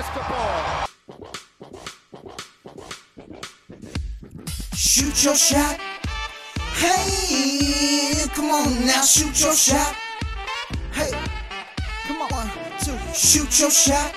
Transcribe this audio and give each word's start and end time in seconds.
basketball. 0.00 0.86
Shoot 4.74 5.24
your 5.24 5.34
shot. 5.34 5.78
Hey, 6.74 8.26
come 8.34 8.50
on 8.50 8.86
now, 8.86 9.02
shoot 9.02 9.38
your 9.40 9.54
shot. 9.54 9.94
Hey, 10.92 11.10
come 12.06 12.22
on, 12.22 12.30
one, 12.30 12.50
two, 12.80 12.96
shoot 13.12 13.60
your 13.60 13.70
shot. 13.70 14.14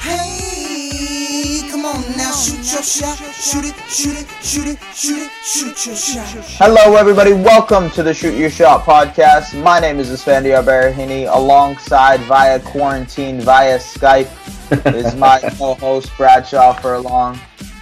Hey, 0.00 1.68
come 1.70 1.84
on 1.84 2.00
now, 2.16 2.32
shoot 2.32 2.72
your 2.72 2.82
shot. 2.82 3.18
Shoot 3.34 3.66
it, 3.66 3.74
shoot 3.88 4.16
it, 4.16 4.26
shoot 4.42 4.66
it, 4.66 4.78
shoot 4.94 5.18
it, 5.18 5.30
shoot 5.44 5.86
your 5.86 5.96
shot. 5.96 6.26
Hello, 6.58 6.96
everybody. 6.96 7.34
Welcome 7.34 7.90
to 7.90 8.02
the 8.02 8.14
Shoot 8.14 8.38
Your 8.38 8.50
Shot 8.50 8.84
podcast. 8.84 9.60
My 9.62 9.78
name 9.78 9.98
is 9.98 10.08
Esfandiar 10.10 10.64
Barahini. 10.64 11.28
Alongside 11.30 12.20
via 12.20 12.60
quarantine 12.60 13.40
via 13.40 13.78
Skype 13.78 14.45
is 14.70 15.14
my 15.16 15.40
co-host 15.58 16.10
Bradshaw 16.16 16.72
Furlong. 16.74 17.38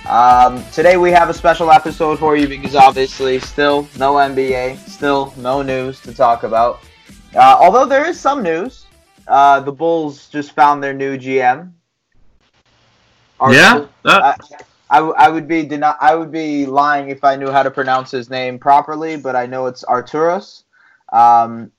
Um, 0.09 0.63
today 0.73 0.97
we 0.97 1.11
have 1.13 1.31
a 1.31 1.35
special 1.35 1.71
episode 1.71 2.19
for 2.19 2.37
you 2.37 2.47
because 2.47 2.75
obviously 2.75 3.39
still 3.41 3.89
no 3.99 4.15
NBA, 4.15 4.79
still 4.89 5.33
no 5.39 5.63
news 5.63 6.01
to 6.03 6.13
talk 6.15 6.43
about. 6.43 6.81
Uh, 7.35 7.57
although 7.61 7.87
there 7.87 8.07
is 8.07 8.21
some 8.21 8.43
news. 8.43 8.87
Uh, 9.27 9.61
the 9.61 9.73
Bulls 9.73 10.29
just 10.29 10.53
found 10.53 10.83
their 10.83 10.93
new 10.93 11.17
GM. 11.17 11.73
Yeah, 13.51 13.87
that- 14.03 14.39
I, 14.91 14.99
I, 14.99 14.99
I 15.01 15.29
would 15.31 15.49
be 15.49 15.65
deni- 15.67 15.97
I 16.01 16.15
would 16.15 16.31
be 16.31 16.67
lying 16.67 17.09
if 17.09 17.25
I 17.25 17.37
knew 17.37 17.51
how 17.51 17.63
to 17.63 17.71
pronounce 17.71 18.11
his 18.11 18.29
name 18.29 18.59
properly, 18.59 19.17
but 19.17 19.35
I 19.35 19.47
know 19.47 19.67
it's 19.67 19.83
Arturas. 19.85 20.65
Um, 21.13 21.73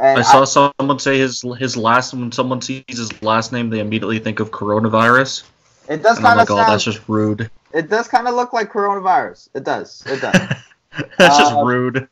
and 0.00 0.18
I 0.20 0.22
saw 0.22 0.44
someone 0.44 0.98
say 0.98 1.18
his 1.18 1.44
his 1.58 1.76
last 1.76 2.14
when 2.14 2.32
someone 2.32 2.60
sees 2.60 2.84
his 2.88 3.22
last 3.22 3.52
name, 3.52 3.70
they 3.70 3.80
immediately 3.80 4.18
think 4.18 4.40
of 4.40 4.50
coronavirus, 4.50 5.44
it 5.88 6.02
does 6.02 6.18
kind 6.18 6.32
of 6.32 6.36
like, 6.38 6.50
oh, 6.50 6.56
sound, 6.56 6.72
that's 6.72 6.84
just 6.84 7.00
rude. 7.08 7.50
it 7.72 7.88
does 7.90 8.08
kind 8.08 8.26
of 8.28 8.34
look 8.34 8.52
like 8.52 8.70
coronavirus. 8.72 9.48
It 9.54 9.64
does. 9.64 10.02
It 10.06 10.20
does. 10.20 10.32
that's 11.18 11.38
just 11.38 11.54
Uh, 11.54 11.64
rude. 11.64 12.08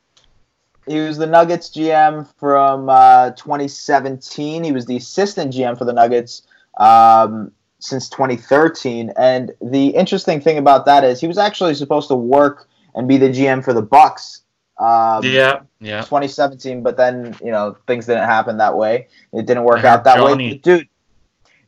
he 0.86 1.00
was 1.00 1.18
the 1.18 1.26
Nuggets 1.26 1.68
GM 1.70 2.26
from 2.38 2.88
uh, 2.88 3.30
2017. 3.30 4.64
He 4.64 4.72
was 4.72 4.86
the 4.86 4.96
assistant 4.96 5.52
GM 5.54 5.76
for 5.76 5.84
the 5.84 5.92
Nuggets 5.92 6.42
um, 6.78 7.52
since 7.80 8.08
2013. 8.08 9.12
And 9.16 9.52
the 9.60 9.88
interesting 9.88 10.40
thing 10.40 10.58
about 10.58 10.86
that 10.86 11.04
is 11.04 11.20
he 11.20 11.26
was 11.26 11.38
actually 11.38 11.74
supposed 11.74 12.08
to 12.08 12.14
work 12.16 12.68
and 12.94 13.06
be 13.08 13.16
the 13.16 13.28
GM 13.28 13.62
for 13.64 13.72
the 13.72 13.82
Bucks. 13.82 14.42
Um, 14.78 15.24
Yeah, 15.24 15.60
yeah. 15.80 16.02
2017, 16.02 16.82
but 16.82 16.96
then 16.96 17.36
you 17.42 17.50
know 17.50 17.76
things 17.86 18.06
didn't 18.06 18.24
happen 18.24 18.58
that 18.58 18.76
way. 18.76 19.08
It 19.32 19.46
didn't 19.46 19.64
work 19.64 19.84
out 19.84 20.04
that 20.04 20.22
way, 20.22 20.32
Johnny. 20.32 20.54
But 20.54 20.62
dude. 20.62 20.88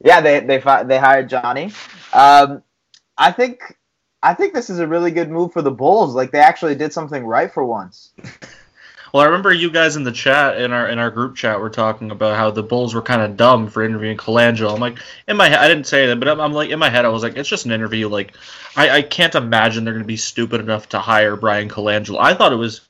Yeah, 0.02 0.20
they 0.20 0.41
they 0.41 0.58
they 0.84 0.98
hired 0.98 1.28
Johnny. 1.28 1.72
Um, 2.12 2.62
I 3.19 3.33
think 3.33 3.77
I 4.22 4.34
think 4.34 4.55
this 4.55 4.70
is 4.70 4.78
a 4.78 4.86
really 4.86 5.11
good 5.11 5.30
move 5.30 5.52
for 5.52 5.61
the 5.61 5.70
Bulls. 5.70 6.14
Like 6.14 6.30
they 6.30 6.39
actually 6.39 6.75
did 6.75 6.92
something 6.92 7.25
right 7.25 7.52
for 7.52 7.64
once. 7.64 8.12
Well, 9.12 9.22
I 9.22 9.27
remember 9.27 9.52
you 9.52 9.70
guys 9.70 9.97
in 9.97 10.05
the 10.05 10.12
chat 10.12 10.61
in 10.61 10.72
our 10.72 10.89
in 10.89 11.00
our 11.00 11.11
group 11.11 11.34
chat 11.34 11.58
were 11.61 11.70
talking 11.70 12.12
about 12.12 12.36
how 12.36 12.50
the 12.50 12.62
Bulls 12.62 12.95
were 12.95 13.02
kind 13.02 13.20
of 13.20 13.36
dumb 13.36 13.67
for 13.67 13.83
interviewing 13.83 14.17
Colangelo. 14.17 14.72
I'm 14.72 14.80
like, 14.80 14.98
in 15.27 15.36
my 15.36 15.48
head, 15.48 15.58
I 15.58 15.67
didn't 15.67 15.89
say 15.89 16.06
that, 16.06 16.20
but 16.20 16.28
I'm, 16.28 16.41
I'm 16.41 16.52
like, 16.52 16.70
in 16.70 16.78
my 16.78 16.91
head, 16.91 17.05
I 17.05 17.08
was 17.08 17.24
like, 17.24 17.36
it's 17.36 17.48
just 17.48 17.64
an 17.64 17.72
interview. 17.72 18.08
Like, 18.08 18.36
I, 18.77 18.91
I 18.91 19.02
can't 19.02 19.34
imagine 19.34 19.84
they're 19.84 19.95
going 19.95 20.05
to 20.05 20.06
be 20.06 20.17
stupid 20.17 20.61
enough 20.61 20.91
to 20.91 21.00
hire 21.00 21.34
Bryan 21.34 21.69
Colangelo. 21.69 22.19
I 22.20 22.34
thought 22.34 22.52
it 22.52 22.56
was 22.56 22.83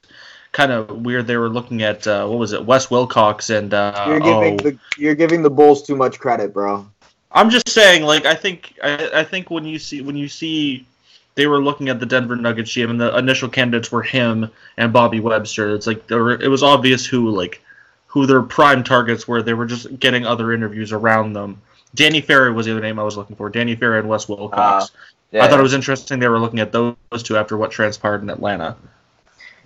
kind 0.52 0.72
of 0.72 1.02
weird. 1.02 1.26
They 1.26 1.36
were 1.36 1.48
looking 1.48 1.82
at 1.82 2.06
uh, 2.06 2.26
what 2.26 2.38
was 2.38 2.52
it, 2.52 2.64
Wes 2.64 2.90
Wilcox 2.90 3.50
and 3.50 3.72
uh, 3.72 4.04
You're 4.06 4.20
giving 4.20 4.60
oh, 4.60 4.70
the 4.70 4.78
you're 4.96 5.14
giving 5.14 5.42
the 5.42 5.50
Bulls 5.50 5.82
too 5.82 5.96
much 5.96 6.18
credit, 6.18 6.52
bro. 6.52 6.86
I'm 7.32 7.50
just 7.50 7.68
saying, 7.68 8.02
like, 8.02 8.26
I 8.26 8.34
think 8.34 8.74
I, 8.82 9.20
I 9.20 9.24
think 9.24 9.50
when 9.50 9.64
you 9.64 9.78
see 9.78 10.00
when 10.00 10.16
you 10.16 10.28
see 10.28 10.86
they 11.34 11.46
were 11.46 11.62
looking 11.62 11.89
at 11.89 12.00
the 12.00 12.06
Denver 12.06 12.36
Nuggets 12.36 12.70
GM 12.72 12.90
and 12.90 13.00
the 13.00 13.16
initial 13.16 13.48
candidates 13.48 13.92
were 13.92 14.02
him 14.02 14.50
and 14.77 14.92
Bobby 14.92 15.20
Webster. 15.20 15.74
It's 15.74 15.86
like 15.86 16.06
there 16.06 16.22
were, 16.22 16.33
it 16.33 16.48
was 16.48 16.62
obvious 16.62 17.06
who 17.06 17.30
like 17.30 17.62
who 18.06 18.27
their 18.27 18.42
prime 18.42 18.83
targets 18.83 19.28
were. 19.28 19.42
They 19.42 19.55
were 19.55 19.66
just 19.66 19.98
getting 20.00 20.27
other 20.27 20.52
interviews 20.52 20.92
around 20.92 21.33
them. 21.33 21.62
Danny 21.94 22.20
Ferry 22.20 22.52
was 22.52 22.66
the 22.66 22.72
other 22.72 22.80
name 22.80 22.98
I 22.98 23.05
was 23.05 23.16
looking 23.16 23.36
for. 23.36 23.48
Danny 23.48 23.74
Ferry 23.77 24.00
and 24.00 24.08
Wes 24.08 24.28
Wilcox. 24.28 24.90
Yeah, 25.30 25.44
I 25.44 25.48
thought 25.48 25.60
it 25.60 25.62
was 25.62 25.74
interesting 25.74 26.18
they 26.18 26.28
were 26.28 26.40
looking 26.40 26.58
at 26.58 26.72
those 26.72 26.96
two 27.22 27.36
after 27.36 27.56
what 27.56 27.70
transpired 27.70 28.22
in 28.22 28.30
Atlanta. 28.30 28.77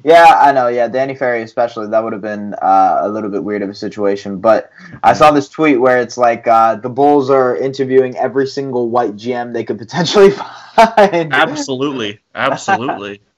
Yeah, 0.02 0.38
I 0.40 0.52
know. 0.52 0.68
Yeah, 0.68 0.88
Danny 0.88 1.14
Ferry 1.14 1.42
especially. 1.42 1.86
That 1.88 2.02
would 2.02 2.12
have 2.12 2.22
been 2.22 2.54
uh, 2.54 2.98
a 3.02 3.08
little 3.08 3.30
bit 3.30 3.44
weird 3.44 3.62
of 3.62 3.70
a 3.70 3.74
situation. 3.74 4.38
But 4.38 4.70
I 5.02 5.12
saw 5.12 5.30
this 5.30 5.48
tweet 5.48 5.80
where 5.80 6.00
it's 6.00 6.18
like 6.18 6.46
uh, 6.46 6.76
the 6.76 6.90
Bulls 6.90 7.30
are 7.30 7.56
interviewing 7.56 8.16
every 8.16 8.46
single 8.46 8.90
white 8.90 9.16
GM 9.16 9.52
they 9.52 9.64
could 9.64 9.78
potentially 9.78 10.30
find. 10.76 11.32
Absolutely, 11.32 12.20
absolutely. 12.34 13.20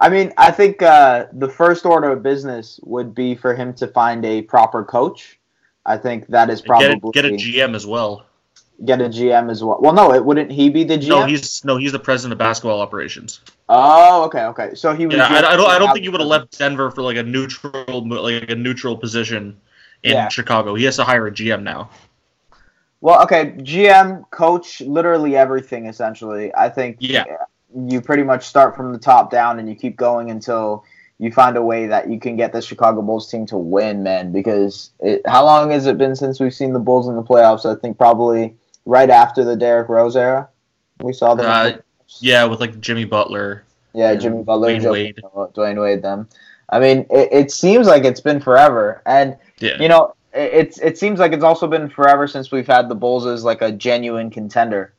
I 0.00 0.08
mean, 0.08 0.32
I 0.38 0.50
think 0.52 0.80
uh, 0.80 1.26
the 1.32 1.48
first 1.48 1.84
order 1.84 2.12
of 2.12 2.22
business 2.22 2.78
would 2.84 3.14
be 3.14 3.34
for 3.34 3.54
him 3.54 3.74
to 3.74 3.88
find 3.88 4.24
a 4.24 4.42
proper 4.42 4.84
coach. 4.84 5.40
I 5.84 5.96
think 5.96 6.28
that 6.28 6.50
is 6.50 6.60
probably 6.60 7.00
Get 7.12 7.24
a, 7.24 7.30
get 7.30 7.40
a 7.40 7.64
GM 7.68 7.74
as 7.74 7.86
well. 7.86 8.27
Get 8.84 9.00
a 9.00 9.08
GM 9.08 9.50
as 9.50 9.62
well. 9.62 9.78
Well, 9.80 9.92
no, 9.92 10.12
it 10.12 10.24
wouldn't 10.24 10.50
he 10.50 10.70
be 10.70 10.84
the 10.84 10.98
GM? 10.98 11.08
No, 11.08 11.26
he's 11.26 11.64
no, 11.64 11.76
he's 11.76 11.92
the 11.92 11.98
president 11.98 12.32
of 12.32 12.38
basketball 12.38 12.80
operations. 12.80 13.40
Oh, 13.68 14.24
okay, 14.24 14.44
okay. 14.44 14.74
So 14.74 14.94
he. 14.94 15.04
Yeah, 15.04 15.26
I, 15.26 15.52
I 15.52 15.56
don't. 15.56 15.70
I 15.70 15.78
don't 15.78 15.92
think 15.92 16.04
you 16.04 16.12
would 16.12 16.20
have 16.20 16.28
left 16.28 16.58
Denver 16.58 16.90
for 16.90 17.02
like 17.02 17.16
a 17.16 17.22
neutral, 17.22 18.06
like 18.08 18.50
a 18.50 18.54
neutral 18.54 18.96
position 18.96 19.58
in 20.02 20.12
Yeah. 20.12 20.28
Chicago. 20.28 20.74
He 20.74 20.84
has 20.84 20.96
to 20.96 21.04
hire 21.04 21.26
a 21.26 21.30
GM 21.30 21.62
now. 21.62 21.90
Well, 23.00 23.22
okay, 23.22 23.52
GM, 23.58 24.28
coach, 24.30 24.80
literally 24.80 25.36
everything. 25.36 25.86
Essentially, 25.86 26.54
I 26.54 26.68
think. 26.68 26.98
Yeah. 27.00 27.24
You 27.76 28.00
pretty 28.00 28.22
much 28.22 28.46
start 28.46 28.74
from 28.74 28.94
the 28.94 28.98
top 28.98 29.30
down, 29.30 29.58
and 29.58 29.68
you 29.68 29.74
keep 29.74 29.94
going 29.94 30.30
until 30.30 30.84
you 31.18 31.30
find 31.30 31.54
a 31.54 31.62
way 31.62 31.86
that 31.86 32.08
you 32.08 32.18
can 32.18 32.34
get 32.34 32.50
the 32.50 32.62
Chicago 32.62 33.02
Bulls 33.02 33.30
team 33.30 33.44
to 33.46 33.58
win, 33.58 34.02
man. 34.02 34.32
Because 34.32 34.90
it, 35.00 35.20
how 35.26 35.44
long 35.44 35.70
has 35.72 35.86
it 35.86 35.98
been 35.98 36.16
since 36.16 36.40
we've 36.40 36.54
seen 36.54 36.72
the 36.72 36.78
Bulls 36.78 37.08
in 37.08 37.14
the 37.14 37.22
playoffs? 37.22 37.70
I 37.70 37.78
think 37.78 37.98
probably 37.98 38.56
right 38.88 39.10
after 39.10 39.44
the 39.44 39.54
Derrick 39.54 39.90
Rose 39.90 40.16
era. 40.16 40.48
We 41.00 41.12
saw 41.12 41.34
them. 41.34 41.46
Uh, 41.46 41.72
Yeah, 42.20 42.44
with 42.46 42.58
like 42.58 42.80
Jimmy 42.80 43.04
Butler. 43.04 43.64
Yeah, 43.92 44.14
Jimmy 44.14 44.42
Butler, 44.42 44.70
Dwyane 44.70 44.82
Joe, 44.82 44.92
Wade. 44.92 45.20
Dwyane 45.54 45.80
Wade, 45.80 46.02
them. 46.02 46.26
I 46.70 46.80
mean, 46.80 47.06
it, 47.10 47.28
it 47.30 47.52
seems 47.52 47.86
like 47.86 48.04
it's 48.04 48.20
been 48.20 48.40
forever, 48.40 49.02
and 49.06 49.36
Yeah. 49.58 49.80
you 49.80 49.88
know, 49.88 50.14
it, 50.32 50.50
it's 50.54 50.78
it 50.78 50.98
seems 50.98 51.18
like 51.18 51.32
it's 51.32 51.44
also 51.44 51.66
been 51.66 51.88
forever 51.90 52.26
since 52.26 52.50
we've 52.50 52.66
had 52.66 52.88
the 52.88 52.94
Bulls 52.94 53.26
as 53.26 53.44
like 53.44 53.60
a 53.60 53.70
genuine 53.70 54.30
contender. 54.30 54.94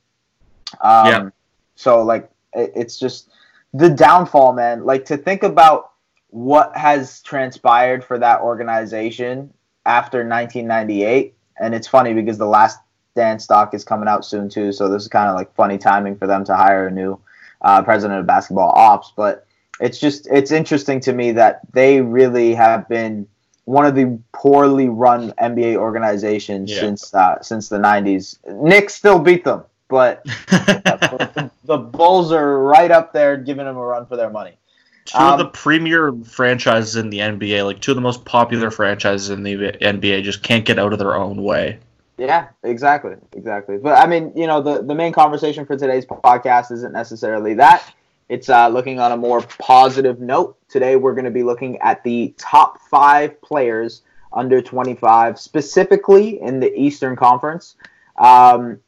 Um, 0.82 1.08
Yeah. 1.08 1.30
So 1.76 2.04
like, 2.04 2.30
it, 2.54 2.72
it's 2.76 3.00
just 3.00 3.30
the 3.74 3.90
downfall, 3.90 4.54
man. 4.54 4.86
Like 4.86 5.04
to 5.06 5.18
think 5.18 5.42
about 5.42 5.92
what 6.30 6.76
has 6.78 7.22
transpired 7.22 8.04
for 8.04 8.20
that 8.20 8.42
organization 8.42 9.52
after 9.88 10.20
1998, 10.20 11.34
and 11.60 11.74
it's 11.74 11.88
funny 11.88 12.14
because 12.14 12.38
the 12.38 12.46
last 12.46 12.78
dance 13.24 13.44
stock 13.44 13.74
is 13.74 13.84
coming 13.84 14.08
out 14.08 14.24
soon 14.26 14.48
too. 14.50 14.72
So 14.72 14.88
this 14.90 15.02
is 15.04 15.08
kind 15.10 15.30
of 15.30 15.36
like 15.36 15.54
funny 15.56 15.78
timing 15.78 16.16
for 16.18 16.28
them 16.28 16.44
to 16.46 16.56
hire 16.56 16.88
a 16.88 16.92
new 16.92 17.20
uh, 17.62 17.82
president 17.84 18.20
of 18.22 18.26
basketball 18.26 18.72
ops. 18.76 19.12
But 19.16 19.46
it's 19.80 20.00
just 20.00 20.28
it's 20.32 20.52
interesting 20.52 21.00
to 21.02 21.14
me 21.14 21.32
that 21.34 21.62
they 21.74 22.02
really 22.02 22.54
have 22.56 22.88
been 22.90 23.28
one 23.66 23.86
of 23.86 23.94
the 23.96 24.18
poorly 24.34 24.90
run 24.90 25.32
NBA 25.34 25.76
organizations 25.76 26.72
Yeah. 26.72 26.80
since 26.80 27.14
uh, 27.14 27.42
since 27.42 27.70
the 27.70 27.78
'90s. 27.78 28.38
Knicks 28.48 28.96
still 28.96 29.20
beat 29.20 29.44
them, 29.44 29.64
but 29.90 30.24
the, 30.26 31.52
the 31.66 31.78
Bulls 31.78 32.32
are 32.32 32.60
right 32.64 32.92
up 32.92 33.14
there, 33.14 33.38
giving 33.38 33.66
them 33.66 33.78
a 33.78 33.86
run 33.86 34.06
for 34.08 34.16
their 34.18 34.30
money. 34.32 34.54
two 35.06 35.18
Um, 35.18 35.34
of 35.34 35.38
the 35.40 35.50
premier 35.64 36.14
franchises 36.26 36.96
in 36.96 37.10
the 37.10 37.20
NBA, 37.20 37.64
like 37.66 37.80
two 37.80 37.92
of 37.92 37.96
the 37.96 38.02
most 38.10 38.26
popular 38.26 38.72
franchises 38.72 39.30
in 39.30 39.44
the 39.44 39.56
NBA, 39.82 40.24
just 40.24 40.42
can't 40.44 40.66
get 40.66 40.80
out 40.80 40.94
of 40.94 41.00
their 41.00 41.16
own 41.16 41.44
way. 41.44 41.78
Yeah, 42.20 42.50
exactly, 42.64 43.16
exactly. 43.34 43.78
But 43.78 43.98
I 43.98 44.06
mean, 44.06 44.34
you 44.36 44.46
know, 44.46 44.62
the 44.62 44.84
the 44.84 44.94
main 44.94 45.14
conversation 45.14 45.66
for 45.66 45.78
today's 45.78 46.06
podcast 46.06 46.72
isn't 46.72 46.92
necessarily 46.92 47.54
that. 47.56 47.94
It's 48.28 48.50
uh, 48.50 48.68
looking 48.68 49.00
on 49.00 49.12
a 49.14 49.18
more 49.18 49.42
positive 49.42 50.20
note. 50.20 50.58
Today, 50.68 50.98
we're 50.98 51.14
going 51.14 51.26
to 51.26 51.32
be 51.32 51.44
looking 51.44 51.78
at 51.80 52.04
the 52.04 52.34
top 52.38 52.82
five 52.82 53.42
players 53.42 54.04
under 54.34 54.62
25, 54.62 55.40
specifically 55.40 56.40
in 56.42 56.60
the 56.60 56.72
Eastern 56.78 57.16
Conference. 57.16 57.76
Um, 58.18 58.80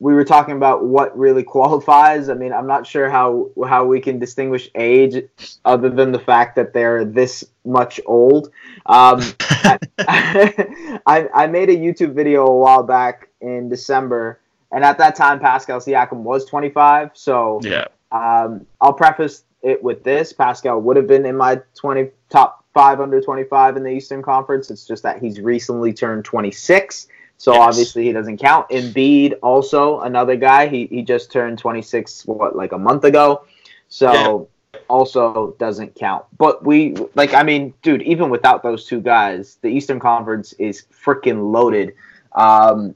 we 0.00 0.14
were 0.14 0.24
talking 0.24 0.56
about 0.56 0.84
what 0.84 1.16
really 1.18 1.42
qualifies. 1.42 2.28
I 2.28 2.34
mean, 2.34 2.52
I'm 2.52 2.66
not 2.66 2.86
sure 2.86 3.10
how 3.10 3.50
how 3.66 3.84
we 3.84 4.00
can 4.00 4.18
distinguish 4.18 4.70
age 4.74 5.24
other 5.64 5.90
than 5.90 6.12
the 6.12 6.18
fact 6.18 6.56
that 6.56 6.72
they're 6.72 7.04
this 7.04 7.44
much 7.64 8.00
old. 8.06 8.50
Um, 8.86 9.20
I, 9.40 11.28
I 11.34 11.46
made 11.48 11.68
a 11.70 11.76
YouTube 11.76 12.14
video 12.14 12.46
a 12.46 12.56
while 12.56 12.82
back 12.82 13.28
in 13.40 13.68
December, 13.68 14.40
and 14.70 14.84
at 14.84 14.98
that 14.98 15.16
time, 15.16 15.40
Pascal 15.40 15.80
Siakam 15.80 16.18
was 16.18 16.44
25. 16.46 17.10
So 17.14 17.60
Yeah. 17.62 17.86
um, 18.12 18.66
I'll 18.80 18.92
preface 18.92 19.44
it 19.62 19.82
with 19.82 20.04
this: 20.04 20.32
Pascal 20.32 20.80
would 20.80 20.96
have 20.96 21.08
been 21.08 21.26
in 21.26 21.36
my 21.36 21.60
20 21.74 22.10
top 22.30 22.64
five 22.72 23.00
under 23.00 23.20
25 23.20 23.76
in 23.76 23.82
the 23.82 23.90
Eastern 23.90 24.22
Conference. 24.22 24.70
It's 24.70 24.86
just 24.86 25.02
that 25.02 25.20
he's 25.20 25.40
recently 25.40 25.92
turned 25.92 26.24
26, 26.24 27.08
So 27.38 27.52
Yes. 27.52 27.68
obviously 27.68 28.04
he 28.04 28.12
doesn't 28.12 28.38
count. 28.38 28.68
Embiid 28.68 29.38
also 29.42 30.00
another 30.00 30.36
guy. 30.36 30.66
He 30.66 30.86
he 30.86 31.02
just 31.02 31.32
turned 31.32 31.58
26 31.58 32.26
what 32.26 32.54
like 32.56 32.72
a 32.72 32.78
month 32.78 33.04
ago. 33.04 33.44
So 33.88 34.48
also 34.88 35.54
doesn't 35.58 35.94
count. 35.94 36.24
But 36.36 36.64
we 36.64 36.96
like 37.14 37.32
I 37.34 37.44
mean, 37.44 37.72
dude, 37.82 38.02
even 38.02 38.28
without 38.28 38.62
those 38.62 38.84
two 38.84 39.00
guys, 39.00 39.58
the 39.62 39.68
Eastern 39.68 40.00
Conference 40.00 40.52
is 40.54 40.84
freaking 40.92 41.52
loaded. 41.52 41.94
Um 42.32 42.94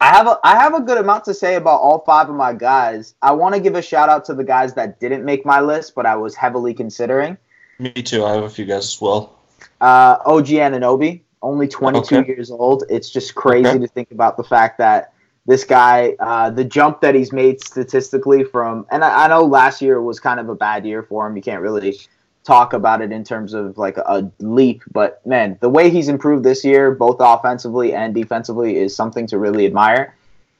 I 0.00 0.08
have 0.14 0.26
a 0.26 0.38
I 0.44 0.54
have 0.56 0.74
a 0.74 0.80
good 0.80 0.98
amount 0.98 1.24
to 1.24 1.34
say 1.34 1.56
about 1.56 1.80
all 1.80 2.00
five 2.00 2.28
of 2.28 2.36
my 2.36 2.52
guys. 2.52 3.14
I 3.20 3.32
want 3.32 3.54
to 3.56 3.60
give 3.60 3.74
a 3.74 3.82
shout 3.82 4.08
out 4.08 4.24
to 4.26 4.34
the 4.34 4.44
guys 4.44 4.74
that 4.74 5.00
didn't 5.00 5.24
make 5.24 5.44
my 5.44 5.60
list, 5.60 5.94
but 5.94 6.06
I 6.06 6.16
was 6.16 6.34
heavily 6.34 6.74
considering. 6.74 7.36
Me 7.78 7.90
too. 7.90 8.24
I 8.24 8.34
have 8.34 8.44
a 8.44 8.50
few 8.50 8.64
guys 8.64 8.84
as 8.84 9.00
well. 9.00 9.38
Uh, 9.80 10.18
OG 10.24 10.46
Anunoby, 10.46 11.22
only 11.46 11.68
22 11.68 12.16
Okay. 12.16 12.26
years 12.26 12.50
old. 12.50 12.84
It's 12.90 13.08
just 13.08 13.34
crazy 13.34 13.68
Okay. 13.68 13.78
to 13.78 13.86
think 13.88 14.10
about 14.10 14.36
the 14.36 14.44
fact 14.44 14.78
that 14.78 15.12
this 15.46 15.62
guy, 15.64 16.16
uh, 16.18 16.50
the 16.50 16.64
jump 16.64 17.00
that 17.00 17.14
he's 17.14 17.32
made 17.32 17.62
statistically 17.62 18.42
from, 18.42 18.84
and 18.90 19.04
I, 19.04 19.24
I 19.24 19.28
know 19.28 19.44
last 19.44 19.80
year 19.80 20.02
was 20.02 20.18
kind 20.18 20.40
of 20.40 20.48
a 20.48 20.56
bad 20.56 20.84
year 20.84 21.04
for 21.04 21.26
him. 21.26 21.36
You 21.36 21.42
can't 21.42 21.62
really 21.62 21.96
talk 22.42 22.72
about 22.72 23.00
it 23.00 23.12
in 23.12 23.22
terms 23.22 23.54
of 23.54 23.78
like 23.78 23.96
a 23.96 24.30
leap, 24.40 24.82
but 24.92 25.24
man, 25.24 25.56
the 25.60 25.68
way 25.68 25.88
he's 25.90 26.08
improved 26.08 26.42
this 26.44 26.64
year, 26.64 26.90
both 26.90 27.16
offensively 27.20 27.94
and 27.94 28.12
defensively, 28.14 28.76
is 28.76 28.94
something 28.94 29.26
to 29.28 29.38
really 29.38 29.66
admire. 29.66 30.14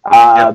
Uh, 0.05 0.55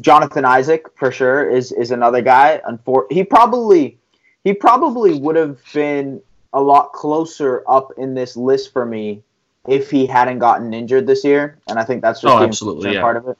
Jonathan 0.00 0.44
Isaac, 0.44 0.86
for 0.96 1.10
sure, 1.10 1.48
is 1.48 1.72
is 1.72 1.90
another 1.90 2.20
guy. 2.22 2.60
Unfor- 2.68 3.10
he 3.10 3.24
probably 3.24 3.98
he 4.44 4.52
probably 4.52 5.18
would 5.18 5.36
have 5.36 5.58
been 5.72 6.20
a 6.52 6.60
lot 6.60 6.92
closer 6.92 7.62
up 7.68 7.92
in 7.98 8.14
this 8.14 8.36
list 8.36 8.72
for 8.72 8.84
me 8.86 9.22
if 9.68 9.90
he 9.90 10.06
hadn't 10.06 10.38
gotten 10.38 10.72
injured 10.74 11.06
this 11.06 11.24
year, 11.24 11.58
and 11.68 11.78
I 11.78 11.84
think 11.84 12.02
that's 12.02 12.20
just 12.20 12.32
Oh, 12.34 12.42
absolutely, 12.42 12.94
yeah. 12.94 13.00
part 13.00 13.16
of 13.16 13.28
it. 13.28 13.38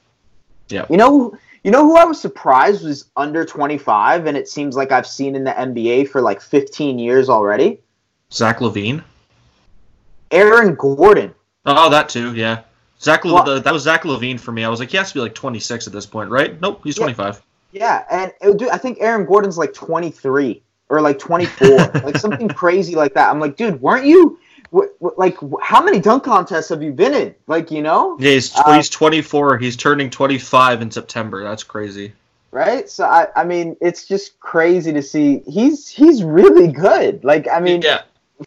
Yeah. 0.69 0.85
You 0.89 0.97
know, 0.97 1.37
you 1.63 1.71
know 1.71 1.83
who 1.83 1.97
I 1.97 2.05
was 2.05 2.19
surprised 2.19 2.83
was 2.85 3.05
under 3.15 3.45
25, 3.45 4.25
and 4.25 4.35
it 4.37 4.47
seems 4.47 4.75
like 4.75 4.91
I've 4.91 5.07
seen 5.07 5.35
in 5.35 5.43
the 5.43 5.51
NBA 5.51 6.09
for 6.09 6.21
like 6.21 6.41
15 6.41 6.99
years 6.99 7.29
already. 7.29 7.79
Zach 8.31 8.59
LaVine. 8.59 9.03
Aaron 10.31 10.75
Gordon. 10.75 11.33
Oh, 11.65 11.89
that 11.89 12.09
too. 12.09 12.33
Yeah. 12.35 12.61
Zach. 12.99 13.23
Le- 13.25 13.33
Well- 13.33 13.59
that 13.61 13.73
was 13.73 13.83
Zach 13.83 14.03
LaVine 14.03 14.39
for 14.39 14.51
me. 14.51 14.63
I 14.63 14.69
was 14.69 14.79
like, 14.79 14.89
he 14.91 14.97
has 14.97 15.09
to 15.09 15.13
be 15.13 15.19
like 15.21 15.35
26 15.35 15.87
at 15.87 15.93
this 15.93 16.05
point, 16.05 16.29
right? 16.29 16.59
Nope, 16.61 16.81
he's 16.83 16.97
Yeah. 16.97 17.03
25. 17.03 17.41
Yeah, 17.71 18.03
and 18.09 18.31
uh, 18.41 18.51
dude, 18.57 18.69
I 18.69 18.77
think 18.77 18.97
Aaron 19.01 19.25
Gordon's 19.25 19.57
like 19.57 19.73
23 19.73 20.61
or 20.89 21.01
like 21.01 21.19
24, 21.19 21.67
like 22.03 22.17
something 22.17 22.47
crazy 22.47 22.95
like 22.95 23.13
that. 23.13 23.29
I'm 23.29 23.39
like, 23.39 23.57
dude, 23.57 23.81
weren't 23.81 24.05
you? 24.05 24.39
Like, 24.71 25.37
how 25.61 25.83
many 25.83 25.99
dunk 25.99 26.23
contests 26.23 26.69
have 26.69 26.83
you 26.83 26.91
been 26.91 27.13
in? 27.13 27.35
Like, 27.47 27.71
you 27.71 27.81
know, 27.81 28.17
Yeah, 28.19 28.31
he's, 28.31 28.55
Uh, 28.55 28.73
he's 28.73 28.89
24. 28.89 29.57
He's 29.57 29.75
turning 29.75 30.09
25 30.09 30.81
in 30.81 30.91
September. 30.91 31.43
That's 31.43 31.63
crazy. 31.63 32.13
right? 32.51 32.89
So 32.89 33.05
I, 33.05 33.27
I 33.35 33.43
mean, 33.43 33.77
it's 33.81 34.07
just 34.07 34.39
crazy 34.39 34.93
to 34.93 35.01
see. 35.01 35.43
He's 35.47 35.87
he's 35.87 36.23
really 36.23 36.67
good. 36.67 37.23
Like, 37.23 37.47
I 37.47 37.59
mean, 37.59 37.81
yeah. 37.81 38.01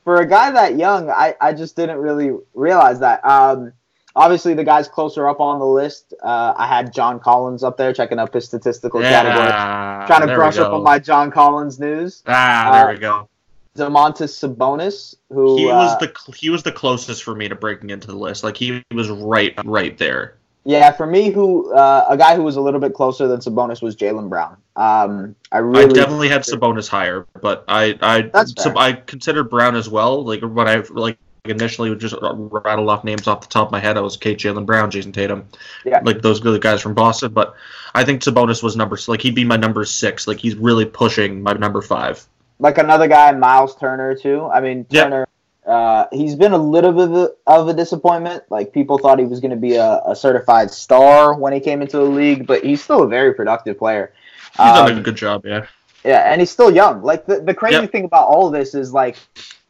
for 0.04 0.20
a 0.20 0.26
guy 0.26 0.50
that 0.50 0.76
young, 0.76 1.10
I, 1.10 1.34
I 1.40 1.52
just 1.52 1.76
didn't 1.76 1.98
really 1.98 2.32
realize 2.54 3.00
that. 3.00 3.24
Um, 3.24 3.72
obviously, 4.16 4.54
the 4.54 4.64
guys 4.64 4.88
closer 4.88 5.28
up 5.28 5.40
on 5.40 5.58
the 5.58 5.66
list, 5.66 6.14
uh, 6.22 6.54
I 6.56 6.66
had 6.66 6.92
John 6.92 7.20
Collins 7.20 7.62
up 7.62 7.76
there 7.76 7.92
checking 7.92 8.18
up 8.18 8.34
his 8.34 8.46
statistical 8.46 9.00
category, 9.00 10.06
trying 10.06 10.26
to 10.26 10.34
brush 10.34 10.58
up 10.58 10.72
on 10.72 10.82
my 10.82 10.98
John 10.98 11.30
Collins 11.30 11.78
news. 11.78 12.22
Ah, 12.26 12.70
there 12.72 12.88
uh, 12.88 12.92
we 12.92 12.98
go. 12.98 13.28
Domantas 13.76 14.32
Sabonis, 14.34 15.14
who 15.30 15.56
He 15.56 15.70
uh, 15.70 15.76
was 15.76 15.98
the 15.98 16.06
cl- 16.16 16.34
he 16.36 16.50
was 16.50 16.62
the 16.62 16.72
closest 16.72 17.22
for 17.22 17.34
me 17.34 17.48
to 17.48 17.54
breaking 17.54 17.90
into 17.90 18.08
the 18.08 18.16
list. 18.16 18.42
Like 18.44 18.56
he 18.56 18.82
was 18.92 19.08
right 19.10 19.54
right 19.64 19.96
there. 19.96 20.36
yeah 20.64 20.90
for 20.90 21.06
me, 21.06 21.30
who 21.30 21.72
uh, 21.72 22.04
a 22.08 22.16
guy 22.16 22.34
who 22.36 22.42
was 22.42 22.56
a 22.56 22.60
little 22.60 22.80
bit 22.80 22.94
closer 22.94 23.28
than 23.28 23.40
Sabonis 23.40 23.80
was 23.82 23.94
Jaylen 23.96 24.28
Brown. 24.28 24.56
Um, 24.76 25.36
I 25.52 25.58
really 25.58 25.84
I 25.84 25.88
definitely 25.88 26.28
had 26.28 26.42
Sabonis 26.42 26.88
higher, 26.88 27.26
but 27.40 27.64
I 27.68 27.96
I 28.02 28.22
That's 28.22 28.52
fair. 28.54 28.76
I 28.76 28.92
considered 28.92 29.44
Brown 29.44 29.76
as 29.76 29.88
well. 29.88 30.24
Like 30.24 30.40
when 30.42 30.68
I 30.68 30.82
like 30.90 31.18
initially 31.46 31.88
would 31.88 32.00
just 32.00 32.14
rattle 32.20 32.90
off 32.90 33.02
names 33.02 33.26
off 33.26 33.40
the 33.40 33.46
top 33.46 33.68
of 33.68 33.72
my 33.72 33.80
head, 33.80 33.96
I 33.96 34.00
was 34.00 34.16
Kate 34.16 34.36
Jaylen 34.38 34.66
Brown, 34.66 34.90
Jayson 34.90 35.12
Tatum, 35.12 35.46
Yeah. 35.86 36.00
like 36.04 36.20
those 36.22 36.38
good 36.40 36.60
guys 36.60 36.82
from 36.82 36.92
Boston. 36.94 37.32
But 37.32 37.54
I 37.94 38.04
think 38.04 38.20
Sabonis 38.22 38.62
was 38.62 38.76
number 38.76 38.98
like 39.06 39.22
he'd 39.22 39.34
be 39.34 39.44
my 39.44 39.56
number 39.56 39.84
six. 39.84 40.26
Like 40.26 40.38
he's 40.38 40.54
really 40.56 40.84
pushing 40.84 41.42
my 41.42 41.52
number 41.54 41.80
five. 41.82 42.26
Like 42.60 42.78
another 42.78 43.08
guy, 43.08 43.32
Miles 43.32 43.74
Turner 43.76 44.14
too. 44.14 44.44
I 44.46 44.60
mean, 44.60 44.86
Yeah. 44.90 45.04
Turner. 45.04 45.26
Uh, 45.66 46.06
he's 46.10 46.34
been 46.34 46.52
a 46.52 46.58
little 46.58 46.92
bit 46.92 47.02
of 47.10 47.14
a, 47.14 47.30
of 47.46 47.68
a 47.68 47.74
disappointment. 47.74 48.42
Like 48.50 48.72
people 48.72 48.98
thought 48.98 49.18
he 49.18 49.24
was 49.26 49.40
going 49.40 49.50
to 49.50 49.56
be 49.58 49.74
a, 49.76 50.00
a 50.06 50.16
certified 50.16 50.70
star 50.70 51.34
when 51.34 51.52
he 51.52 51.60
came 51.60 51.82
into 51.82 51.98
the 51.98 52.02
league, 52.04 52.46
but 52.46 52.64
he's 52.64 52.82
still 52.82 53.02
a 53.02 53.06
very 53.08 53.34
productive 53.34 53.78
player. 53.78 54.12
He's 54.52 54.56
done 54.56 54.92
Um, 54.92 54.98
a 54.98 55.02
good 55.02 55.16
job, 55.16 55.44
yeah. 55.44 55.66
Yeah, 56.02 56.32
and 56.32 56.40
he's 56.40 56.50
still 56.50 56.70
young. 56.74 57.02
Like 57.02 57.26
the, 57.26 57.40
the 57.40 57.52
crazy 57.54 57.82
Yep. 57.82 57.92
thing 57.92 58.04
about 58.04 58.26
all 58.28 58.46
of 58.46 58.52
this 58.54 58.74
is 58.74 58.92
like 58.94 59.16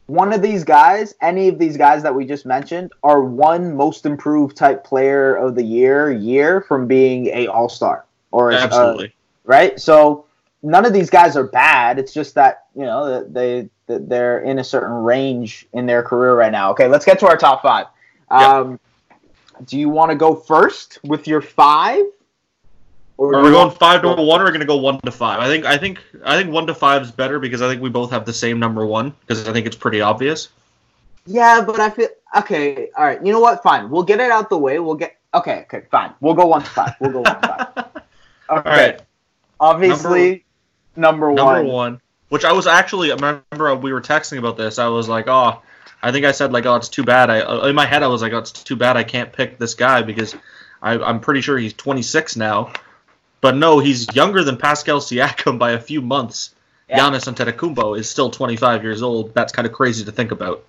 one 0.07 0.31
of 0.33 0.41
these 0.41 0.63
guys, 0.63 1.13
any 1.21 1.49
of 1.49 1.59
these 1.59 1.75
guys 1.77 2.03
that 2.03 2.15
we 2.15 2.25
just 2.25 2.45
mentioned, 2.45 2.93
are 3.03 3.21
one 3.21 3.75
most 3.75 4.05
improved 4.05 4.55
type 4.57 4.83
player 4.85 5.35
of 5.35 5.55
the 5.55 5.63
year 5.63 6.11
year 6.11 6.61
from 6.61 6.87
being 6.87 7.27
a 7.27 7.47
all 7.47 7.67
star 7.69 8.05
or 8.31 8.51
a- 8.51 8.55
Absolutely. 8.55 9.13
right. 9.43 9.77
So 9.79 10.25
none 10.63 10.85
of 10.85 10.93
these 10.93 11.09
guys 11.09 11.35
are 11.35 11.43
bad. 11.43 11.99
It's 11.99 12.13
just 12.13 12.35
that 12.35 12.65
you 12.75 12.83
know 12.83 13.23
they 13.23 13.69
they're 13.87 14.39
in 14.41 14.59
a 14.59 14.63
certain 14.63 14.93
range 14.93 15.67
in 15.73 15.85
their 15.85 16.03
career 16.03 16.35
right 16.35 16.51
now. 16.51 16.71
Okay, 16.71 16.87
let's 16.87 17.05
get 17.05 17.19
to 17.19 17.27
our 17.27 17.37
top 17.37 17.61
five. 17.61 17.87
Um, 18.29 18.79
Do 19.65 19.77
you 19.77 19.89
want 19.89 20.11
to 20.11 20.15
go 20.15 20.35
first 20.35 20.99
with 21.03 21.27
your 21.27 21.41
five? 21.41 22.03
Or 23.17 23.35
Are 23.35 23.43
we 23.43 23.51
going 23.51 23.69
five 23.69 24.01
to 24.01 24.07
one, 24.07 24.17
or 24.19 24.43
are 24.43 24.45
we 24.45 24.49
going 24.49 24.61
to 24.61 24.65
go 24.65 24.77
one 24.77 24.99
to 25.01 25.11
five? 25.11 25.39
I 25.39 25.47
think 25.47 25.65
I 25.65 25.77
think 25.77 25.99
I 26.25 26.37
think 26.41 26.51
one 26.51 26.65
to 26.67 26.73
five 26.73 27.03
is 27.03 27.11
better 27.11 27.39
because 27.39 27.61
I 27.61 27.69
think 27.69 27.81
we 27.81 27.89
both 27.89 28.09
have 28.11 28.25
the 28.25 28.33
same 28.33 28.57
number 28.57 28.85
one 28.85 29.13
because 29.21 29.47
I 29.47 29.53
think 29.53 29.67
it's 29.67 29.75
pretty 29.75 30.01
obvious. 30.01 30.49
Yeah, 31.27 31.61
but 31.61 31.79
I 31.79 31.91
feel 31.91 32.07
okay. 32.37 32.89
All 32.97 33.05
right, 33.05 33.23
you 33.23 33.31
know 33.31 33.39
what? 33.39 33.61
Fine, 33.61 33.91
we'll 33.91 34.03
get 34.03 34.19
it 34.19 34.31
out 34.31 34.49
the 34.49 34.57
way. 34.57 34.79
We'll 34.79 34.95
get 34.95 35.17
okay. 35.35 35.65
Okay, 35.71 35.83
fine. 35.91 36.13
We'll 36.19 36.33
go 36.33 36.47
one 36.47 36.63
to 36.63 36.69
five. 36.69 36.95
We'll 36.99 37.11
go 37.11 37.21
one 37.21 37.41
to 37.41 37.47
five. 37.47 37.87
Okay. 38.51 38.69
All 38.69 38.75
right, 38.75 39.01
Obviously, 39.61 40.29
number, 40.29 40.43
number 40.95 41.31
one. 41.31 41.67
one. 41.67 42.01
Which 42.29 42.45
I 42.45 42.53
was 42.53 42.67
actually 42.67 43.11
I 43.11 43.15
remember 43.15 43.75
we 43.75 43.91
were 43.91 44.01
texting 44.01 44.37
about 44.37 44.57
this. 44.57 44.79
I 44.79 44.87
was 44.87 45.09
like, 45.09 45.27
oh, 45.27 45.61
I 46.01 46.11
think 46.11 46.25
I 46.25 46.31
said 46.31 46.51
like, 46.51 46.65
oh, 46.65 46.75
it's 46.75 46.89
too 46.89 47.03
bad. 47.03 47.29
I 47.29 47.41
uh, 47.41 47.67
in 47.67 47.75
my 47.75 47.85
head 47.85 48.03
I 48.03 48.07
was 48.07 48.21
like, 48.21 48.33
oh, 48.33 48.39
it's 48.39 48.51
too 48.51 48.75
bad 48.75 48.97
I 48.97 49.03
can't 49.03 49.31
pick 49.31 49.57
this 49.57 49.73
guy 49.73 50.01
because 50.01 50.35
I, 50.81 50.93
I'm 50.97 51.19
pretty 51.19 51.41
sure 51.41 51.57
he's 51.57 51.73
26 51.73 52.37
now. 52.37 52.73
But 53.41 53.55
no, 53.55 53.79
he's 53.79 54.13
younger 54.15 54.43
than 54.43 54.57
Pascal 54.57 54.99
Siakam 54.99 55.59
by 55.59 55.71
a 55.71 55.79
few 55.79 56.01
months. 56.01 56.53
Yeah. 56.87 56.99
Giannis 56.99 57.31
Antetokounmpo 57.31 57.97
is 57.97 58.09
still 58.09 58.29
25 58.29 58.83
years 58.83 59.01
old. 59.01 59.33
That's 59.33 59.51
kind 59.51 59.65
of 59.65 59.73
crazy 59.73 60.05
to 60.05 60.11
think 60.11 60.31
about. 60.31 60.63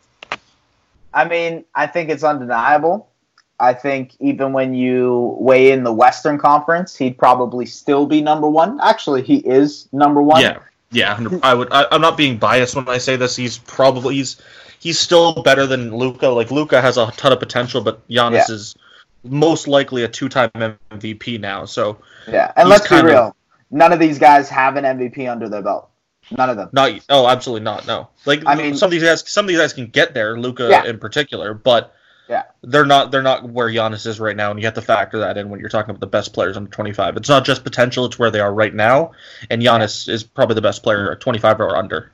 I 1.12 1.28
mean, 1.28 1.64
I 1.74 1.86
think 1.86 2.08
it's 2.08 2.24
undeniable. 2.24 3.11
I 3.62 3.72
think 3.72 4.16
even 4.18 4.52
when 4.52 4.74
you 4.74 5.36
weigh 5.38 5.70
in 5.70 5.84
the 5.84 5.92
Western 5.92 6.36
Conference, 6.36 6.96
he'd 6.96 7.16
probably 7.16 7.64
still 7.64 8.06
be 8.06 8.20
number 8.20 8.50
one. 8.50 8.80
Actually, 8.82 9.22
he 9.22 9.36
is 9.36 9.88
number 9.92 10.20
one. 10.20 10.42
Yeah, 10.42 10.58
yeah. 10.90 11.24
I 11.44 11.54
would. 11.54 11.68
I, 11.72 11.86
I'm 11.92 12.00
not 12.00 12.16
being 12.16 12.38
biased 12.38 12.74
when 12.74 12.88
I 12.88 12.98
say 12.98 13.14
this. 13.14 13.36
He's 13.36 13.58
probably 13.58 14.16
he's 14.16 14.42
he's 14.80 14.98
still 14.98 15.42
better 15.44 15.64
than 15.64 15.96
Luka. 15.96 16.28
Like 16.28 16.50
Luka 16.50 16.82
has 16.82 16.98
a 16.98 17.06
ton 17.12 17.32
of 17.32 17.38
potential, 17.38 17.80
but 17.80 18.06
Giannis 18.08 18.48
Yeah. 18.48 18.54
is 18.56 18.74
most 19.22 19.68
likely 19.68 20.02
a 20.02 20.08
two-time 20.08 20.50
MVP 20.90 21.38
now. 21.38 21.64
So 21.64 21.98
yeah. 22.26 22.50
And 22.56 22.68
let's 22.68 22.82
be 22.82 22.88
kind 22.88 23.06
of- 23.06 23.12
real. 23.12 23.36
None 23.70 23.92
of 23.92 24.00
these 24.00 24.18
guys 24.18 24.48
have 24.50 24.76
an 24.76 24.84
MVP 24.84 25.30
under 25.30 25.48
their 25.48 25.62
belt. 25.62 25.88
None 26.36 26.50
of 26.50 26.56
them. 26.56 26.68
not. 26.72 26.90
Oh, 27.08 27.28
absolutely 27.28 27.64
not. 27.64 27.86
No. 27.86 28.08
Like 28.26 28.42
I 28.44 28.56
mean- 28.56 28.76
some 28.76 28.88
of 28.88 28.90
these 28.90 29.04
guys. 29.04 29.22
Some 29.30 29.44
of 29.44 29.48
these 29.50 29.58
guys 29.58 29.72
can 29.72 29.86
get 29.86 30.14
there. 30.14 30.36
Luka 30.36 30.66
Yeah. 30.68 30.84
in 30.84 30.98
particular, 30.98 31.54
but. 31.54 31.94
Yeah. 32.32 32.44
They're 32.62 32.86
not. 32.86 33.10
They're 33.10 33.20
not 33.20 33.46
where 33.50 33.68
Giannis 33.68 34.06
is 34.06 34.18
right 34.18 34.34
now, 34.34 34.50
and 34.50 34.58
you 34.58 34.64
have 34.64 34.72
to 34.76 34.80
factor 34.80 35.18
that 35.18 35.36
in 35.36 35.50
when 35.50 35.60
you're 35.60 35.68
talking 35.68 35.90
about 35.90 36.00
the 36.00 36.06
best 36.06 36.32
players 36.32 36.56
under 36.56 36.70
25. 36.70 37.18
It's 37.18 37.28
not 37.28 37.44
just 37.44 37.62
potential; 37.62 38.06
it's 38.06 38.18
where 38.18 38.30
they 38.30 38.40
are 38.40 38.54
right 38.54 38.74
now, 38.74 39.12
and 39.50 39.60
Giannis 39.60 40.08
is 40.08 40.24
probably 40.24 40.54
the 40.54 40.62
best 40.62 40.82
player 40.82 41.12
at 41.12 41.20
25 41.20 41.60
or 41.60 41.76
under. 41.76 42.10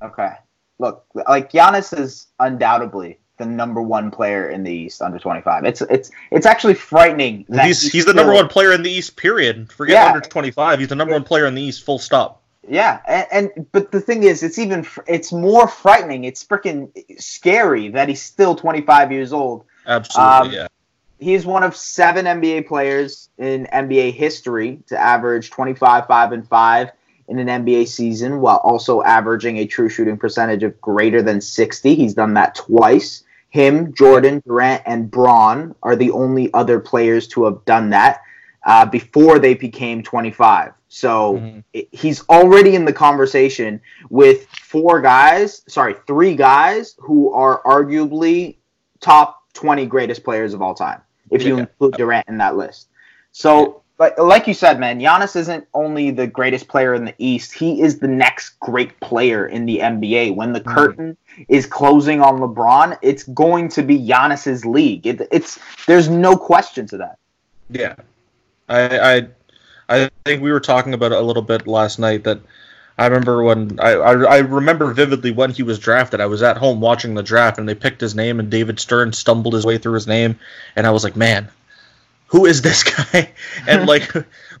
Okay. 0.00 0.30
Look, 0.78 1.04
like 1.28 1.52
Giannis 1.52 1.98
is 1.98 2.28
undoubtedly 2.40 3.18
the 3.36 3.44
number 3.44 3.82
one 3.82 4.10
player 4.10 4.48
in 4.48 4.64
the 4.64 4.72
East 4.72 5.02
under 5.02 5.18
25. 5.18 5.64
It's 5.66 5.82
it's 5.82 6.10
it's 6.30 6.46
actually 6.46 6.74
frightening. 6.74 7.44
That 7.50 7.66
He's 7.66 7.82
he's 7.92 8.06
the 8.06 8.14
number 8.14 8.32
one 8.32 8.48
player 8.48 8.72
in 8.72 8.82
the 8.82 8.90
East. 8.90 9.16
Period. 9.16 9.70
Forget 9.70 9.94
Yeah. 9.96 10.12
under 10.14 10.26
twenty 10.26 10.50
five. 10.50 10.78
He's 10.78 10.88
the 10.88 10.96
number 10.96 11.12
one 11.12 11.24
player 11.24 11.44
in 11.44 11.54
the 11.54 11.62
East. 11.62 11.84
Full 11.84 11.98
stop. 11.98 12.42
Yeah, 12.68 13.00
and, 13.06 13.50
and 13.56 13.66
but 13.72 13.90
the 13.92 14.00
thing 14.00 14.24
is, 14.24 14.42
it's 14.42 14.58
even 14.58 14.86
it's 15.06 15.32
more 15.32 15.66
frightening. 15.66 16.24
It's 16.24 16.44
freaking 16.44 16.90
scary 17.20 17.88
that 17.88 18.08
he's 18.08 18.22
still 18.22 18.54
25 18.54 19.10
years 19.10 19.32
old. 19.32 19.64
Absolutely. 19.86 20.32
Um, 20.32 20.52
yeah. 20.52 20.66
He's 21.20 21.44
one 21.44 21.64
of 21.64 21.74
seven 21.74 22.26
NBA 22.26 22.68
players 22.68 23.30
in 23.38 23.66
NBA 23.72 24.12
history 24.12 24.80
to 24.86 24.96
average 24.96 25.50
25, 25.50 26.06
5, 26.06 26.32
and 26.32 26.46
5 26.46 26.90
in 27.28 27.38
an 27.38 27.64
NBA 27.64 27.88
season 27.88 28.40
while 28.40 28.58
also 28.58 29.02
averaging 29.02 29.58
a 29.58 29.66
true 29.66 29.88
shooting 29.88 30.16
percentage 30.16 30.62
of 30.62 30.80
greater 30.80 31.20
than 31.22 31.40
60. 31.40 31.94
He's 31.94 32.14
done 32.14 32.34
that 32.34 32.54
twice. 32.54 33.24
him, 33.50 33.94
Jordan, 33.94 34.42
Durant, 34.46 34.82
and 34.84 35.10
Bron 35.10 35.74
are 35.82 35.96
the 35.96 36.10
only 36.10 36.52
other 36.52 36.78
players 36.78 37.26
to 37.28 37.44
have 37.44 37.64
done 37.64 37.90
that 37.90 38.20
uh, 38.64 38.84
before 38.84 39.38
they 39.38 39.54
became 39.54 40.02
25. 40.02 40.72
So 40.88 41.34
Mhm. 41.34 41.64
it- 41.72 41.88
he's 41.92 42.26
already 42.28 42.74
in 42.74 42.84
the 42.84 42.92
conversation 42.92 43.80
with 44.10 44.46
four 44.46 45.00
guys, 45.00 45.62
sorry, 45.68 45.94
three 46.06 46.34
guys 46.34 46.96
who 46.98 47.32
are 47.32 47.62
arguably 47.64 48.56
top 49.00 49.42
20 49.52 49.86
greatest 49.86 50.24
players 50.24 50.54
of 50.54 50.62
all 50.62 50.74
time, 50.74 51.00
if 51.30 51.42
you 51.44 51.54
Yeah. 51.54 51.60
include 51.60 51.94
Durant 51.94 52.28
in 52.28 52.38
that 52.38 52.56
list. 52.56 52.88
So, 53.32 53.82
like, 53.98 54.18
like 54.18 54.46
you 54.46 54.54
said, 54.54 54.78
man, 54.80 55.00
Giannis 55.00 55.36
isn't 55.36 55.66
only 55.74 56.10
the 56.10 56.26
greatest 56.26 56.68
player 56.68 56.94
in 56.94 57.04
the 57.04 57.14
East, 57.18 57.52
he 57.52 57.82
is 57.82 57.98
the 57.98 58.08
next 58.08 58.58
great 58.60 58.98
player 59.00 59.46
in 59.46 59.66
the 59.66 59.80
NBA. 59.80 60.30
When 60.30 60.52
the 60.52 60.60
Mhm. 60.60 60.74
curtain 60.74 61.16
is 61.48 61.66
closing 61.66 62.20
on 62.22 62.38
LeBron, 62.38 62.96
it's 63.02 63.24
going 63.24 63.68
to 63.70 63.82
be 63.82 63.98
Giannis's 63.98 64.64
league. 64.64 65.06
It, 65.06 65.28
it's 65.30 65.58
there's 65.86 66.08
no 66.08 66.36
question 66.36 66.86
to 66.86 66.96
that. 66.98 67.18
Yeah, 67.70 67.94
I, 68.68 69.16
I 69.16 69.26
I 69.88 70.10
think 70.24 70.42
we 70.42 70.52
were 70.52 70.60
talking 70.60 70.94
about 70.94 71.12
it 71.12 71.18
a 71.18 71.22
little 71.22 71.42
bit 71.42 71.66
last 71.66 71.98
night. 71.98 72.24
That 72.24 72.40
I 72.98 73.06
remember 73.06 73.42
when 73.42 73.78
I, 73.80 73.92
I 73.92 74.12
I 74.12 74.38
remember 74.38 74.92
vividly 74.92 75.30
when 75.30 75.50
he 75.50 75.62
was 75.62 75.78
drafted. 75.78 76.20
I 76.20 76.26
was 76.26 76.42
at 76.42 76.56
home 76.56 76.80
watching 76.80 77.14
the 77.14 77.22
draft, 77.22 77.58
and 77.58 77.68
they 77.68 77.74
picked 77.74 78.00
his 78.00 78.14
name, 78.14 78.40
and 78.40 78.50
David 78.50 78.80
Stern 78.80 79.12
stumbled 79.12 79.54
his 79.54 79.66
way 79.66 79.78
through 79.78 79.94
his 79.94 80.06
name, 80.06 80.38
and 80.76 80.86
I 80.86 80.90
was 80.90 81.04
like, 81.04 81.16
man, 81.16 81.48
who 82.26 82.46
is 82.46 82.62
this 82.62 82.82
guy? 83.12 83.32
And 83.66 83.86
like. 83.86 84.12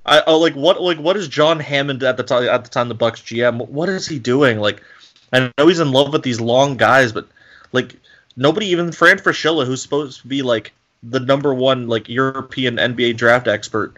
I, 0.06 0.22
I 0.26 0.32
like 0.32 0.54
what 0.54 0.80
like 0.80 0.98
what 0.98 1.16
is 1.16 1.28
John 1.28 1.60
Hammond 1.60 2.02
at 2.02 2.16
the 2.16 2.22
time 2.22 2.44
at 2.44 2.64
the 2.64 2.70
time 2.70 2.88
the 2.88 2.94
Bucks 2.94 3.20
GM? 3.20 3.68
What 3.68 3.90
is 3.90 4.06
he 4.06 4.18
doing? 4.18 4.58
Like, 4.58 4.82
I 5.32 5.52
know 5.58 5.66
he's 5.66 5.80
in 5.80 5.92
love 5.92 6.12
with 6.12 6.22
these 6.22 6.40
long 6.40 6.78
guys, 6.78 7.12
but 7.12 7.28
like 7.72 7.94
nobody 8.36 8.66
even 8.66 8.92
Fran 8.92 9.18
Fraschilla, 9.18 9.66
who's 9.66 9.82
supposed 9.82 10.22
to 10.22 10.28
be 10.28 10.42
like 10.42 10.72
the 11.02 11.20
number 11.20 11.52
one 11.52 11.88
like 11.88 12.08
European 12.08 12.76
NBA 12.76 13.16
draft 13.16 13.48
expert. 13.48 13.94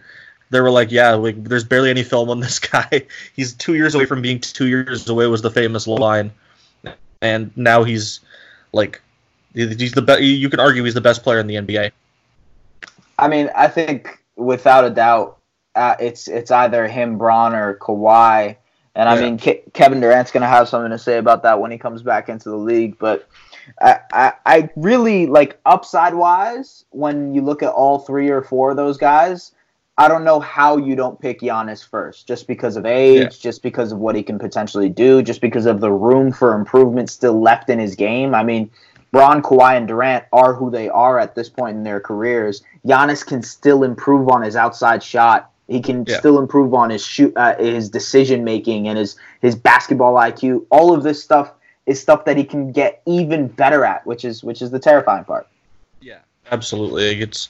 They 0.51 0.61
were 0.61 0.69
like, 0.69 0.91
yeah, 0.91 1.13
like 1.13 1.43
there's 1.43 1.63
barely 1.63 1.89
any 1.89 2.03
film 2.03 2.29
on 2.29 2.39
this 2.39 2.59
guy. 2.73 3.05
He's 3.35 3.53
two 3.53 3.75
years 3.75 3.95
away 3.95 4.05
from 4.05 4.21
being 4.21 4.39
two 4.39 4.67
years 4.67 5.09
away 5.09 5.25
was 5.27 5.41
the 5.41 5.49
famous 5.49 5.87
line, 5.87 6.31
and 7.21 7.51
now 7.55 7.83
he's 7.83 8.19
like, 8.73 9.01
he's 9.53 9.93
the 9.93 10.01
best. 10.01 10.21
You 10.21 10.49
can 10.49 10.59
argue 10.59 10.83
he's 10.83 10.93
the 10.93 11.01
best 11.01 11.23
player 11.23 11.39
in 11.39 11.47
the 11.47 11.55
NBA. 11.55 11.91
I 13.17 13.27
mean, 13.27 13.49
I 13.55 13.67
think 13.67 14.19
without 14.35 14.83
a 14.83 14.89
doubt, 14.89 15.37
uh, 15.75 15.95
it's 15.99 16.27
it's 16.27 16.51
either 16.51 16.87
him, 16.87 17.17
Bron, 17.17 17.55
or 17.55 17.75
Kawhi. 17.75 18.57
And 18.93 19.07
I 19.07 19.15
Yeah. 19.15 19.21
mean, 19.21 19.37
Ke- 19.37 19.71
Kevin 19.73 20.01
Durant's 20.01 20.31
going 20.31 20.41
to 20.41 20.47
have 20.47 20.67
something 20.67 20.91
to 20.91 20.97
say 20.97 21.17
about 21.17 21.43
that 21.43 21.61
when 21.61 21.71
he 21.71 21.77
comes 21.77 22.01
back 22.03 22.27
into 22.27 22.49
the 22.49 22.57
league. 22.57 22.99
But 22.99 23.25
I, 23.81 23.99
I, 24.11 24.33
I 24.45 24.69
really 24.75 25.27
like 25.27 25.57
upside 25.65 26.13
wise 26.13 26.83
when 26.89 27.33
you 27.33 27.41
look 27.41 27.63
at 27.63 27.69
all 27.69 27.99
three 27.99 28.29
or 28.29 28.41
four 28.41 28.71
of 28.71 28.75
those 28.75 28.97
guys. 28.97 29.53
I 29.97 30.07
don't 30.07 30.23
know 30.23 30.39
how 30.39 30.77
you 30.77 30.95
don't 30.95 31.19
pick 31.19 31.41
Giannis 31.41 31.85
first, 31.87 32.27
just 32.27 32.47
because 32.47 32.77
of 32.77 32.85
age, 32.85 33.21
Yeah. 33.21 33.29
just 33.29 33.61
because 33.61 33.91
of 33.91 33.99
what 33.99 34.15
he 34.15 34.23
can 34.23 34.39
potentially 34.39 34.89
do, 34.89 35.21
just 35.21 35.41
because 35.41 35.65
of 35.65 35.81
the 35.81 35.91
room 35.91 36.31
for 36.31 36.53
improvement 36.53 37.09
still 37.09 37.39
left 37.39 37.69
in 37.69 37.77
his 37.77 37.95
game. 37.95 38.33
I 38.33 38.43
mean, 38.43 38.69
Bron, 39.11 39.41
Kawhi, 39.41 39.75
and 39.75 39.87
Durant 39.87 40.23
are 40.31 40.53
who 40.53 40.71
they 40.71 40.87
are 40.89 41.19
at 41.19 41.35
this 41.35 41.49
point 41.49 41.75
in 41.75 41.83
their 41.83 41.99
careers. 41.99 42.63
Giannis 42.85 43.25
can 43.25 43.43
still 43.43 43.83
improve 43.83 44.29
on 44.29 44.41
his 44.41 44.55
outside 44.55 45.03
shot. 45.03 45.51
He 45.67 45.81
can 45.81 46.05
Yeah. 46.07 46.17
still 46.17 46.39
improve 46.39 46.73
on 46.73 46.89
his 46.89 47.05
shoot, 47.05 47.33
uh, 47.35 47.55
his 47.57 47.89
decision 47.89 48.43
making, 48.43 48.87
and 48.87 48.97
his 48.97 49.17
his 49.41 49.55
basketball 49.55 50.15
IQ. 50.15 50.65
All 50.69 50.93
of 50.93 51.03
this 51.03 51.21
stuff 51.21 51.51
is 51.85 51.99
stuff 52.01 52.25
that 52.25 52.37
he 52.37 52.43
can 52.43 52.71
get 52.71 53.01
even 53.05 53.47
better 53.47 53.83
at, 53.83 54.05
which 54.05 54.23
is 54.23 54.43
which 54.43 54.61
is 54.61 54.71
the 54.71 54.79
terrifying 54.79 55.25
part. 55.25 55.47
Yeah, 56.01 56.19
absolutely. 56.51 57.21
It's 57.21 57.49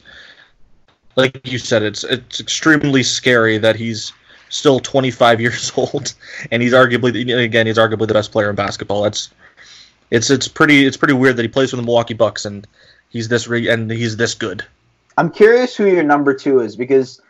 like 1.15 1.48
you 1.48 1.58
said. 1.58 1.84
It's 1.84 2.03
it's 2.03 2.39
extremely 2.39 3.03
scary 3.03 3.58
that 3.58 3.75
he's 3.75 4.13
still 4.50 4.80
25 4.80 5.41
years 5.46 5.72
old, 5.75 6.13
and 6.51 6.62
he's 6.62 6.74
arguably 6.74 7.44
again 7.44 7.68
he's 7.68 7.77
arguably 7.77 8.08
the 8.08 8.13
best 8.13 8.32
player 8.32 8.50
in 8.50 8.56
basketball. 8.56 9.03
That's 9.03 9.30
it's 10.10 10.30
it's 10.30 10.48
pretty 10.48 10.86
it's 10.86 10.98
pretty 10.98 11.13
weird 11.13 11.38
that 11.38 11.44
he 11.44 11.48
plays 11.48 11.72
for 11.72 11.77
the 11.77 11.84
Milwaukee 11.84 12.13
Bucks 12.13 12.46
and 12.46 12.68
he's 13.10 13.27
this 13.27 13.48
re- 13.48 13.70
and 13.70 13.89
he's 13.89 14.18
this 14.18 14.34
good. 14.34 14.65
I'm 15.18 15.30
curious 15.30 15.75
who 15.75 15.86
your 15.88 16.03
number 16.03 16.34
two 16.34 16.60
is 16.62 16.75
because 16.75 17.22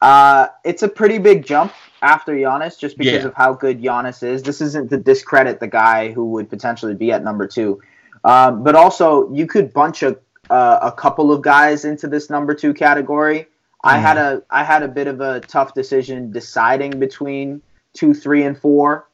uh, 0.00 0.48
it's 0.64 0.82
a 0.82 0.88
pretty 0.88 1.18
big 1.18 1.44
jump 1.44 1.72
after 2.02 2.32
Giannis 2.34 2.78
just 2.78 2.98
because 2.98 3.22
Yeah. 3.22 3.28
of 3.28 3.34
how 3.34 3.52
good 3.52 3.80
Giannis 3.80 4.22
is. 4.22 4.42
This 4.42 4.60
isn't 4.60 4.90
to 4.90 4.96
discredit 4.96 5.60
the 5.60 5.66
guy 5.66 6.12
who 6.12 6.30
would 6.32 6.48
potentially 6.50 6.94
be 6.94 7.12
at 7.12 7.22
number 7.24 7.46
two, 7.46 7.80
um, 8.24 8.62
but 8.64 8.74
also 8.74 9.32
you 9.32 9.46
could 9.46 9.72
bunch 9.72 10.02
a 10.02 10.16
uh, 10.50 10.78
a 10.82 10.92
couple 10.92 11.32
of 11.32 11.42
guys 11.42 11.84
into 11.84 12.06
this 12.06 12.30
number 12.30 12.54
two 12.54 12.72
category. 12.74 13.46
I 13.84 13.98
Mhm. 13.98 14.00
had 14.02 14.16
a 14.18 14.42
I 14.50 14.64
had 14.64 14.82
a 14.82 14.88
bit 14.88 15.06
of 15.06 15.20
a 15.20 15.40
tough 15.40 15.74
decision 15.74 16.30
deciding 16.32 16.98
between 16.98 17.62
two, 17.94 18.14
three, 18.14 18.42
and 18.44 18.58
four, 18.58 19.06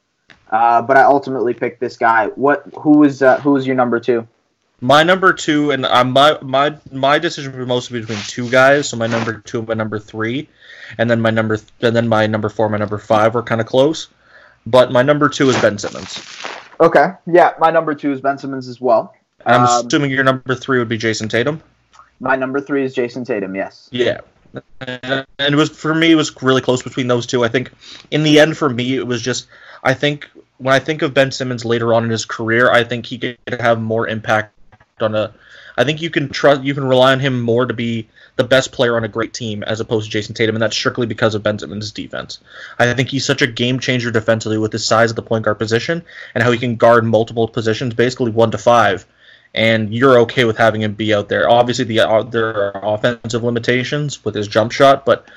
uh, 0.51 0.81
but 0.81 0.97
I 0.97 1.03
ultimately 1.03 1.53
picked 1.53 1.79
this 1.79 1.97
guy. 1.97 2.27
What 2.35 2.63
who 2.79 2.97
was 2.97 3.21
uh, 3.21 3.39
who 3.41 3.51
was 3.51 3.65
your 3.67 3.75
number 3.75 3.99
two? 3.99 4.27
My 4.81 5.03
number 5.03 5.31
two, 5.31 5.71
and 5.71 5.85
uh, 5.85 6.03
my 6.03 6.37
my 6.41 6.75
my 6.91 7.19
decision 7.19 7.57
was 7.57 7.67
mostly 7.67 7.99
between 8.01 8.19
two 8.27 8.49
guys. 8.49 8.89
So 8.89 8.97
my 8.97 9.07
number 9.07 9.33
two 9.39 9.59
and 9.59 9.67
my 9.67 9.73
number 9.75 9.99
three, 9.99 10.49
and 10.97 11.09
then 11.09 11.21
my 11.21 11.29
number 11.29 11.57
th- 11.57 11.69
and 11.81 11.95
then 11.95 12.07
my 12.07 12.27
number 12.27 12.49
four, 12.49 12.67
my 12.69 12.77
number 12.77 12.97
five 12.97 13.33
were 13.35 13.43
kind 13.43 13.61
of 13.61 13.67
close. 13.67 14.07
But 14.65 14.91
my 14.91 15.01
number 15.01 15.29
two 15.29 15.49
is 15.49 15.61
Ben 15.61 15.77
Simmons. 15.77 16.19
Okay, 16.81 17.11
yeah, 17.27 17.51
my 17.59 17.69
number 17.69 17.93
two 17.93 18.11
is 18.11 18.21
Ben 18.21 18.37
Simmons 18.37 18.67
as 18.67 18.81
well. 18.81 19.13
And 19.45 19.55
I'm 19.55 19.67
Um, 19.67 19.87
assuming 19.87 20.11
your 20.11 20.23
number 20.23 20.55
three 20.55 20.79
would 20.79 20.89
be 20.89 20.97
Jayson 20.97 21.29
Tatum. 21.29 21.61
My 22.19 22.35
number 22.35 22.61
three 22.61 22.83
is 22.83 22.95
Jayson 22.95 23.25
Tatum. 23.25 23.55
Yes. 23.55 23.89
Yeah. 23.91 24.21
And 24.79 25.25
it 25.39 25.55
was 25.55 25.69
for 25.69 25.93
me 25.95 26.11
it 26.11 26.15
was 26.15 26.41
really 26.41 26.61
close 26.61 26.81
between 26.81 27.07
those 27.07 27.25
two. 27.25 27.43
I 27.43 27.47
think 27.47 27.71
in 28.11 28.23
the 28.23 28.39
end 28.39 28.55
for 28.55 28.69
me 28.69 28.95
it 28.95 29.07
was 29.07 29.21
just 29.21 29.47
I 29.83 29.93
think 29.93 30.29
when 30.57 30.73
I 30.73 30.79
think 30.79 31.01
of 31.01 31.13
Ben 31.13 31.31
Simmons 31.31 31.65
later 31.65 31.93
on 31.93 32.03
in 32.03 32.09
his 32.09 32.25
career, 32.25 32.71
I 32.71 32.83
think 32.83 33.05
he 33.05 33.17
could 33.17 33.37
have 33.59 33.81
more 33.81 34.07
impact 34.07 34.53
on 35.01 35.15
a 35.15 35.33
I 35.75 35.83
think 35.83 36.01
you 36.01 36.09
can 36.11 36.29
trust 36.29 36.61
you 36.63 36.73
can 36.73 36.83
rely 36.83 37.13
on 37.13 37.19
him 37.19 37.41
more 37.41 37.65
to 37.65 37.73
be 37.73 38.07
the 38.35 38.43
best 38.43 38.71
player 38.71 38.95
on 38.95 39.03
a 39.03 39.07
great 39.07 39.33
team 39.33 39.63
as 39.63 39.79
opposed 39.79 40.11
to 40.11 40.17
Jayson 40.17 40.35
Tatum, 40.35 40.55
and 40.55 40.61
that's 40.61 40.75
strictly 40.75 41.05
because 41.05 41.35
of 41.35 41.43
Ben 41.43 41.59
Simmons' 41.59 41.91
defense. 41.91 42.39
I 42.79 42.93
think 42.93 43.09
he's 43.09 43.25
such 43.25 43.41
a 43.41 43.47
game 43.47 43.79
changer 43.79 44.11
defensively 44.11 44.57
with 44.57 44.71
his 44.71 44.85
size 44.85 45.11
at 45.11 45.15
the 45.15 45.21
point 45.21 45.45
guard 45.45 45.59
position 45.59 46.03
and 46.33 46.43
how 46.43 46.51
he 46.51 46.57
can 46.57 46.75
guard 46.75 47.05
multiple 47.05 47.47
positions, 47.47 47.93
basically 47.93 48.31
one 48.31 48.51
to 48.51 48.57
five 48.57 49.05
and 49.53 49.93
you're 49.93 50.17
okay 50.19 50.45
with 50.45 50.57
having 50.57 50.81
him 50.81 50.93
be 50.93 51.13
out 51.13 51.29
there. 51.29 51.49
Obviously, 51.49 51.85
the 51.85 51.99
uh, 51.99 52.23
there 52.23 52.75
are 52.75 52.95
offensive 52.95 53.43
limitations 53.43 54.23
with 54.25 54.35
his 54.35 54.47
jump 54.47 54.71
shot, 54.71 55.05
but 55.05 55.27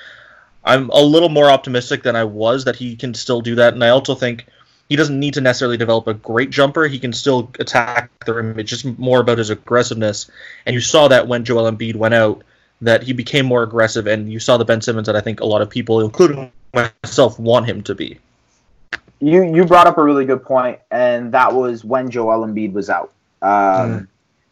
I'm 0.65 0.89
a 0.91 1.01
little 1.01 1.29
more 1.29 1.51
optimistic 1.51 2.03
than 2.03 2.17
I 2.17 2.25
was 2.25 2.65
that 2.65 2.77
he 2.77 2.97
can 2.97 3.15
still 3.15 3.41
do 3.41 3.55
that. 3.57 3.75
And 3.75 3.85
I 3.85 3.91
also 3.91 4.15
think 4.15 4.47
he 4.89 4.97
doesn't 4.97 5.19
need 5.19 5.35
to 5.35 5.41
necessarily 5.41 5.77
develop 5.77 6.07
a 6.07 6.15
great 6.15 6.51
jumper. 6.51 6.87
He 6.87 6.99
can 6.99 7.13
still 7.13 7.51
attack 7.61 8.11
the 8.25 8.35
rim. 8.35 8.59
It's 8.59 8.71
just 8.71 8.85
more 8.99 9.21
about 9.21 9.39
his 9.39 9.51
aggressiveness. 9.51 10.31
And 10.65 10.75
you 10.75 10.81
saw 10.81 11.09
that 11.09 11.29
when 11.29 11.45
Joel 11.45 11.71
Embiid 11.71 11.97
went 11.97 12.15
out, 12.15 12.43
that 12.81 13.03
he 13.03 13.13
became 13.13 13.47
more 13.47 13.63
aggressive. 13.63 14.07
And 14.07 14.31
you 14.31 14.41
saw 14.41 14.57
the 14.57 14.65
Ben 14.65 14.81
Simmons 14.81 15.07
that 15.07 15.17
I 15.17 15.21
think 15.21 15.41
a 15.41 15.47
lot 15.47 15.63
of 15.63 15.71
people, 15.71 16.01
including 16.01 16.51
myself, 16.75 17.39
want 17.39 17.67
him 17.67 17.83
to 17.85 17.95
be. 17.95 18.19
You 19.21 19.43
you 19.45 19.65
brought 19.65 19.87
up 19.87 19.97
a 19.97 20.03
really 20.03 20.27
good 20.27 20.43
point, 20.43 20.79
and 20.91 21.33
that 21.33 21.55
was 21.55 21.85
when 21.85 22.11
Joel 22.11 22.47
Embiid 22.47 22.73
was 22.73 22.91
out. 22.91 23.13
Um, 23.43 23.51
Mm. 23.51 24.07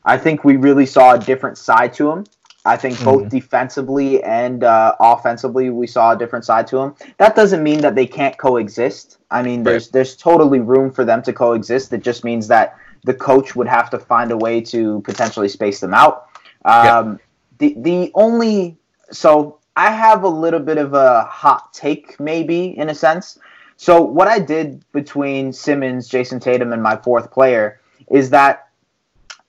I 0.05 0.19
think 0.19 0.45
we 0.45 0.57
really 0.57 0.87
saw 0.87 1.15
a 1.15 1.19
different 1.19 1.57
side 1.59 1.95
to 1.95 2.11
him. 2.11 2.25
I 2.67 2.77
think 2.77 3.03
both 3.05 3.25
Mhm. 3.25 3.29
defensively 3.31 4.23
and 4.23 4.65
uh, 4.65 4.95
offensively, 4.99 5.69
we 5.71 5.87
saw 5.87 6.13
a 6.13 6.17
different 6.17 6.45
side 6.47 6.67
to 6.69 6.79
him. 6.79 6.95
That 7.19 7.35
doesn't 7.37 7.63
mean 7.63 7.81
that 7.81 7.95
they 7.95 8.07
can't 8.07 8.37
coexist. 8.39 9.19
I 9.31 9.43
mean, 9.43 9.63
there's 9.63 9.89
there's 9.91 10.17
totally 10.17 10.61
room 10.61 10.91
for 10.91 11.05
them 11.05 11.23
to 11.23 11.33
coexist. 11.33 11.93
It 11.93 12.03
just 12.03 12.25
means 12.25 12.49
that 12.49 12.77
the 13.05 13.13
coach 13.15 13.55
would 13.55 13.69
have 13.69 13.91
to 13.91 13.99
find 13.99 14.31
a 14.31 14.37
way 14.37 14.61
to 14.63 15.01
potentially 15.03 15.49
space 15.49 15.81
them 15.81 15.93
out. 15.95 16.27
Um, 16.65 17.21
The 17.59 17.75
the 17.79 18.11
only 18.15 18.77
so 19.11 19.59
I 19.77 19.91
have 19.91 20.23
a 20.25 20.29
little 20.29 20.61
bit 20.61 20.79
of 20.79 20.95
a 20.95 21.23
hot 21.25 21.73
take, 21.75 22.19
maybe 22.19 22.77
in 22.79 22.89
a 22.89 22.95
sense. 22.95 23.39
So 23.77 24.01
what 24.03 24.29
I 24.29 24.39
did 24.39 24.83
between 24.93 25.53
Simmons, 25.53 26.09
Jayson 26.09 26.41
Tatum, 26.41 26.73
and 26.73 26.83
my 26.83 26.97
fourth 26.97 27.31
player 27.31 27.79
is 28.11 28.31
that 28.31 28.64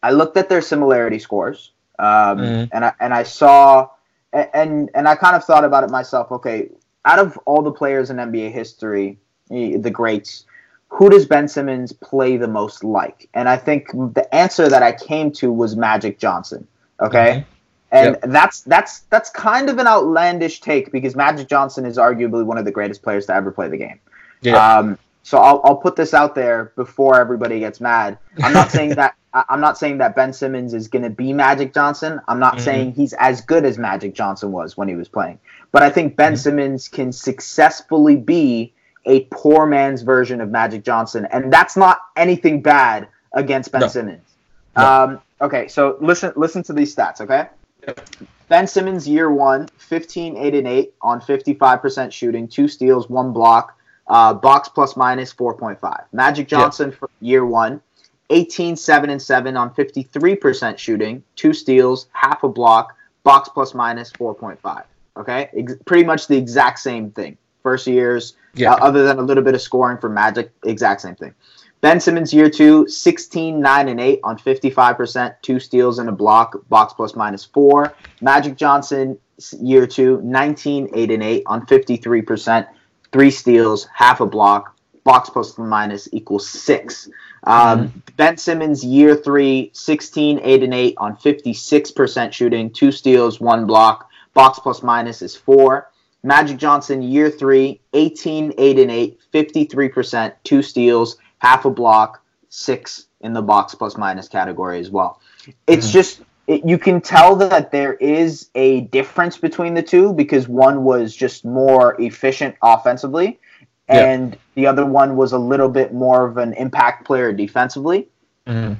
I 0.05 0.11
looked 0.11 0.37
at 0.37 0.47
their 0.49 0.61
similarity 0.61 1.19
scores, 1.19 1.71
um, 1.97 2.37
Mhm. 2.39 2.69
and 2.73 2.85
I 2.85 2.91
and 2.99 3.13
I 3.13 3.23
saw, 3.23 3.89
and 4.31 4.89
and 4.93 5.07
I 5.07 5.15
kind 5.15 5.35
of 5.35 5.43
thought 5.43 5.65
about 5.65 5.83
it 5.83 5.89
myself. 5.89 6.31
Okay, 6.31 6.69
out 7.05 7.19
of 7.19 7.37
all 7.45 7.61
the 7.61 7.71
players 7.71 8.09
in 8.11 8.17
NBA 8.17 8.51
history, 8.51 9.17
the 9.49 9.91
greats, 9.91 10.45
who 10.89 11.09
does 11.09 11.25
Ben 11.25 11.47
Simmons 11.47 11.91
play 11.91 12.37
the 12.37 12.47
most 12.47 12.83
like? 12.83 13.29
And 13.33 13.49
I 13.49 13.57
think 13.57 13.91
the 14.19 14.25
answer 14.33 14.69
that 14.69 14.83
I 14.83 14.91
came 14.91 15.31
to 15.39 15.51
was 15.51 15.75
Magic 15.75 16.19
Johnson. 16.19 16.67
Okay. 16.99 17.45
And 17.91 18.17
that's 18.23 18.61
that's 18.61 19.01
that's 19.11 19.29
kind 19.29 19.69
of 19.69 19.77
an 19.79 19.87
outlandish 19.87 20.59
take 20.59 20.91
because 20.91 21.15
Magic 21.15 21.47
Johnson 21.47 21.85
is 21.85 21.97
arguably 21.97 22.43
one 22.45 22.57
of 22.57 22.65
the 22.65 22.71
greatest 22.71 23.01
players 23.03 23.25
to 23.27 23.33
ever 23.33 23.51
play 23.51 23.69
the 23.69 23.77
game. 23.77 23.99
Yeah. 24.41 24.55
Um, 24.77 24.97
so 25.23 25.37
I'll, 25.39 25.61
I'll 25.63 25.77
put 25.77 25.95
this 25.95 26.13
out 26.13 26.35
there 26.35 26.71
before 26.75 27.19
everybody 27.19 27.59
gets 27.59 27.79
mad. 27.81 28.17
I'm 28.43 28.53
not 28.53 28.69
saying 28.69 28.89
that 29.01 29.15
I, 29.35 29.43
I'm 29.49 29.61
not 29.61 29.77
saying 29.77 29.99
that 29.99 30.15
Ben 30.15 30.33
Simmons 30.33 30.73
is 30.73 30.87
going 30.87 31.03
to 31.03 31.09
be 31.11 31.33
Magic 31.33 31.73
Johnson. 31.73 32.19
I'm 32.27 32.39
not 32.39 32.55
Mhm. 32.57 32.61
saying 32.61 32.91
he's 32.93 33.13
as 33.13 33.41
good 33.41 33.65
as 33.65 33.77
Magic 33.77 34.15
Johnson 34.15 34.51
was 34.51 34.75
when 34.77 34.87
he 34.87 34.95
was 34.95 35.07
playing. 35.07 35.37
But 35.71 35.83
I 35.83 35.89
think 35.91 36.15
Ben 36.15 36.33
Mhm. 36.33 36.37
Simmons 36.39 36.87
can 36.87 37.11
successfully 37.11 38.15
be 38.15 38.73
a 39.05 39.21
poor 39.29 39.67
man's 39.67 40.01
version 40.01 40.41
of 40.41 40.49
Magic 40.49 40.83
Johnson, 40.83 41.27
and 41.29 41.53
that's 41.53 41.77
not 41.77 41.99
anything 42.15 42.61
bad 42.61 43.07
against 43.33 43.71
Ben 43.71 43.81
No. 43.81 43.87
Simmons. 43.87 44.27
No. 44.75 44.83
Um, 45.03 45.19
okay, 45.41 45.67
so 45.67 45.97
listen 45.99 46.31
listen 46.35 46.63
to 46.63 46.73
these 46.73 46.95
stats, 46.95 47.21
okay? 47.21 47.47
Yep. 47.85 47.99
Ben 48.47 48.65
Simmons 48.67 49.07
year 49.07 49.31
one, 49.31 49.67
15, 49.77 50.37
8, 50.37 50.55
and 50.55 50.67
8 50.67 50.93
on 51.01 51.19
55% 51.19 52.11
shooting, 52.13 52.47
two 52.47 52.67
steals, 52.67 53.09
one 53.09 53.31
block, 53.31 53.75
uh, 54.07 54.33
box 54.33 54.69
plus 54.69 54.95
minus 54.95 55.33
4.5. 55.33 56.05
Magic. 56.13 56.47
Johnson 56.47 56.91
for 56.91 57.09
year 57.21 57.45
one, 57.45 57.81
18, 58.29 58.75
7, 58.75 59.09
and 59.09 59.21
7 59.21 59.55
on 59.57 59.73
53% 59.73 60.77
shooting, 60.77 61.23
two 61.35 61.53
steals, 61.53 62.07
half 62.11 62.43
a 62.43 62.49
block, 62.49 62.95
box 63.23 63.49
plus 63.49 63.73
minus 63.73 64.11
4.5. 64.11 64.83
Okay? 65.17 65.49
Ex- 65.55 65.75
pretty 65.85 66.03
much 66.03 66.27
the 66.27 66.37
exact 66.37 66.79
same 66.79 67.11
thing. 67.11 67.37
First 67.63 67.87
years, 67.87 68.35
Yeah. 68.53 68.73
uh, 68.73 68.77
other 68.85 69.03
than 69.03 69.19
a 69.19 69.21
little 69.21 69.43
bit 69.43 69.55
of 69.55 69.61
scoring 69.61 69.97
for 69.97 70.09
Magic, 70.09 70.51
exact 70.65 71.01
same 71.01 71.15
thing. 71.15 71.33
Ben 71.81 71.99
Simmons 71.99 72.33
year 72.33 72.49
two, 72.49 72.87
16, 72.87 73.59
9, 73.59 73.89
and 73.89 73.99
8 73.99 74.19
on 74.23 74.37
55%, 74.39 75.35
two 75.41 75.59
steals 75.59 75.99
and 75.99 76.09
a 76.09 76.11
block, 76.11 76.55
box 76.69 76.93
plus 76.93 77.15
minus 77.15 77.43
four. 77.45 77.93
Magic 78.21 78.55
Johnson 78.55 79.17
year 79.59 79.85
two, 79.85 80.19
19, 80.23 80.89
8, 80.93 81.11
and 81.11 81.21
8 81.23 81.43
on 81.45 81.65
53%, 81.65 82.67
three 83.11 83.29
steals, 83.29 83.87
half 83.93 84.19
a 84.21 84.25
block, 84.25 84.74
box 85.05 85.29
plus 85.29 85.57
minus 85.57 86.09
equals 86.11 86.49
six. 86.49 87.07
Um, 87.45 88.03
Ben 88.17 88.35
Simmons 88.37 88.83
year 88.83 89.15
three, 89.15 89.69
16, 89.73 90.41
8, 90.43 90.63
and 90.63 90.73
8 90.73 90.95
on 90.97 91.15
56% 91.15 92.33
shooting, 92.33 92.71
two 92.71 92.91
steals, 92.91 93.39
one 93.39 93.65
block, 93.65 94.09
box 94.33 94.59
plus 94.59 94.83
minus 94.83 95.21
is 95.21 95.35
four. 95.35 95.89
Magic 96.23 96.57
Johnson 96.57 97.03
year 97.03 97.29
three, 97.29 97.79
18, 97.93 98.55
8, 98.57 98.79
and 98.79 98.91
8, 98.91 99.19
53%, 99.31 100.33
two 100.43 100.63
steals, 100.63 101.17
half 101.37 101.65
a 101.65 101.69
block, 101.69 102.23
six 102.49 103.05
in 103.21 103.31
the 103.31 103.43
box 103.43 103.75
plus 103.75 103.95
minus 103.97 104.27
category 104.27 104.79
as 104.79 104.89
well. 104.89 105.21
It's 105.67 105.87
Mhm. 105.87 105.93
just 105.93 106.21
it, 106.47 106.63
you 106.63 106.77
can 106.77 107.01
tell 107.01 107.35
that 107.35 107.71
there 107.71 107.93
is 107.95 108.49
a 108.53 108.81
difference 108.81 109.35
between 109.37 109.73
the 109.73 109.81
two 109.81 110.13
because 110.13 110.47
one 110.47 110.83
was 110.83 111.15
just 111.15 111.43
more 111.43 111.99
efficient 111.99 112.55
offensively, 112.61 113.39
Yeah. 113.87 114.05
and 114.09 114.37
the 114.55 114.65
other 114.65 114.85
one 114.85 115.15
was 115.15 115.31
a 115.31 115.37
little 115.37 115.69
bit 115.69 115.93
more 115.93 116.25
of 116.25 116.37
an 116.37 116.53
impact 116.53 117.05
player 117.05 117.31
defensively, 117.31 118.07
Mhm. 118.47 118.77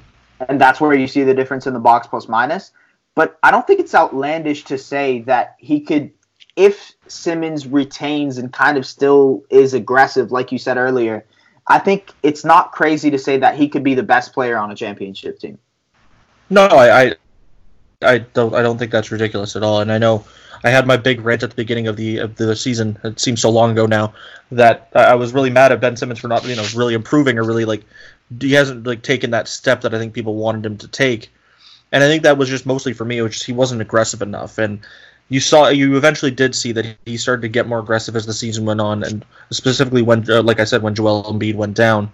and 0.48 0.60
that's 0.60 0.82
where 0.82 0.94
you 0.96 1.08
see 1.08 1.24
the 1.24 1.34
difference 1.34 1.68
in 1.68 1.74
the 1.74 1.80
box 1.80 2.08
plus 2.08 2.28
minus. 2.28 2.72
But 3.14 3.38
I 3.44 3.52
don't 3.52 3.66
think 3.68 3.80
it's 3.80 3.94
outlandish 3.94 4.64
to 4.66 4.78
say 4.78 5.22
that 5.22 5.56
he 5.60 5.80
could, 5.80 6.12
if 6.56 6.94
Simmons 7.08 7.68
retains 7.68 8.38
and 8.38 8.52
kind 8.52 8.78
of 8.78 8.86
still 8.86 9.44
is 9.50 9.74
aggressive, 9.74 10.32
like 10.32 10.52
you 10.52 10.58
said 10.58 10.78
earlier. 10.78 11.26
I 11.68 11.80
think 11.80 12.12
it's 12.22 12.46
not 12.46 12.72
crazy 12.72 13.10
to 13.10 13.18
say 13.18 13.38
that 13.38 13.56
he 13.56 13.68
could 13.68 13.84
be 13.84 13.96
the 13.96 14.04
best 14.04 14.34
player 14.34 14.58
on 14.58 14.70
a 14.72 14.76
championship 14.76 15.40
team. 15.40 15.58
No, 16.50 16.66
I, 16.66 17.02
I, 17.02 17.14
I 18.04 18.18
don't. 18.20 18.54
I 18.54 18.62
don't 18.62 18.78
think 18.78 18.92
that's 18.92 19.12
ridiculous 19.12 19.56
at 19.56 19.64
all. 19.64 19.82
And 19.82 19.92
I 19.92 19.98
know 19.98 20.24
I 20.66 20.70
had 20.70 20.88
my 20.88 20.98
big 20.98 21.22
rant 21.22 21.44
at 21.44 21.52
the 21.52 21.56
beginning 21.56 21.88
of 21.88 21.96
the 21.96 22.18
of 22.18 22.36
the 22.36 22.56
season. 22.56 22.98
It 23.04 23.20
seems 23.20 23.42
so 23.42 23.52
long 23.52 23.72
ago 23.72 23.86
now 23.86 24.14
that 24.52 24.90
I 24.96 25.14
was 25.16 25.32
really 25.32 25.52
mad 25.52 25.72
at 25.72 25.80
Ben 25.80 25.96
Simmons 25.96 26.20
for 26.20 26.28
not, 26.28 26.44
you 26.46 26.56
know, 26.56 26.66
really 26.76 26.96
improving 26.96 27.38
or 27.38 27.44
really 27.44 27.66
like 27.66 27.84
he 28.40 28.54
hasn't 28.54 28.86
like 28.86 29.04
taken 29.04 29.32
that 29.32 29.48
step 29.48 29.82
that 29.82 29.94
I 29.94 30.00
think 30.00 30.14
people 30.14 30.36
wanted 30.36 30.66
him 30.66 30.78
to 30.78 30.88
take. 30.88 31.32
And 31.92 32.04
I 32.04 32.08
think 32.08 32.24
that 32.24 32.38
was 32.38 32.50
just 32.50 32.66
mostly 32.66 32.94
for 32.94 33.06
me, 33.06 33.22
which 33.22 33.46
he 33.46 33.54
wasn't 33.54 33.82
aggressive 33.82 34.24
enough. 34.24 34.58
And 34.58 34.80
you 35.30 35.40
saw, 35.40 35.70
you 35.70 35.98
eventually 35.98 36.32
did 36.32 36.56
see 36.56 36.72
that 36.72 36.98
he 37.06 37.18
started 37.18 37.42
to 37.44 37.48
get 37.48 37.68
more 37.68 37.80
aggressive 37.80 38.16
as 38.16 38.26
the 38.26 38.34
season 38.34 38.66
went 38.66 38.82
on, 38.82 39.04
and 39.04 39.26
specifically 39.50 40.02
when, 40.02 40.30
uh, 40.30 40.44
like 40.44 40.60
I 40.60 40.66
said, 40.66 40.84
when 40.84 40.94
Joel 40.94 41.24
Embiid 41.24 41.56
went 41.56 41.76
down. 41.76 42.12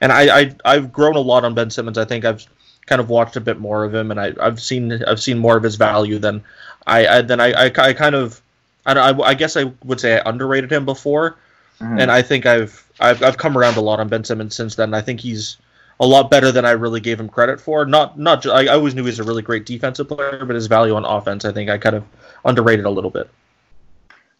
And 0.00 0.12
I, 0.12 0.40
I, 0.40 0.56
I've 0.64 0.92
grown 0.92 1.16
a 1.16 1.20
lot 1.20 1.44
on 1.44 1.54
Ben 1.54 1.70
Simmons. 1.70 1.98
I 1.98 2.04
think 2.04 2.24
I've 2.24 2.46
kind 2.86 3.00
of 3.00 3.08
watched 3.08 3.36
a 3.36 3.40
bit 3.40 3.58
more 3.58 3.84
of 3.84 3.94
him, 3.94 4.10
and 4.10 4.20
I, 4.20 4.32
I've 4.40 4.60
seen, 4.60 5.02
I've 5.04 5.20
seen 5.20 5.38
more 5.38 5.56
of 5.56 5.62
his 5.62 5.76
value 5.76 6.18
than 6.18 6.42
I, 6.86 7.06
I 7.06 7.22
than 7.22 7.40
I, 7.40 7.52
I, 7.52 7.72
I 7.76 7.92
kind 7.92 8.14
of, 8.14 8.40
I, 8.86 8.92
I, 8.92 9.18
I 9.28 9.34
guess 9.34 9.56
I 9.56 9.72
would 9.84 10.00
say 10.00 10.18
I 10.20 10.28
underrated 10.28 10.70
him 10.72 10.84
before, 10.84 11.36
Mhm. 11.80 12.00
and 12.00 12.10
I 12.12 12.22
think 12.22 12.46
I've, 12.46 12.84
I've, 13.00 13.22
I've 13.22 13.36
come 13.36 13.58
around 13.58 13.76
a 13.76 13.80
lot 13.80 13.98
on 14.00 14.08
Ben 14.08 14.22
Simmons 14.22 14.54
since 14.54 14.76
then. 14.76 14.94
I 14.94 15.00
think 15.00 15.18
he's 15.18 15.56
a 16.00 16.06
lot 16.06 16.30
better 16.30 16.52
than 16.52 16.64
I 16.64 16.70
really 16.72 17.00
gave 17.00 17.18
him 17.18 17.28
credit 17.28 17.60
for. 17.60 17.84
Not 17.86 18.18
not 18.18 18.42
ju- 18.42 18.50
I, 18.52 18.64
I 18.64 18.74
always 18.74 18.94
knew 18.94 19.02
he 19.02 19.06
was 19.06 19.18
a 19.18 19.24
really 19.24 19.42
great 19.42 19.64
defensive 19.66 20.08
player, 20.08 20.44
but 20.44 20.54
his 20.54 20.66
value 20.66 20.94
on 20.94 21.04
offense, 21.04 21.44
I 21.44 21.52
think 21.52 21.70
I 21.70 21.78
kind 21.78 21.96
of 21.96 22.04
underrated 22.44 22.84
a 22.84 22.90
little 22.90 23.10
bit. 23.10 23.28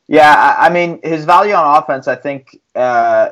Yeah, 0.07 0.35
I, 0.59 0.67
I 0.67 0.71
mean 0.71 1.01
his 1.03 1.25
value 1.25 1.55
on 1.55 1.83
offense, 1.83 2.09
I 2.09 2.17
think, 2.17 2.61
uh, 2.75 3.31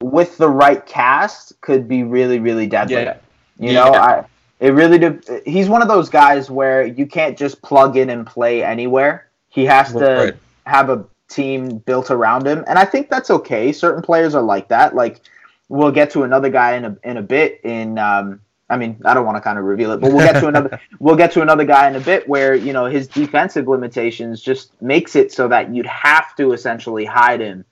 with 0.00 0.38
the 0.38 0.48
right 0.48 0.84
cast, 0.86 1.60
could 1.60 1.88
be 1.88 2.04
really, 2.04 2.38
really 2.38 2.66
deadly. 2.66 2.94
Yeah. 2.94 3.16
You 3.60 3.72
Yeah. 3.72 3.84
know, 3.84 3.94
I 3.94 4.24
it 4.58 4.72
really 4.72 4.98
de- 4.98 5.42
he's 5.46 5.68
one 5.68 5.82
of 5.82 5.88
those 5.88 6.08
guys 6.10 6.50
where 6.50 6.84
you 6.84 7.06
can't 7.06 7.36
just 7.36 7.62
plug 7.62 7.96
in 7.96 8.10
and 8.10 8.26
play 8.26 8.62
anywhere. 8.62 9.28
He 9.48 9.64
has 9.66 9.92
to 9.94 9.98
Right. 9.98 10.34
have 10.66 10.90
a 10.90 11.04
team 11.28 11.78
built 11.78 12.10
around 12.10 12.46
him, 12.46 12.64
and 12.66 12.78
I 12.78 12.84
think 12.84 13.08
that's 13.08 13.30
okay. 13.30 13.72
Certain 13.72 14.02
players 14.02 14.34
are 14.34 14.42
like 14.42 14.68
that. 14.68 14.94
Like 14.94 15.20
we'll 15.68 15.92
get 15.92 16.10
to 16.10 16.24
another 16.24 16.48
guy 16.48 16.76
in 16.76 16.84
a 16.84 16.96
in 17.04 17.16
a 17.18 17.22
bit. 17.22 17.60
In 17.64 17.98
um, 17.98 18.40
I 18.68 18.76
mean, 18.76 19.00
I 19.04 19.14
don't 19.14 19.26
want 19.26 19.36
to 19.36 19.40
kind 19.40 19.58
of 19.58 19.64
reveal 19.64 19.92
it, 19.92 20.00
but 20.00 20.12
we'll 20.12 20.26
get 20.26 20.40
to 20.40 20.48
another 20.48 20.80
we'll 21.00 21.16
get 21.16 21.32
to 21.32 21.42
another 21.42 21.64
guy 21.64 21.88
in 21.88 21.96
a 21.96 22.00
bit 22.00 22.28
where 22.28 22.54
you 22.54 22.72
know 22.72 22.86
his 22.86 23.08
defensive 23.08 23.68
limitations 23.68 24.40
just 24.40 24.80
makes 24.82 25.16
it 25.16 25.32
so 25.32 25.48
that 25.48 25.74
you'd 25.74 25.86
have 25.86 26.34
to 26.36 26.52
essentially 26.52 27.04
hide 27.04 27.40
him 27.40 27.64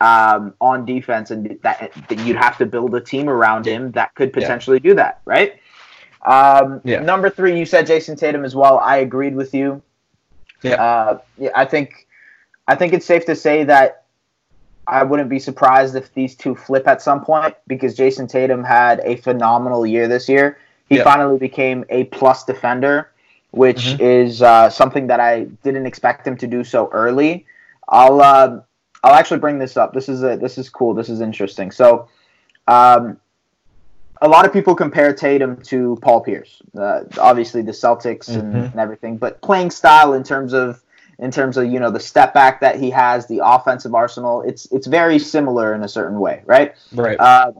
um, 0.00 0.54
on 0.60 0.84
defense, 0.84 1.30
and 1.30 1.58
that, 1.62 1.92
that 2.08 2.18
you'd 2.20 2.36
have 2.36 2.58
to 2.58 2.66
build 2.66 2.94
a 2.94 3.00
team 3.00 3.28
around 3.28 3.66
him 3.66 3.90
that 3.92 4.14
could 4.14 4.28
Yeah. 4.28 4.34
potentially 4.42 4.80
do 4.80 4.94
that, 4.94 5.20
right? 5.24 5.54
Um, 6.26 6.80
Yeah. 6.84 7.00
Number 7.00 7.30
three, 7.30 7.58
you 7.58 7.66
said 7.66 7.86
Jayson 7.86 8.16
Tatum 8.16 8.44
as 8.44 8.54
well. 8.56 8.78
I 8.78 8.96
agreed 8.98 9.34
with 9.34 9.54
you. 9.54 9.82
Yeah. 10.62 10.74
Uh, 10.82 11.18
yeah, 11.38 11.50
I 11.54 11.64
think 11.64 12.06
I 12.66 12.74
think 12.74 12.94
it's 12.94 13.04
safe 13.04 13.26
to 13.26 13.36
say 13.36 13.62
that 13.64 14.04
I 14.86 15.02
wouldn't 15.02 15.28
be 15.28 15.38
surprised 15.38 15.96
if 15.96 16.12
these 16.14 16.34
two 16.34 16.54
flip 16.54 16.88
at 16.88 17.02
some 17.02 17.22
point 17.22 17.54
because 17.66 17.94
Jayson 17.94 18.26
Tatum 18.26 18.64
had 18.64 19.00
a 19.04 19.16
phenomenal 19.16 19.84
year 19.86 20.08
this 20.08 20.28
year. 20.28 20.56
He 20.88 20.96
Yeah. 20.96 21.04
finally 21.04 21.38
became 21.38 21.84
a 21.90 22.04
plus 22.04 22.44
defender, 22.44 23.10
which 23.50 23.96
Mhm. 23.96 24.00
is 24.00 24.42
uh, 24.42 24.70
something 24.70 25.06
that 25.08 25.20
I 25.20 25.44
didn't 25.62 25.84
expect 25.86 26.26
him 26.26 26.36
to 26.38 26.46
do 26.46 26.64
so 26.64 26.88
early. 26.92 27.44
I'll 27.88 28.20
uh, 28.22 28.60
I'll 29.04 29.14
actually 29.14 29.38
bring 29.38 29.58
this 29.58 29.76
up. 29.76 29.92
This 29.92 30.08
is 30.08 30.22
a 30.24 30.36
this 30.38 30.56
is 30.56 30.70
cool. 30.70 30.94
This 30.94 31.10
is 31.10 31.20
interesting. 31.20 31.70
So, 31.70 32.08
um, 32.66 33.18
a 34.22 34.28
lot 34.28 34.46
of 34.46 34.52
people 34.52 34.74
compare 34.74 35.12
Tatum 35.12 35.58
to 35.64 35.98
Paul 36.00 36.22
Pierce. 36.22 36.62
Uh, 36.76 37.00
obviously, 37.20 37.60
the 37.60 37.72
Celtics 37.72 38.28
and, 38.28 38.54
Mhm. 38.54 38.70
and 38.72 38.80
everything, 38.80 39.18
but 39.18 39.42
playing 39.42 39.70
style 39.70 40.14
in 40.14 40.22
terms 40.22 40.54
of 40.54 40.82
in 41.18 41.30
terms 41.30 41.58
of 41.58 41.66
you 41.66 41.78
know 41.78 41.90
the 41.90 42.00
step 42.00 42.32
back 42.32 42.60
that 42.60 42.76
he 42.76 42.88
has, 42.90 43.26
the 43.26 43.40
offensive 43.44 43.94
arsenal, 43.94 44.40
it's 44.40 44.64
it's 44.72 44.86
very 44.86 45.18
similar 45.18 45.74
in 45.74 45.82
a 45.82 45.88
certain 45.88 46.18
way, 46.18 46.40
right? 46.46 46.72
Right. 46.94 47.20
Uh, 47.20 47.52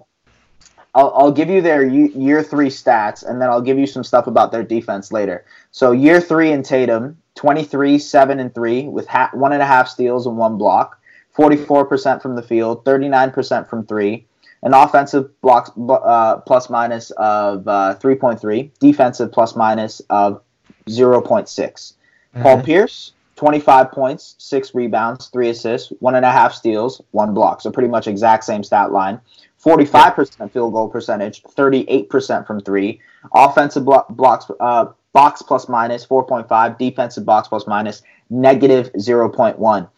I'll, 0.94 1.12
I'll 1.14 1.33
give 1.33 1.50
you 1.50 1.61
their 1.61 1.85
year 1.85 2.42
three 2.42 2.68
stats, 2.70 3.22
and 3.22 3.42
then 3.42 3.50
I'll 3.50 3.61
give 3.61 3.78
you 3.78 3.87
some 3.87 4.02
stuff 4.04 4.28
about 4.28 4.50
their 4.50 4.62
defense 4.62 5.12
later. 5.12 5.44
So 5.72 5.90
year 5.90 6.20
three 6.20 6.52
in 6.52 6.62
Tatum, 6.62 7.18
23, 7.35 7.98
7, 7.98 8.38
and 8.38 8.54
3, 8.54 8.85
with 8.88 9.09
ha- 9.09 9.30
one 9.35 9.52
and 9.52 9.61
a 9.61 9.66
half 9.66 9.88
steals 9.88 10.26
and 10.28 10.37
one 10.37 10.57
block, 10.57 11.00
44% 11.37 12.23
from 12.23 12.37
the 12.37 12.42
field, 12.42 12.85
39% 12.85 13.68
from 13.68 13.87
three, 13.87 14.27
an 14.62 14.73
offensive 14.75 15.29
blocks 15.40 15.70
uh, 15.88 16.37
plus 16.38 16.70
minus 16.70 17.11
of 17.12 17.66
uh, 17.68 17.97
3.3, 18.01 18.70
defensive 18.79 19.33
plus 19.33 19.57
minus 19.57 20.01
of 20.11 20.40
0.6. 20.88 21.94
Paul 22.42 22.59
Mhm. 22.59 22.64
Pierce, 22.64 23.12
25 23.37 23.90
points, 23.90 24.37
six 24.38 24.75
rebounds, 24.75 25.27
three 25.29 25.49
assists, 25.51 25.92
one 26.01 26.14
and 26.14 26.25
a 26.25 26.31
half 26.31 26.53
steals, 26.55 27.01
one 27.11 27.35
block. 27.35 27.61
So 27.61 27.70
pretty 27.70 27.88
much 27.88 28.07
exact 28.07 28.44
same 28.44 28.62
stat 28.62 28.92
line. 28.92 29.20
45% 29.64 30.53
field 30.53 30.73
goal 30.73 30.88
percentage, 30.88 31.42
38% 31.42 32.47
from 32.47 32.61
three. 32.61 33.01
Offensive 33.35 33.85
blo- 33.85 34.05
blocks, 34.11 34.47
uh, 34.61 34.87
box 35.12 35.42
plus 35.42 35.68
minus 35.68 36.05
4.5. 36.07 36.79
Defensive 36.79 37.25
box 37.25 37.49
plus 37.49 37.66
minus 37.66 38.03
negative 38.31 38.90
0.1. 38.99 39.88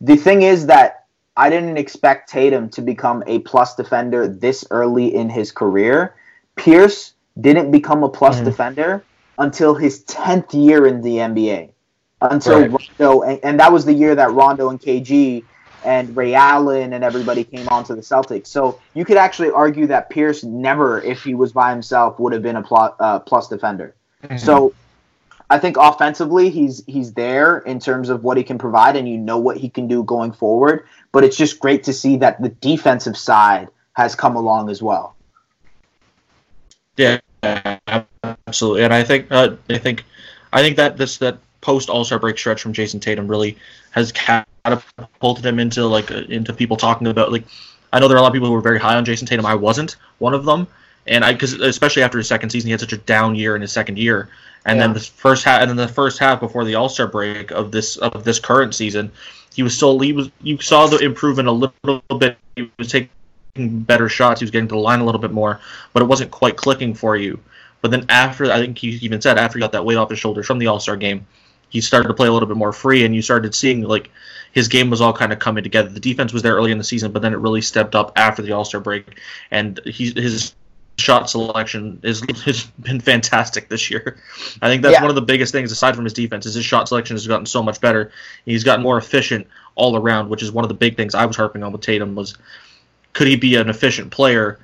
The 0.00 0.16
thing 0.16 0.42
is 0.42 0.66
that 0.66 1.04
I 1.36 1.50
didn't 1.50 1.76
expect 1.76 2.30
Tatum 2.30 2.68
to 2.70 2.82
become 2.82 3.22
a 3.26 3.40
plus 3.40 3.74
defender 3.74 4.26
this 4.26 4.64
early 4.70 5.14
in 5.14 5.28
his 5.28 5.52
career. 5.52 6.14
Pierce 6.56 7.12
didn't 7.40 7.70
become 7.70 8.02
a 8.02 8.08
plus 8.08 8.40
Mhm. 8.40 8.44
defender 8.44 9.02
until 9.38 9.74
his 9.74 10.02
10th 10.04 10.54
year 10.54 10.86
in 10.86 11.02
the 11.02 11.20
NBA. 11.20 11.70
Until 12.22 12.60
Right. 12.60 12.70
Rondo, 12.98 13.22
and, 13.22 13.40
and 13.42 13.60
that 13.60 13.70
was 13.70 13.84
the 13.84 13.92
year 13.92 14.14
that 14.14 14.32
Rondo 14.32 14.70
and 14.70 14.80
KG 14.80 15.44
and 15.84 16.16
Ray 16.16 16.34
Allen 16.34 16.94
and 16.94 17.04
everybody 17.04 17.44
came 17.44 17.68
onto 17.68 17.94
the 17.94 18.00
Celtics. 18.00 18.46
So 18.46 18.78
you 18.94 19.04
could 19.04 19.18
actually 19.18 19.50
argue 19.50 19.86
that 19.88 20.08
Pierce 20.08 20.42
never, 20.42 21.02
if 21.02 21.22
he 21.22 21.34
was 21.34 21.52
by 21.52 21.70
himself, 21.70 22.18
would 22.18 22.32
have 22.32 22.42
been 22.42 22.56
a 22.56 22.62
pl- 22.62 22.94
uh, 22.98 23.18
plus 23.20 23.48
defender. 23.48 23.94
Mm-hmm. 24.24 24.38
So 24.38 24.72
I 25.48 25.58
think 25.58 25.76
offensively 25.78 26.50
he's 26.50 26.84
he's 26.86 27.12
there 27.12 27.58
in 27.58 27.78
terms 27.78 28.08
of 28.08 28.24
what 28.24 28.36
he 28.36 28.42
can 28.42 28.58
provide, 28.58 28.96
and 28.96 29.08
you 29.08 29.16
know 29.16 29.38
what 29.38 29.56
he 29.56 29.68
can 29.68 29.86
do 29.86 30.02
going 30.02 30.32
forward. 30.32 30.86
But 31.12 31.24
it's 31.24 31.36
just 31.36 31.60
great 31.60 31.84
to 31.84 31.92
see 31.92 32.16
that 32.18 32.42
the 32.42 32.48
defensive 32.48 33.16
side 33.16 33.68
has 33.92 34.14
come 34.14 34.34
along 34.36 34.70
as 34.70 34.82
well. 34.82 35.14
Yeah, 36.96 37.20
absolutely, 37.42 38.84
and 38.84 38.92
I 38.92 39.04
think 39.04 39.26
uh, 39.30 39.56
I 39.70 39.78
think 39.78 40.04
I 40.52 40.62
think 40.62 40.76
that 40.78 40.96
this 40.96 41.18
that 41.18 41.38
post 41.60 41.90
All 41.90 42.04
Star 42.04 42.18
break 42.18 42.38
stretch 42.38 42.60
from 42.60 42.72
Jayson 42.72 43.00
Tatum 43.00 43.28
really 43.28 43.56
has 43.92 44.10
catapulted 44.12 45.46
him 45.46 45.60
into 45.60 45.86
like 45.86 46.10
uh, 46.10 46.22
into 46.28 46.52
people 46.52 46.76
talking 46.76 47.06
about 47.06 47.30
like 47.30 47.44
I 47.92 48.00
know 48.00 48.08
there 48.08 48.16
are 48.16 48.20
a 48.20 48.22
lot 48.22 48.28
of 48.28 48.34
people 48.34 48.48
who 48.48 48.54
were 48.54 48.60
very 48.60 48.80
high 48.80 48.96
on 48.96 49.04
Jayson 49.04 49.28
Tatum. 49.28 49.46
I 49.46 49.54
wasn't 49.54 49.96
one 50.18 50.34
of 50.34 50.44
them, 50.44 50.66
and 51.08 51.24
I 51.24 51.32
because 51.32 51.54
especially 51.54 52.02
after 52.02 52.18
his 52.18 52.28
second 52.28 52.50
season, 52.50 52.68
he 52.68 52.72
had 52.72 52.80
such 52.80 52.92
a 52.92 52.98
down 52.98 53.34
year 53.34 53.54
in 53.54 53.62
his 53.62 53.72
second 53.72 53.98
year, 53.98 54.28
and 54.64 54.76
yeah. 54.76 54.86
then 54.86 54.94
the 54.94 55.00
first 55.00 55.44
half 55.44 55.60
and 55.60 55.70
then 55.70 55.76
the 55.76 55.88
first 55.88 56.18
half 56.18 56.40
before 56.40 56.64
the 56.64 56.74
All 56.74 56.88
Star 56.88 57.06
break 57.06 57.50
of 57.50 57.72
this 57.72 57.96
of 57.96 58.24
this 58.24 58.38
current 58.38 58.74
season, 58.74 59.10
he 59.54 59.62
was 59.62 59.74
still 59.74 59.98
he 60.00 60.12
was 60.12 60.30
you 60.42 60.58
saw 60.60 60.86
the 60.86 60.98
improvement 60.98 61.48
a 61.48 61.52
little 61.52 62.18
bit. 62.18 62.36
He 62.56 62.70
was 62.78 62.90
taking 62.90 63.10
better 63.56 64.08
shots. 64.08 64.40
He 64.40 64.44
was 64.44 64.50
getting 64.50 64.68
to 64.68 64.74
the 64.74 64.80
line 64.80 65.00
a 65.00 65.04
little 65.04 65.20
bit 65.20 65.32
more, 65.32 65.60
but 65.92 66.02
it 66.02 66.06
wasn't 66.06 66.30
quite 66.30 66.56
clicking 66.56 66.94
for 66.94 67.16
you. 67.16 67.38
But 67.80 67.90
then 67.90 68.06
after, 68.08 68.50
I 68.50 68.58
think 68.58 68.78
he 68.78 68.88
even 69.02 69.20
said 69.20 69.38
after 69.38 69.58
he 69.58 69.60
got 69.60 69.72
that 69.72 69.84
weight 69.84 69.96
off 69.96 70.10
his 70.10 70.18
shoulders 70.18 70.46
from 70.46 70.58
the 70.58 70.66
All 70.66 70.80
Star 70.80 70.96
game, 70.96 71.24
he 71.68 71.80
started 71.80 72.08
to 72.08 72.14
play 72.14 72.26
a 72.26 72.32
little 72.32 72.48
bit 72.48 72.56
more 72.56 72.72
free, 72.72 73.04
and 73.04 73.14
you 73.14 73.22
started 73.22 73.54
seeing 73.54 73.82
like 73.82 74.10
his 74.50 74.66
game 74.66 74.90
was 74.90 75.00
all 75.00 75.12
kind 75.12 75.32
of 75.32 75.38
coming 75.38 75.62
together. 75.62 75.88
The 75.88 76.00
defense 76.00 76.32
was 76.32 76.42
there 76.42 76.54
early 76.54 76.72
in 76.72 76.78
the 76.78 76.84
season, 76.84 77.12
but 77.12 77.22
then 77.22 77.32
it 77.32 77.36
really 77.36 77.60
stepped 77.60 77.94
up 77.94 78.12
after 78.16 78.42
the 78.42 78.50
All 78.50 78.64
Star 78.64 78.80
break, 78.80 79.20
and 79.52 79.80
he, 79.84 80.10
his 80.10 80.55
shot 80.98 81.28
selection 81.28 82.00
is 82.02 82.20
has 82.44 82.64
been 82.80 83.00
fantastic 83.00 83.68
this 83.68 83.90
year. 83.90 84.18
I 84.62 84.68
think 84.68 84.82
that's 84.82 84.94
yeah. 84.94 85.02
one 85.02 85.10
of 85.10 85.16
the 85.16 85.22
biggest 85.22 85.52
things 85.52 85.70
aside 85.72 85.94
from 85.94 86.04
his 86.04 86.12
defense 86.12 86.46
is 86.46 86.54
his 86.54 86.64
shot 86.64 86.88
selection 86.88 87.14
has 87.14 87.26
gotten 87.26 87.46
so 87.46 87.62
much 87.62 87.80
better. 87.80 88.12
He's 88.44 88.64
gotten 88.64 88.82
more 88.82 88.98
efficient 88.98 89.46
all 89.74 89.96
around, 89.96 90.28
which 90.28 90.42
is 90.42 90.50
one 90.52 90.64
of 90.64 90.68
the 90.68 90.74
big 90.74 90.96
things 90.96 91.14
I 91.14 91.26
was 91.26 91.36
harping 91.36 91.62
on 91.62 91.72
with 91.72 91.82
Tatum 91.82 92.14
was 92.14 92.36
could 93.12 93.26
he 93.26 93.36
be 93.36 93.56
an 93.56 93.68
efficient 93.68 94.10
player 94.10 94.58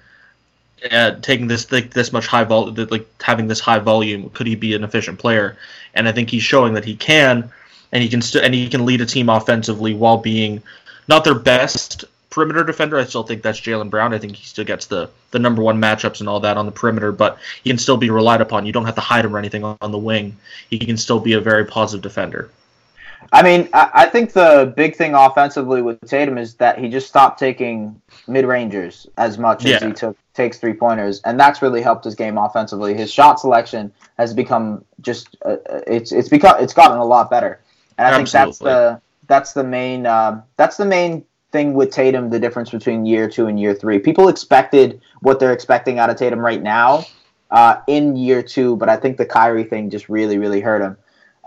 at 0.91 1.23
taking 1.23 1.47
this 1.47 1.71
like, 1.71 1.91
this 1.91 2.13
much 2.13 2.27
high 2.27 2.45
vol 2.45 2.73
like 2.91 3.07
having 3.23 3.47
this 3.47 3.61
high 3.61 3.79
volume 3.79 4.29
could 4.31 4.47
he 4.47 4.55
be 4.55 4.75
an 4.75 4.83
efficient 4.83 5.19
player 5.19 5.57
and 5.95 6.09
i 6.09 6.13
think 6.13 6.29
he's 6.29 6.43
showing 6.43 6.75
that 6.75 6.85
he 6.85 6.97
can 6.97 7.51
and 7.93 8.03
he 8.03 8.09
can 8.09 8.21
st- 8.21 8.45
and 8.45 8.53
he 8.53 8.69
can 8.69 8.85
lead 8.85 9.01
a 9.01 9.07
team 9.07 9.29
offensively 9.29 9.95
while 9.95 10.19
being 10.19 10.63
not 11.09 11.25
their 11.25 11.35
best 11.35 12.05
perimeter 12.33 12.65
defender 12.65 12.99
i 12.99 13.05
still 13.05 13.23
think 13.23 13.43
that's 13.43 13.61
Jaylen 13.61 13.91
brown 13.91 14.13
i 14.13 14.19
think 14.19 14.35
he 14.35 14.45
still 14.45 14.65
gets 14.65 14.87
the 14.87 15.09
the 15.31 15.39
number 15.39 15.63
one 15.63 15.81
matchups 15.81 16.21
and 16.21 16.29
all 16.29 16.41
that 16.41 16.57
on 16.57 16.67
the 16.67 16.73
perimeter 16.73 17.13
but 17.13 17.39
he 17.63 17.71
can 17.71 17.79
still 17.79 17.97
be 17.97 18.11
relied 18.11 18.41
upon 18.41 18.67
you 18.67 18.73
don't 18.73 18.87
have 18.87 18.97
to 18.97 19.01
hide 19.01 19.25
him 19.25 19.37
or 19.37 19.39
anything 19.39 19.63
on, 19.63 19.77
on 19.81 19.93
the 19.93 19.99
wing 19.99 20.37
he 20.71 20.79
can 20.79 20.97
still 20.97 21.21
be 21.21 21.35
a 21.35 21.41
very 21.41 21.65
positive 21.65 22.03
defender 22.03 22.51
I 23.33 23.43
mean, 23.43 23.69
I, 23.73 23.91
I, 23.95 24.07
think 24.07 24.33
the 24.33 24.73
big 24.77 24.97
thing 24.97 25.15
offensively 25.15 25.81
with 25.81 26.01
Tatum 26.03 26.39
is 26.39 26.55
that 26.55 26.79
he 26.79 26.89
just 26.89 27.07
stopped 27.07 27.39
taking 27.39 28.01
mid 28.27 28.45
rangers 28.45 29.07
as 29.17 29.39
much 29.39 29.65
yeah. 29.65 29.77
as 29.77 29.83
he 29.83 29.93
took 29.93 30.17
takes 30.35 30.59
three 30.59 30.73
pointers, 30.73 31.21
and 31.23 31.39
that's 31.39 31.63
really 31.63 31.83
helped 31.83 32.05
his 32.05 32.15
game 32.15 32.39
offensively. 32.39 32.95
His 32.95 33.13
shot 33.13 33.39
selection 33.39 33.93
has 34.19 34.35
become 34.35 34.85
just 35.01 35.37
uh, 35.45 35.57
it's 35.87 36.13
it's 36.13 36.29
become 36.29 36.57
it's 36.63 36.75
gotten 36.75 36.99
a 36.99 37.05
lot 37.05 37.31
better, 37.31 37.61
and 37.99 38.07
I 38.07 38.21
Absolutely. 38.21 38.25
think 38.25 38.33
that's 38.33 38.59
the 38.59 39.01
that's 39.29 39.53
the 39.53 39.65
main 39.65 40.07
uh, 40.07 40.43
that's 40.57 40.77
the 40.77 40.85
main 40.85 41.25
thing 41.53 41.75
with 41.75 41.91
Tatum. 41.91 42.31
The 42.31 42.41
difference 42.41 42.71
between 42.71 43.07
year 43.07 43.29
two 43.29 43.47
and 43.47 43.61
year 43.61 43.75
three. 43.75 43.99
People 43.99 44.29
expected 44.29 45.01
what 45.21 45.39
they're 45.39 45.53
expecting 45.53 45.99
out 45.99 46.11
of 46.11 46.17
Tatum 46.17 46.41
right 46.41 46.63
now 46.63 47.07
uh, 47.51 47.77
in 47.87 48.17
year 48.17 48.43
two, 48.43 48.77
but 48.77 48.89
I 48.89 48.97
think 48.97 49.19
the 49.19 49.27
Kyrie 49.27 49.65
thing 49.65 49.91
just 49.91 50.09
really 50.09 50.39
really 50.39 50.61
hurt 50.61 50.83
him. 50.83 50.97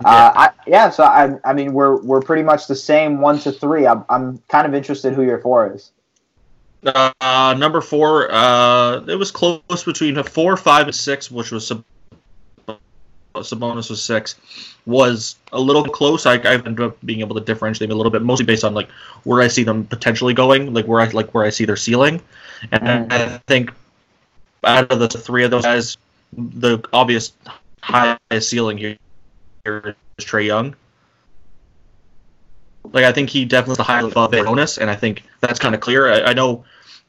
Yeah. 0.01 0.09
Uh, 0.09 0.31
I, 0.35 0.49
yeah, 0.67 0.89
so 0.89 1.03
I, 1.03 1.37
I 1.45 1.53
mean, 1.53 1.73
we're 1.73 1.97
we're 2.01 2.21
pretty 2.21 2.43
much 2.43 2.67
the 2.67 2.75
same 2.75 3.21
one 3.21 3.39
to 3.39 3.51
three. 3.51 3.87
I'm, 3.87 4.03
I'm 4.09 4.39
kind 4.49 4.67
of 4.67 4.73
interested 4.73 5.13
who 5.13 5.23
your 5.23 5.39
four 5.39 5.73
is. 5.73 5.91
Uh, 6.85 7.55
number 7.57 7.81
four, 7.81 8.29
uh, 8.31 9.05
it 9.07 9.15
was 9.15 9.31
close 9.31 9.83
between 9.85 10.17
a 10.17 10.23
four, 10.23 10.55
five, 10.57 10.85
and 10.85 10.95
six, 10.95 11.31
which 11.31 11.51
was 11.51 11.65
Sab- 11.65 11.83
Sabonis 13.41 13.89
was 13.89 14.02
six. 14.02 14.36
Was 14.86 15.36
a 15.52 15.60
little 15.60 15.84
close. 15.84 16.26
I, 16.26 16.36
I 16.36 16.54
ended 16.54 16.82
up 16.82 16.98
being 17.06 17.21
able 17.21 17.36
to 17.36 17.41
differentiate 17.41 17.89
them 17.89 17.95
a 17.95 17.98
little 17.98 18.12
bit, 18.12 18.21
mostly 18.21 18.45
based 18.45 18.63
on 18.63 18.74
like 18.74 18.89
where 19.24 19.41
I 19.41 19.48
see 19.48 19.63
them 19.63 19.86
potentially 19.86 20.34
going, 20.34 20.74
like 20.74 20.86
where 20.86 21.02
I 21.02 21.08
like 21.10 21.34
where 21.34 21.43
I 21.43 21.50
see 21.50 21.65
their 21.65 21.76
ceiling, 21.76 22.21
and 22.71 23.10
mm. 23.10 23.12
I 23.12 23.38
think 23.48 23.71
out 24.63 24.91
of 24.91 25.00
the 25.00 25.08
three 25.08 25.43
of 25.43 25.52
those 25.52 25.63
guys, 25.63 25.98
the 26.34 26.80
obvious 26.93 27.34
highest 27.82 28.50
ceiling 28.50 28.78
here 28.78 28.98
is 29.65 30.26
Trae 30.26 30.45
Young. 30.45 30.76
Like 32.91 33.06
I 33.06 33.12
think 33.12 33.30
he 33.30 33.45
definitely 33.45 33.74
is 33.74 33.78
the 33.78 33.84
highest 33.84 34.12
above 34.12 34.32
bonus, 34.32 34.78
and 34.78 34.89
I 34.89 34.95
think 34.95 35.24
that's 35.41 35.60
kind 35.60 35.74
of 35.74 35.82
clear. 35.82 36.12
I, 36.12 36.21
I 36.21 36.34
know 36.34 36.63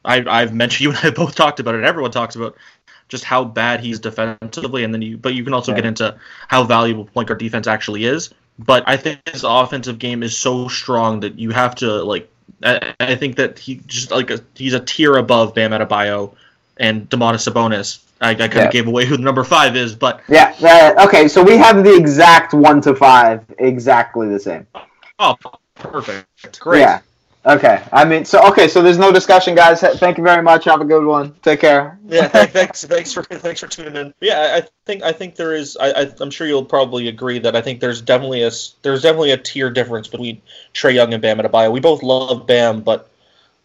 I, 0.07 0.23
I've 0.27 0.53
mentioned 0.53 0.81
you 0.81 0.89
and 0.89 0.99
I 1.03 1.09
both 1.09 1.35
talked 1.35 1.59
about 1.59 1.75
it. 1.75 1.83
Everyone 1.83 2.11
talks 2.11 2.35
about 2.35 2.55
just 3.07 3.23
how 3.23 3.43
bad 3.43 3.79
he's 3.79 3.99
defensively, 3.99 4.83
and 4.83 4.93
then 4.93 5.01
you 5.01 5.17
but 5.17 5.33
you 5.33 5.43
can 5.43 5.53
also 5.53 5.73
get 5.73 5.85
into 5.85 6.15
how 6.47 6.63
valuable 6.63 7.05
point 7.05 7.27
guard 7.27 7.39
defense 7.39 7.67
actually 7.67 8.05
is. 8.05 8.33
But 8.59 8.83
I 8.87 8.97
think 8.97 9.21
his 9.29 9.43
offensive 9.43 9.99
game 9.99 10.23
is 10.23 10.37
so 10.37 10.67
strong 10.67 11.19
that 11.21 11.37
you 11.37 11.51
have 11.51 11.75
to 11.75 12.03
like. 12.03 12.29
I, 12.63 12.95
I 12.99 13.15
think 13.15 13.35
that 13.35 13.59
he 13.59 13.81
just 13.85 14.11
like 14.11 14.31
a, 14.31 14.39
he's 14.55 14.73
a 14.73 14.79
tier 14.79 15.17
above 15.17 15.53
Bam 15.53 15.71
Adebayo 15.71 16.33
and 16.77 17.09
Domantas 17.09 17.47
Sabonis 17.47 17.99
I, 18.21 18.31
I 18.31 18.35
kind 18.35 18.51
of 18.51 18.57
yeah. 18.57 18.71
gave 18.71 18.87
away 18.87 19.05
who 19.05 19.17
the 19.17 19.23
number 19.23 19.43
five 19.43 19.75
is, 19.75 19.95
but 19.95 20.21
yeah. 20.27 20.55
Uh, 20.61 21.05
okay, 21.05 21.27
so 21.27 21.43
we 21.43 21.57
have 21.57 21.83
the 21.83 21.95
exact 21.95 22.53
one 22.53 22.81
to 22.81 22.95
five, 22.95 23.45
exactly 23.59 24.27
the 24.27 24.39
same. 24.39 24.65
Oh, 25.19 25.35
perfect. 25.75 26.59
Great. 26.59 26.81
Yeah. 26.81 27.01
Okay. 27.47 27.81
I 27.93 28.03
mean, 28.03 28.25
so 28.25 28.45
okay, 28.49 28.67
so 28.67 28.81
there's 28.81 28.97
no 28.97 29.11
discussion, 29.13 29.55
guys. 29.55 29.79
Thank 29.79 30.17
you 30.17 30.23
very 30.23 30.43
much. 30.43 30.65
Have 30.65 30.81
a 30.81 30.85
good 30.85 31.05
one. 31.05 31.33
Take 31.41 31.61
care. 31.61 31.97
Yeah. 32.05 32.27
thanks. 32.27 32.83
Thanks 32.83 33.13
for 33.13 33.23
thanks 33.23 33.61
for 33.61 33.67
tuning 33.67 33.95
in. 33.95 34.13
Yeah, 34.19 34.59
I 34.61 34.67
think 34.85 35.01
I 35.01 35.13
think 35.13 35.35
there 35.35 35.55
is. 35.55 35.77
I, 35.79 35.91
I 35.91 36.11
am 36.19 36.29
sure 36.29 36.45
you'll 36.45 36.65
probably 36.65 37.07
agree 37.07 37.39
that 37.39 37.55
I 37.55 37.61
think 37.61 37.79
there's 37.79 38.01
definitely 38.01 38.43
a 38.43 38.51
there's 38.81 39.01
definitely 39.01 39.31
a 39.31 39.37
tier 39.37 39.69
difference 39.69 40.09
between 40.09 40.41
Trae 40.73 40.93
Young 40.93 41.13
and 41.13 41.21
Bam 41.21 41.37
Adebayo. 41.37 41.71
We 41.71 41.79
both 41.79 42.03
love 42.03 42.45
Bam, 42.47 42.81
but 42.81 43.09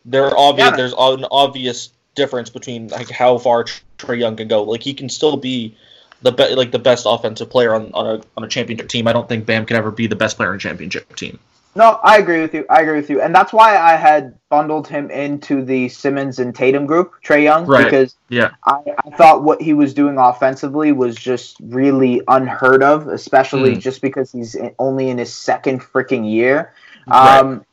there 0.05 0.37
obvious 0.37 0.71
yeah. 0.71 0.77
there's 0.77 0.95
an 0.97 1.27
obvious 1.31 1.91
difference 2.15 2.51
between 2.51 2.89
like 2.89 3.11
how 3.11 3.39
far 3.39 3.65
Trae 3.99 4.19
Young 4.19 4.37
can 4.37 4.47
go. 4.47 4.63
Like 4.63 4.83
he 4.83 4.95
can 4.95 5.09
still 5.09 5.37
be 5.37 5.77
the 6.23 6.31
be- 6.31 6.55
like 6.55 6.71
the 6.71 6.79
best 6.79 7.05
offensive 7.09 7.51
player 7.51 7.75
on, 7.75 7.91
on 7.95 8.07
a 8.07 8.23
on 8.37 8.45
a 8.45 8.49
championship 8.49 8.89
team. 8.89 9.09
I 9.09 9.13
don't 9.13 9.29
think 9.29 9.45
Bam 9.45 9.67
can 9.67 9.77
ever 9.77 9.91
be 9.91 10.07
the 10.07 10.17
best 10.17 10.37
player 10.37 10.51
on 10.51 10.57
a 10.57 10.59
championship 10.59 11.17
team. 11.17 11.41
No, 11.75 11.99
I 12.03 12.19
agree 12.19 12.43
with 12.43 12.53
you. 12.53 12.67
I 12.69 12.83
agree 12.83 12.97
with 12.97 13.09
you, 13.09 13.23
and 13.23 13.35
that's 13.35 13.53
why 13.53 13.79
I 13.79 13.97
had 13.97 14.39
bundled 14.51 14.87
him 14.87 15.11
into 15.11 15.65
the 15.65 15.89
Simmons 15.89 16.39
and 16.39 16.55
Tatum 16.55 16.85
group, 16.85 17.13
Trae 17.25 17.45
Young, 17.45 17.65
right. 17.65 17.85
because 17.85 18.17
yeah, 18.29 18.51
I, 18.65 18.81
I, 19.05 19.11
thought 19.17 19.43
what 19.43 19.63
he 19.63 19.73
was 19.73 19.95
doing 19.95 20.19
offensively 20.19 20.93
was 20.93 21.17
just 21.17 21.57
really 21.61 22.21
unheard 22.29 22.83
of, 22.83 23.09
especially 23.09 23.77
mm. 23.77 23.81
just 23.81 24.03
because 24.03 24.31
he's 24.31 24.55
only 24.79 25.09
in 25.09 25.17
his 25.17 25.33
second 25.33 25.81
freaking 25.81 26.31
year. 26.31 26.75
Right. 27.07 27.39
Um, 27.39 27.65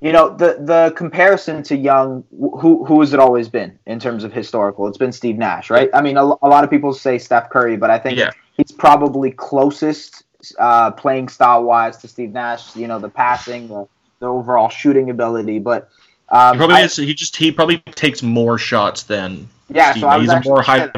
you 0.00 0.12
know 0.12 0.28
the 0.28 0.58
the 0.60 0.92
comparison 0.94 1.62
to 1.64 1.76
Young, 1.76 2.24
who 2.30 2.84
who 2.84 3.00
has 3.00 3.12
it 3.14 3.18
always 3.18 3.48
been 3.48 3.78
in 3.86 3.98
terms 3.98 4.24
of 4.24 4.32
historical? 4.32 4.86
It's 4.86 4.98
been 4.98 5.10
Steve 5.10 5.38
Nash, 5.38 5.70
right? 5.70 5.90
I 5.92 6.02
mean, 6.02 6.16
a, 6.16 6.22
a 6.22 6.48
lot 6.48 6.64
of 6.64 6.70
people 6.70 6.92
say 6.92 7.18
Steph 7.18 7.50
Curry, 7.50 7.76
but 7.76 7.90
I 7.90 7.98
think 7.98 8.18
yeah. 8.18 8.30
he's 8.56 8.70
probably 8.70 9.32
closest 9.32 10.24
uh, 10.58 10.90
playing 10.92 11.28
style 11.28 11.64
wise 11.64 11.96
to 11.98 12.08
Steve 12.08 12.32
Nash. 12.32 12.76
You 12.76 12.86
know, 12.86 12.98
the 12.98 13.08
passing, 13.08 13.68
the, 13.68 13.88
the 14.20 14.26
overall 14.26 14.68
shooting 14.68 15.10
ability, 15.10 15.58
but 15.58 15.90
um, 16.28 16.54
he 16.54 16.58
probably 16.58 16.76
I, 16.76 16.86
he 16.86 17.14
just 17.14 17.36
he 17.36 17.52
probably 17.52 17.78
takes 17.78 18.22
more 18.22 18.58
shots 18.58 19.04
than 19.04 19.48
yeah. 19.68 19.92
Steve. 19.92 20.02
So 20.02 20.20
he's 20.20 20.30
a 20.30 20.42
more 20.44 20.62
high 20.62 20.90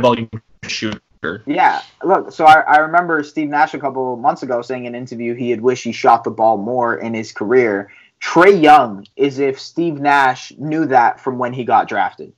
volume 0.00 0.30
shooter. 0.66 1.00
Yeah, 1.46 1.80
look. 2.02 2.32
So 2.32 2.44
I, 2.44 2.60
I 2.60 2.76
remember 2.78 3.22
Steve 3.22 3.48
Nash 3.48 3.72
a 3.72 3.78
couple 3.78 4.16
months 4.16 4.42
ago 4.42 4.60
saying 4.60 4.84
in 4.84 4.94
an 4.94 5.00
interview 5.00 5.34
he 5.34 5.50
had 5.50 5.62
wished 5.62 5.84
he 5.84 5.92
shot 5.92 6.22
the 6.22 6.30
ball 6.30 6.58
more 6.58 6.96
in 6.96 7.14
his 7.14 7.32
career 7.32 7.90
Trae 8.24 8.60
Young 8.60 9.06
is 9.16 9.38
if 9.38 9.60
Steve 9.60 10.00
Nash 10.00 10.52
knew 10.56 10.86
that 10.86 11.20
from 11.20 11.38
when 11.38 11.52
he 11.52 11.62
got 11.62 11.88
drafted. 11.88 12.32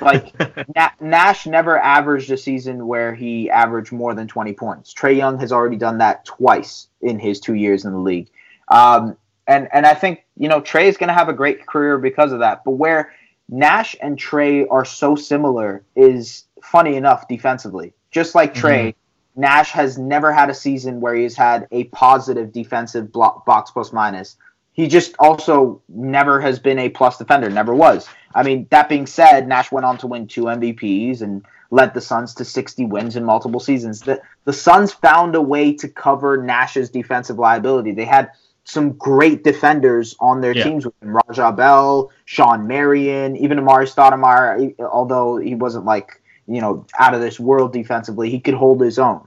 Like 0.00 0.34
Na- 0.76 0.90
Nash 1.00 1.46
never 1.46 1.78
averaged 1.78 2.30
a 2.30 2.36
season 2.36 2.86
where 2.86 3.14
he 3.14 3.50
averaged 3.50 3.92
more 3.92 4.14
than 4.14 4.28
20 4.28 4.52
points. 4.52 4.94
Trae 4.94 5.16
Young 5.16 5.38
has 5.40 5.52
already 5.52 5.76
done 5.76 5.98
that 5.98 6.24
twice 6.24 6.88
in 7.00 7.18
his 7.18 7.40
two 7.40 7.54
years 7.54 7.84
in 7.84 7.92
the 7.92 7.98
league. 7.98 8.28
Um, 8.68 9.16
and 9.46 9.68
and 9.72 9.86
I 9.86 9.94
think 9.94 10.24
you 10.36 10.48
know 10.48 10.60
Trae 10.60 10.84
is 10.84 10.96
going 10.96 11.08
to 11.08 11.14
have 11.14 11.28
a 11.28 11.32
great 11.32 11.66
career 11.66 11.98
because 11.98 12.32
of 12.32 12.38
that. 12.40 12.64
But 12.64 12.72
where 12.72 13.12
Nash 13.48 13.94
and 14.00 14.18
Trae 14.18 14.66
are 14.70 14.84
so 14.84 15.14
similar 15.14 15.84
is 15.96 16.44
funny 16.62 16.96
enough 16.96 17.28
defensively. 17.28 17.92
Just 18.10 18.34
like 18.34 18.54
Trae, 18.54 18.88
mm-hmm. 18.88 19.40
Nash 19.40 19.70
has 19.72 19.98
never 19.98 20.32
had 20.32 20.48
a 20.48 20.54
season 20.54 21.00
where 21.00 21.14
he's 21.14 21.36
had 21.36 21.66
a 21.72 21.84
positive 21.84 22.52
defensive 22.52 23.12
block, 23.12 23.44
box 23.44 23.70
plus 23.70 23.92
minus 23.92 24.36
he 24.74 24.88
just 24.88 25.14
also 25.18 25.80
never 25.88 26.40
has 26.40 26.58
been 26.58 26.78
a 26.78 26.88
plus 26.90 27.16
defender, 27.16 27.48
never 27.48 27.74
was. 27.74 28.08
I 28.34 28.42
mean, 28.42 28.66
that 28.70 28.88
being 28.88 29.06
said, 29.06 29.48
Nash 29.48 29.72
went 29.72 29.86
on 29.86 29.96
to 29.98 30.06
win 30.08 30.26
two 30.26 30.42
MVPs 30.44 31.22
and 31.22 31.44
led 31.70 31.94
the 31.94 32.00
Suns 32.00 32.34
to 32.34 32.44
60 32.44 32.84
wins 32.84 33.16
in 33.16 33.24
multiple 33.24 33.60
seasons. 33.60 34.00
The, 34.00 34.20
the 34.44 34.52
Suns 34.52 34.92
found 34.92 35.34
a 35.36 35.40
way 35.40 35.72
to 35.74 35.88
cover 35.88 36.42
Nash's 36.42 36.90
defensive 36.90 37.38
liability. 37.38 37.92
They 37.92 38.04
had 38.04 38.30
some 38.64 38.92
great 38.92 39.44
defenders 39.44 40.16
on 40.18 40.40
their 40.40 40.56
Yeah. 40.56 40.64
teams 40.64 40.86
with 40.86 40.94
him. 41.02 41.16
Raja 41.16 41.52
Bell, 41.52 42.10
Shawn 42.24 42.66
Marion, 42.66 43.36
even 43.36 43.58
Amar'e 43.58 43.86
Stoudemire, 43.86 44.74
although 44.80 45.36
he 45.36 45.54
wasn't 45.54 45.84
like, 45.84 46.20
you 46.48 46.60
know, 46.60 46.84
out 46.98 47.14
of 47.14 47.20
this 47.20 47.38
world 47.38 47.72
defensively, 47.72 48.28
he 48.28 48.40
could 48.40 48.54
hold 48.54 48.80
his 48.80 48.98
own. 48.98 49.26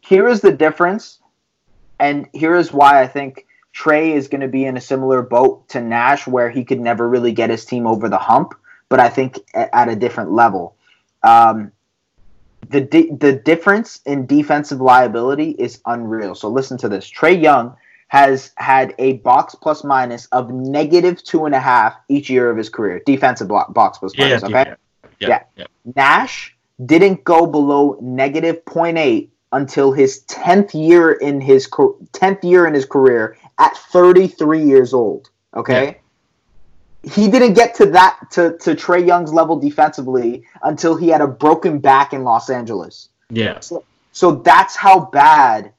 Here 0.00 0.28
is 0.28 0.40
the 0.40 0.52
difference, 0.52 1.18
and 2.00 2.26
here 2.32 2.56
is 2.56 2.72
why 2.72 3.02
I 3.02 3.06
think 3.06 3.46
Trae 3.74 4.12
is 4.14 4.28
going 4.28 4.40
to 4.42 4.48
be 4.48 4.64
in 4.64 4.76
a 4.76 4.80
similar 4.80 5.22
boat 5.22 5.68
to 5.70 5.80
Nash, 5.80 6.26
where 6.26 6.50
he 6.50 6.64
could 6.64 6.80
never 6.80 7.08
really 7.08 7.32
get 7.32 7.50
his 7.50 7.64
team 7.64 7.86
over 7.86 8.08
the 8.08 8.18
hump, 8.18 8.54
but 8.88 9.00
I 9.00 9.08
think 9.08 9.38
at 9.54 9.88
a 9.88 9.96
different 9.96 10.32
level. 10.32 10.76
Um, 11.22 11.72
the 12.68 12.80
di- 12.80 13.10
the 13.10 13.32
difference 13.32 14.00
in 14.06 14.26
defensive 14.26 14.80
liability 14.80 15.50
is 15.50 15.80
unreal. 15.86 16.34
So 16.34 16.48
listen 16.48 16.78
to 16.78 16.88
this: 16.88 17.10
Trae 17.10 17.40
Young 17.40 17.76
has 18.08 18.52
had 18.56 18.94
a 18.98 19.14
box 19.14 19.54
plus 19.54 19.84
minus 19.84 20.26
of 20.26 20.50
negative 20.50 21.22
two 21.24 21.46
and 21.46 21.54
a 21.54 21.60
half 21.60 21.94
each 22.08 22.28
year 22.28 22.50
of 22.50 22.56
his 22.58 22.68
career, 22.68 23.00
defensive 23.06 23.48
blo- 23.48 23.64
box 23.70 23.98
plus 23.98 24.12
Yeah, 24.14 24.26
minus. 24.26 24.42
yeah, 24.42 24.48
okay, 24.60 24.74
yeah, 25.18 25.28
Yeah. 25.28 25.42
yeah. 25.56 25.64
Nash 25.96 26.54
didn't 26.84 27.24
go 27.24 27.46
below 27.46 27.96
negative 28.00 28.64
0.8 28.66 29.28
until 29.52 29.92
his 29.92 30.24
10th 30.28 30.74
year 30.74 31.12
in 31.12 31.40
his 31.40 31.68
10th 31.68 32.42
year 32.44 32.66
in 32.66 32.74
his 32.74 32.84
career 32.84 33.36
at 33.62 33.76
33 33.76 34.64
years 34.64 34.92
old. 34.92 35.30
Okay. 35.54 35.98
He 37.04 37.28
didn't 37.28 37.54
get 37.54 37.74
to 37.76 37.86
that 37.86 38.18
to, 38.32 38.56
to 38.58 38.74
Trae 38.74 39.06
Young's 39.06 39.32
level 39.32 39.58
defensively 39.58 40.44
until 40.62 40.96
he 40.96 41.08
had 41.08 41.20
a 41.20 41.26
broken 41.26 41.78
back 41.78 42.12
in 42.12 42.22
Los 42.24 42.48
Angeles. 42.50 43.08
Yeah. 43.30 43.60
So 44.12 44.32
that's 44.36 44.76
how 44.76 45.06
bad 45.06 45.72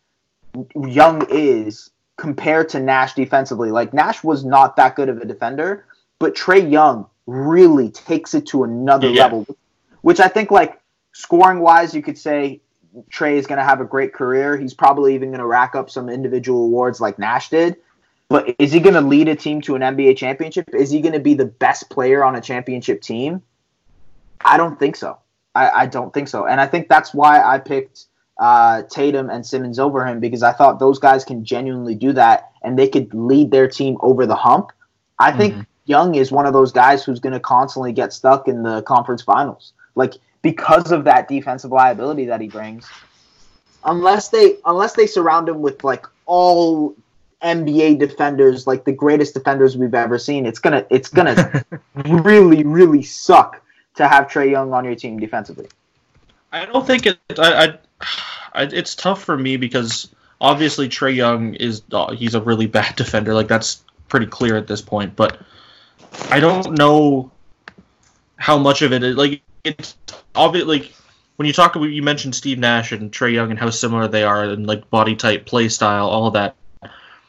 Young 0.75 1.25
is 1.29 1.91
compared 2.17 2.69
to 2.69 2.79
Nash 2.79 3.13
defensively. 3.13 3.71
Like 3.71 3.93
Nash 3.93 4.23
was 4.23 4.43
not 4.43 4.75
that 4.75 4.95
good 4.95 5.09
of 5.09 5.17
a 5.19 5.25
defender, 5.25 5.85
but 6.19 6.35
Trae 6.35 6.69
Young 6.69 7.07
really 7.25 7.89
takes 7.89 8.33
it 8.33 8.45
to 8.47 8.63
another 8.63 9.09
Yeah. 9.09 9.23
level, 9.23 9.45
which 10.01 10.19
I 10.19 10.27
think 10.27 10.51
like 10.51 10.79
scoring 11.13 11.59
wise, 11.59 11.93
you 11.93 12.01
could 12.01 12.17
say 12.17 12.61
Trae 13.11 13.33
is 13.33 13.47
going 13.47 13.57
to 13.57 13.63
have 13.63 13.81
a 13.81 13.85
great 13.85 14.13
career. 14.13 14.57
He's 14.57 14.73
probably 14.73 15.15
even 15.15 15.29
going 15.29 15.39
to 15.39 15.45
rack 15.45 15.75
up 15.75 15.89
some 15.89 16.09
individual 16.09 16.65
awards 16.65 17.01
like 17.01 17.17
Nash 17.17 17.49
did. 17.49 17.77
But 18.29 18.55
is 18.57 18.71
he 18.71 18.79
going 18.79 18.95
to 18.95 19.01
lead 19.01 19.27
a 19.27 19.35
team 19.35 19.61
to 19.61 19.75
an 19.75 19.81
NBA 19.81 20.17
championship? 20.17 20.69
Is 20.73 20.89
he 20.89 21.01
going 21.01 21.13
to 21.13 21.19
be 21.19 21.33
the 21.33 21.45
best 21.45 21.89
player 21.89 22.23
on 22.23 22.35
a 22.35 22.41
championship 22.41 23.01
team? 23.01 23.41
I 24.41 24.57
don't 24.57 24.79
think 24.79 24.95
so. 24.95 25.17
I, 25.55 25.69
I 25.69 25.85
don't 25.85 26.13
think 26.13 26.27
so. 26.27 26.47
And 26.47 26.59
I 26.59 26.67
think 26.67 26.89
that's 26.89 27.13
why 27.13 27.41
I 27.41 27.59
picked 27.59 28.05
uh, 28.39 28.83
Tatum 28.89 29.29
and 29.29 29.45
Simmons 29.45 29.77
over 29.77 30.05
him 30.05 30.19
because 30.19 30.41
I 30.41 30.51
thought 30.51 30.79
those 30.79 30.99
guys 30.99 31.23
can 31.23 31.45
genuinely 31.45 31.95
do 31.95 32.11
that 32.13 32.51
and 32.63 32.77
they 32.77 32.87
could 32.87 33.13
lead 33.13 33.51
their 33.51 33.67
team 33.67 33.97
over 34.01 34.25
the 34.25 34.35
hump. 34.35 34.71
I 35.19 35.31
think 35.31 35.53
Mhm. 35.53 35.65
Young 35.85 36.15
is 36.15 36.31
one 36.31 36.45
of 36.45 36.53
those 36.53 36.71
guys 36.71 37.03
who's 37.03 37.19
going 37.19 37.33
to 37.33 37.39
constantly 37.39 37.91
get 37.91 38.13
stuck 38.13 38.47
in 38.47 38.63
the 38.63 38.81
conference 38.83 39.21
finals. 39.21 39.73
Like 39.95 40.15
because 40.43 40.91
of 40.91 41.05
that 41.05 41.27
defensive 41.27 41.71
liability 41.71 42.25
that 42.25 42.39
he 42.39 42.47
brings. 42.47 42.87
Unless 43.85 44.29
they 44.29 44.57
unless 44.65 44.93
they 44.93 45.07
surround 45.07 45.49
him 45.49 45.61
with 45.61 45.83
like 45.83 46.05
all 46.27 46.95
NBA 47.41 47.97
defenders, 47.97 48.67
like 48.67 48.85
the 48.85 48.91
greatest 48.91 49.33
defenders 49.33 49.75
we've 49.75 49.95
ever 49.95 50.19
seen, 50.19 50.45
it's 50.45 50.59
gonna 50.59 50.85
it's 50.91 51.09
gonna 51.09 51.65
really 51.95 52.63
really 52.63 53.01
suck 53.01 53.61
to 53.95 54.07
have 54.07 54.27
Trae 54.27 54.51
Young 54.51 54.71
on 54.73 54.85
your 54.85 54.95
team 54.95 55.19
defensively. 55.19 55.67
I 56.51 56.65
don't 56.65 56.85
think 56.85 57.07
it. 57.07 57.17
I, 57.37 57.65
I, 57.65 57.77
I, 58.53 58.63
it's 58.63 58.95
tough 58.95 59.23
for 59.23 59.37
me 59.37 59.57
because 59.57 60.13
obviously 60.39 60.87
Trae 60.87 61.15
Young 61.15 61.55
is 61.55 61.81
uh, 61.91 62.13
he's 62.13 62.35
a 62.35 62.41
really 62.41 62.67
bad 62.67 62.95
defender. 62.95 63.33
Like 63.33 63.47
that's 63.47 63.83
pretty 64.07 64.27
clear 64.27 64.55
at 64.55 64.67
this 64.67 64.81
point. 64.81 65.15
But 65.15 65.41
I 66.29 66.39
don't 66.39 66.77
know 66.77 67.31
how 68.37 68.57
much 68.57 68.81
of 68.81 68.93
it 68.93 69.03
is 69.03 69.17
like 69.17 69.41
it's 69.63 69.95
obvious. 70.35 70.65
Like 70.65 70.93
when 71.37 71.47
you 71.47 71.53
talk 71.53 71.75
about 71.75 71.85
you 71.85 72.03
mentioned 72.03 72.35
Steve 72.35 72.59
Nash 72.59 72.91
and 72.91 73.11
Trae 73.11 73.33
Young 73.33 73.51
and 73.51 73.59
how 73.59 73.69
similar 73.69 74.07
they 74.07 74.23
are 74.23 74.43
and 74.43 74.67
like 74.67 74.89
body 74.89 75.15
type, 75.15 75.45
play 75.45 75.69
style, 75.69 76.07
all 76.07 76.27
of 76.27 76.33
that. 76.33 76.55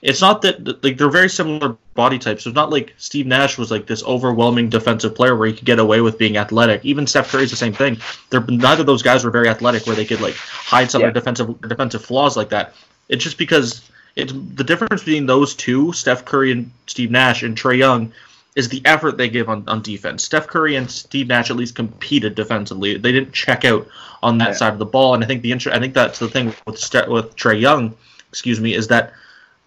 It's 0.03 0.21
not 0.21 0.43
that 0.43 0.85
like 0.85 0.99
they're 0.99 1.09
very 1.09 1.31
similar 1.31 1.79
body 1.95 2.19
types. 2.19 2.45
It's 2.45 2.55
not 2.55 2.69
like 2.69 2.93
Steve 2.99 3.27
Nash 3.27 3.57
was 3.57 3.71
like 3.71 3.87
this 3.87 4.05
overwhelming 4.05 4.69
defensive 4.69 5.15
player 5.15 5.35
where 5.35 5.49
he 5.49 5.55
could 5.55 5.65
get 5.65 5.79
away 5.79 6.03
with 6.03 6.19
being 6.19 6.37
athletic. 6.37 6.85
Even 6.85 7.07
Steph 7.07 7.31
Curry's 7.31 7.51
the 7.51 7.57
same 7.57 7.73
thing. 7.73 7.97
They're 8.29 8.43
neither 8.43 8.83
of 8.83 8.87
those 8.87 9.03
guys 9.03 9.25
were 9.25 9.31
very 9.31 9.49
athletic 9.49 9.87
where 9.87 9.97
they 9.97 10.05
could 10.05 10.21
like 10.21 10.35
hide 10.35 10.91
some 10.91 11.01
Yeah. 11.01 11.09
of 11.09 11.15
their 11.15 11.21
defensive 11.23 11.61
defensive 11.63 12.05
flaws 12.05 12.37
like 12.37 12.51
that. 12.51 12.75
It's 13.09 13.25
just 13.25 13.39
because 13.39 13.89
it's 14.15 14.33
the 14.33 14.65
difference 14.65 15.03
between 15.05 15.25
those 15.25 15.55
two, 15.55 15.93
Steph 15.95 16.27
Curry 16.27 16.53
and 16.53 16.71
Steve 16.87 17.11
Nash 17.11 17.43
and 17.43 17.57
Trae 17.57 17.79
Young, 17.79 18.13
is 18.57 18.69
the 18.69 18.81
effort 18.85 19.17
they 19.17 19.29
give 19.29 19.49
on, 19.49 19.65
on 19.69 19.83
defense. 19.83 20.23
Steph 20.23 20.47
Curry 20.47 20.77
and 20.77 20.89
Steve 20.91 21.27
Nash 21.27 21.51
at 21.51 21.57
least 21.57 21.75
competed 21.75 22.35
defensively. 22.35 22.97
They 22.97 23.11
didn't 23.13 23.33
check 23.33 23.65
out 23.65 23.87
on 24.23 24.39
that 24.39 24.51
Yeah. 24.51 24.55
side 24.55 24.73
of 24.73 24.79
the 24.79 24.87
ball, 24.87 25.15
and 25.15 25.25
I 25.25 25.27
think 25.27 25.43
the 25.43 25.53
inter- 25.53 25.73
I 25.73 25.79
think 25.79 25.95
that's 25.95 26.19
the 26.19 26.29
thing 26.29 26.55
with 26.67 26.79
Ste- 26.79 27.09
with 27.09 27.35
Trae 27.37 27.61
Young, 27.61 27.95
excuse 28.31 28.61
me, 28.61 28.75
is 28.75 28.89
that 28.89 29.13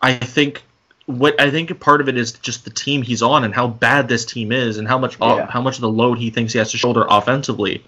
I 0.01 0.13
think 0.13 0.63
what 1.05 1.39
I 1.39 1.49
think 1.49 1.77
part 1.79 2.01
of 2.01 2.09
it 2.09 2.17
is 2.17 2.33
just 2.33 2.63
the 2.65 2.69
team 2.69 3.01
he's 3.01 3.21
on 3.21 3.43
and 3.43 3.53
how 3.53 3.67
bad 3.67 4.07
this 4.07 4.25
team 4.25 4.51
is 4.51 4.77
and 4.77 4.87
how 4.87 4.97
much 4.97 5.17
Yeah. 5.19 5.47
how 5.49 5.61
much 5.61 5.75
of 5.75 5.81
the 5.81 5.89
load 5.89 6.17
he 6.17 6.29
thinks 6.29 6.53
he 6.53 6.59
has 6.59 6.71
to 6.71 6.77
shoulder 6.77 7.05
offensively 7.09 7.83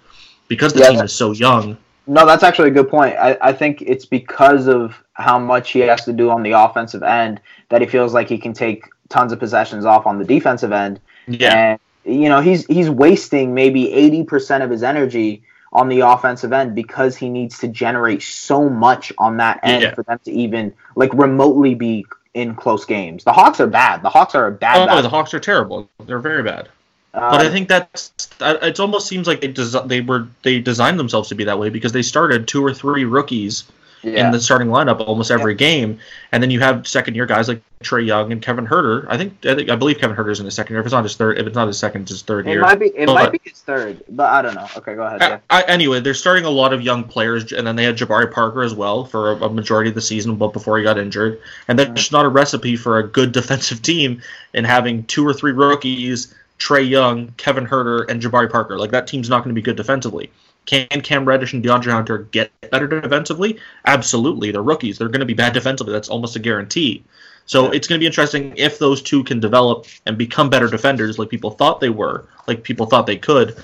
because 0.48 0.72
the 0.72 0.80
Yeah, 0.80 0.90
team 0.90 1.00
is 1.00 1.12
so 1.12 1.32
young. 1.32 1.76
No, 2.06 2.26
that's 2.26 2.42
actually 2.42 2.68
a 2.68 2.72
good 2.72 2.88
point. 2.88 3.14
I, 3.16 3.36
I 3.40 3.52
think 3.52 3.82
it's 3.82 4.04
because 4.06 4.66
of 4.66 4.96
how 5.12 5.38
much 5.38 5.70
he 5.70 5.80
has 5.80 6.04
to 6.06 6.12
do 6.12 6.30
on 6.30 6.42
the 6.42 6.52
offensive 6.52 7.02
end 7.02 7.40
that 7.68 7.80
he 7.80 7.86
feels 7.86 8.14
like 8.14 8.28
he 8.28 8.38
can 8.38 8.52
take 8.52 8.84
tons 9.10 9.32
of 9.32 9.38
possessions 9.38 9.84
off 9.84 10.06
on 10.06 10.18
the 10.18 10.24
defensive 10.24 10.72
end. 10.72 10.98
Yeah, 11.28 11.76
And 12.04 12.20
you 12.22 12.28
know, 12.30 12.40
he's 12.40 12.64
he's 12.66 12.88
wasting 12.88 13.52
maybe 13.52 13.92
eighty 13.92 14.24
percent 14.24 14.64
of 14.64 14.70
his 14.70 14.82
energy 14.82 15.42
on 15.72 15.88
the 15.88 16.00
offensive 16.00 16.52
end 16.52 16.74
because 16.74 17.14
he 17.16 17.28
needs 17.28 17.58
to 17.58 17.68
generate 17.68 18.22
so 18.22 18.68
much 18.68 19.12
on 19.18 19.36
that 19.36 19.60
end 19.62 19.82
Yeah. 19.82 19.94
for 19.94 20.02
them 20.04 20.18
to 20.24 20.32
even 20.32 20.72
like 20.96 21.12
remotely 21.12 21.74
be 21.74 22.06
in 22.34 22.54
close 22.54 22.84
games. 22.84 23.22
The 23.24 23.32
Hawks 23.32 23.60
are 23.60 23.66
bad. 23.66 24.02
The 24.02 24.08
Hawks 24.08 24.34
are 24.34 24.46
a 24.46 24.50
bad. 24.52 24.82
oh, 24.82 24.86
bad 24.86 25.02
the 25.02 25.08
Hawks 25.08 25.34
are 25.34 25.40
terrible. 25.40 25.88
They're 26.06 26.18
very 26.18 26.42
bad. 26.42 26.68
um, 27.14 27.30
But 27.30 27.40
I 27.42 27.50
think 27.50 27.68
that's 27.68 28.12
it. 28.40 28.80
Almost 28.80 29.06
seems 29.06 29.26
like 29.26 29.40
they 29.40 29.52
they 29.86 30.00
were 30.00 30.26
they 30.42 30.60
designed 30.60 30.98
themselves 30.98 31.28
to 31.28 31.34
be 31.34 31.44
that 31.44 31.58
way 31.58 31.68
because 31.68 31.92
they 31.92 32.02
started 32.02 32.48
two 32.48 32.64
or 32.64 32.72
three 32.72 33.04
rookies 33.04 33.64
yeah. 34.02 34.26
in 34.26 34.32
the 34.32 34.40
starting 34.40 34.68
lineup 34.68 35.06
almost 35.06 35.30
every 35.30 35.54
game, 35.54 35.98
and 36.32 36.42
then 36.42 36.50
you 36.50 36.60
have 36.60 36.86
second 36.86 37.14
year 37.14 37.26
guys 37.26 37.48
like 37.48 37.62
Trae 37.82 38.04
Young 38.04 38.32
and 38.32 38.42
Kevin 38.42 38.66
Huerter. 38.66 39.06
I 39.08 39.16
think 39.16 39.44
I, 39.46 39.54
think, 39.54 39.70
I 39.70 39.76
believe 39.76 39.98
Kevin 39.98 40.16
Huerter's 40.16 40.38
in 40.38 40.44
his 40.44 40.54
second 40.54 40.74
year. 40.74 40.80
If 40.80 40.86
it's 40.86 40.92
not 40.92 41.04
his 41.04 41.16
third, 41.16 41.38
if 41.38 41.46
it's 41.46 41.54
not 41.56 41.66
his 41.66 41.78
second, 41.78 42.02
it's 42.02 42.10
his 42.10 42.22
third 42.22 42.46
it 42.46 42.50
year. 42.50 42.60
might 42.60 42.78
be 42.78 42.86
it 42.86 43.06
But- 43.06 43.14
might 43.14 43.32
be 43.32 43.40
his 43.42 43.60
third, 43.60 44.02
but 44.08 44.30
I 44.30 44.42
don't 44.42 44.54
know. 44.54 44.68
Okay, 44.76 44.94
go 44.94 45.02
ahead. 45.02 45.22
I, 45.22 45.28
yeah. 45.28 45.38
I, 45.48 45.62
anyway, 45.62 46.00
they're 46.00 46.14
starting 46.14 46.44
a 46.44 46.50
lot 46.50 46.72
of 46.72 46.82
young 46.82 47.04
players, 47.04 47.52
and 47.52 47.66
then 47.66 47.76
they 47.76 47.84
had 47.84 47.96
Jabari 47.96 48.30
Parker 48.30 48.62
as 48.62 48.74
well 48.74 49.04
for 49.04 49.32
a, 49.32 49.36
a 49.44 49.50
majority 49.50 49.88
of 49.90 49.94
the 49.94 50.02
season, 50.02 50.36
but 50.36 50.52
before 50.52 50.78
he 50.78 50.84
got 50.84 50.98
injured. 50.98 51.40
And 51.68 51.78
that's 51.78 51.90
just 51.92 52.12
not 52.12 52.24
a 52.24 52.28
recipe 52.28 52.76
for 52.76 52.98
a 52.98 53.06
good 53.06 53.32
defensive 53.40 53.82
team. 53.82 54.22
In 54.52 54.64
having 54.64 55.04
two 55.04 55.26
or 55.26 55.32
three 55.32 55.52
rookies, 55.52 56.34
Trae 56.58 56.88
Young, 56.88 57.32
Kevin 57.36 57.66
Huerter, 57.66 58.08
and 58.08 58.20
Jabari 58.20 58.50
Parker, 58.50 58.78
like 58.78 58.90
that 58.90 59.06
team's 59.06 59.30
not 59.30 59.38
going 59.42 59.54
to 59.54 59.58
be 59.58 59.62
good 59.62 59.76
defensively. 59.76 60.30
Can 60.70 60.86
Cam 61.00 61.24
Reddish 61.24 61.52
and 61.52 61.64
DeAndre 61.64 61.90
Hunter 61.90 62.18
get 62.30 62.52
better 62.70 62.86
defensively? 62.86 63.58
Absolutely, 63.86 64.52
they're 64.52 64.62
rookies. 64.62 64.98
They're 64.98 65.08
going 65.08 65.18
to 65.18 65.26
be 65.26 65.34
bad 65.34 65.52
defensively. 65.52 65.92
That's 65.92 66.08
almost 66.08 66.36
a 66.36 66.38
guarantee. 66.38 67.02
So 67.44 67.72
it's 67.72 67.88
going 67.88 67.98
to 67.98 68.00
be 68.00 68.06
interesting 68.06 68.54
if 68.56 68.78
those 68.78 69.02
two 69.02 69.24
can 69.24 69.40
develop 69.40 69.86
and 70.06 70.16
become 70.16 70.48
better 70.48 70.68
defenders, 70.68 71.18
like 71.18 71.28
people 71.28 71.50
thought 71.50 71.80
they 71.80 71.88
were, 71.88 72.28
like 72.46 72.62
people 72.62 72.86
thought 72.86 73.08
they 73.08 73.16
could 73.16 73.56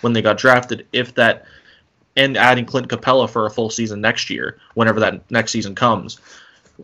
when 0.00 0.14
they 0.14 0.22
got 0.22 0.38
drafted. 0.38 0.86
If 0.94 1.14
that, 1.16 1.44
and 2.16 2.38
adding 2.38 2.64
Clint 2.64 2.88
Capela 2.88 3.28
for 3.28 3.44
a 3.44 3.50
full 3.50 3.68
season 3.68 4.00
next 4.00 4.30
year, 4.30 4.58
whenever 4.72 4.98
that 5.00 5.30
next 5.30 5.52
season 5.52 5.74
comes, 5.74 6.22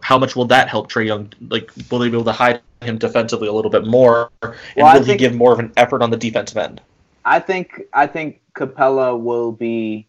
how 0.03 0.19
much 0.19 0.37
will 0.37 0.45
that 0.47 0.69
help 0.69 0.93
Trae 0.93 1.07
Young? 1.07 1.33
Like, 1.49 1.71
will 1.91 1.99
they 1.99 2.11
be 2.11 2.17
able 2.17 2.27
to 2.27 2.33
hide 2.33 2.61
him 2.83 2.99
defensively 2.99 3.49
a 3.49 3.53
little 3.55 3.71
bit 3.71 3.87
more, 3.87 4.31
and 4.43 4.55
Well, 4.77 4.99
will 4.99 5.05
he 5.07 5.17
give 5.17 5.35
more 5.35 5.55
of 5.55 5.61
an 5.61 5.73
effort 5.79 6.03
on 6.03 6.11
the 6.11 6.19
defensive 6.19 6.59
end? 6.59 6.83
I 7.25 7.39
think 7.39 7.81
I 7.95 8.07
think 8.07 8.42
Capela 8.55 9.19
will 9.19 9.53
be 9.53 10.07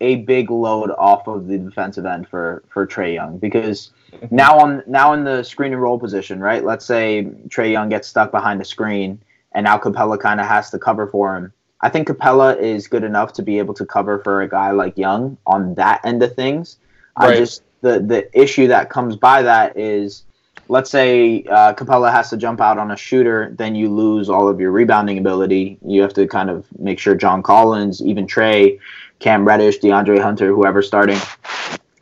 a 0.00 0.16
big 0.16 0.50
load 0.50 0.90
off 0.98 1.26
of 1.26 1.46
the 1.46 1.58
defensive 1.58 2.04
end 2.04 2.28
for 2.28 2.62
for 2.68 2.86
Trae 2.86 3.14
Young 3.14 3.38
because 3.38 3.92
now 4.30 4.58
on 4.58 4.82
now 4.86 5.12
in 5.12 5.24
the 5.24 5.42
screen 5.42 5.72
and 5.72 5.80
roll 5.80 5.98
position, 5.98 6.40
right? 6.40 6.64
Let's 6.64 6.84
say 6.84 7.28
Trae 7.48 7.72
Young 7.72 7.88
gets 7.88 8.08
stuck 8.08 8.30
behind 8.30 8.60
the 8.60 8.64
screen 8.64 9.22
and 9.52 9.64
now 9.64 9.78
Capela 9.78 10.20
kind 10.20 10.40
of 10.40 10.46
has 10.46 10.70
to 10.70 10.78
cover 10.78 11.06
for 11.06 11.36
him. 11.36 11.52
I 11.80 11.88
think 11.88 12.08
Capela 12.08 12.58
is 12.58 12.88
good 12.88 13.04
enough 13.04 13.32
to 13.34 13.42
be 13.42 13.58
able 13.58 13.74
to 13.74 13.86
cover 13.86 14.18
for 14.18 14.42
a 14.42 14.48
guy 14.48 14.70
like 14.70 14.98
Young 14.98 15.38
on 15.46 15.74
that 15.74 16.04
end 16.04 16.22
of 16.22 16.34
things. 16.34 16.78
I 17.16 17.36
just 17.36 17.62
the 17.80 18.00
the 18.00 18.28
issue 18.38 18.68
that 18.68 18.90
comes 18.90 19.16
by 19.16 19.42
that 19.42 19.78
is 19.78 20.24
let's 20.68 20.90
say 20.90 21.44
uh, 21.44 21.72
Capela 21.74 22.10
has 22.10 22.30
to 22.30 22.36
jump 22.36 22.60
out 22.60 22.78
on 22.78 22.90
a 22.90 22.96
shooter, 22.96 23.54
then 23.56 23.74
you 23.74 23.88
lose 23.88 24.28
all 24.28 24.48
of 24.48 24.60
your 24.60 24.70
rebounding 24.72 25.18
ability. 25.18 25.78
You 25.86 26.02
have 26.02 26.14
to 26.14 26.26
kind 26.26 26.50
of 26.50 26.66
make 26.78 26.98
sure 26.98 27.14
John 27.14 27.42
Collins, 27.42 28.02
even 28.02 28.26
Trae, 28.26 28.78
Cam 29.18 29.46
Reddish, 29.46 29.78
DeAndre 29.78 30.20
Hunter, 30.20 30.48
whoever 30.48 30.82
starting, 30.82 31.18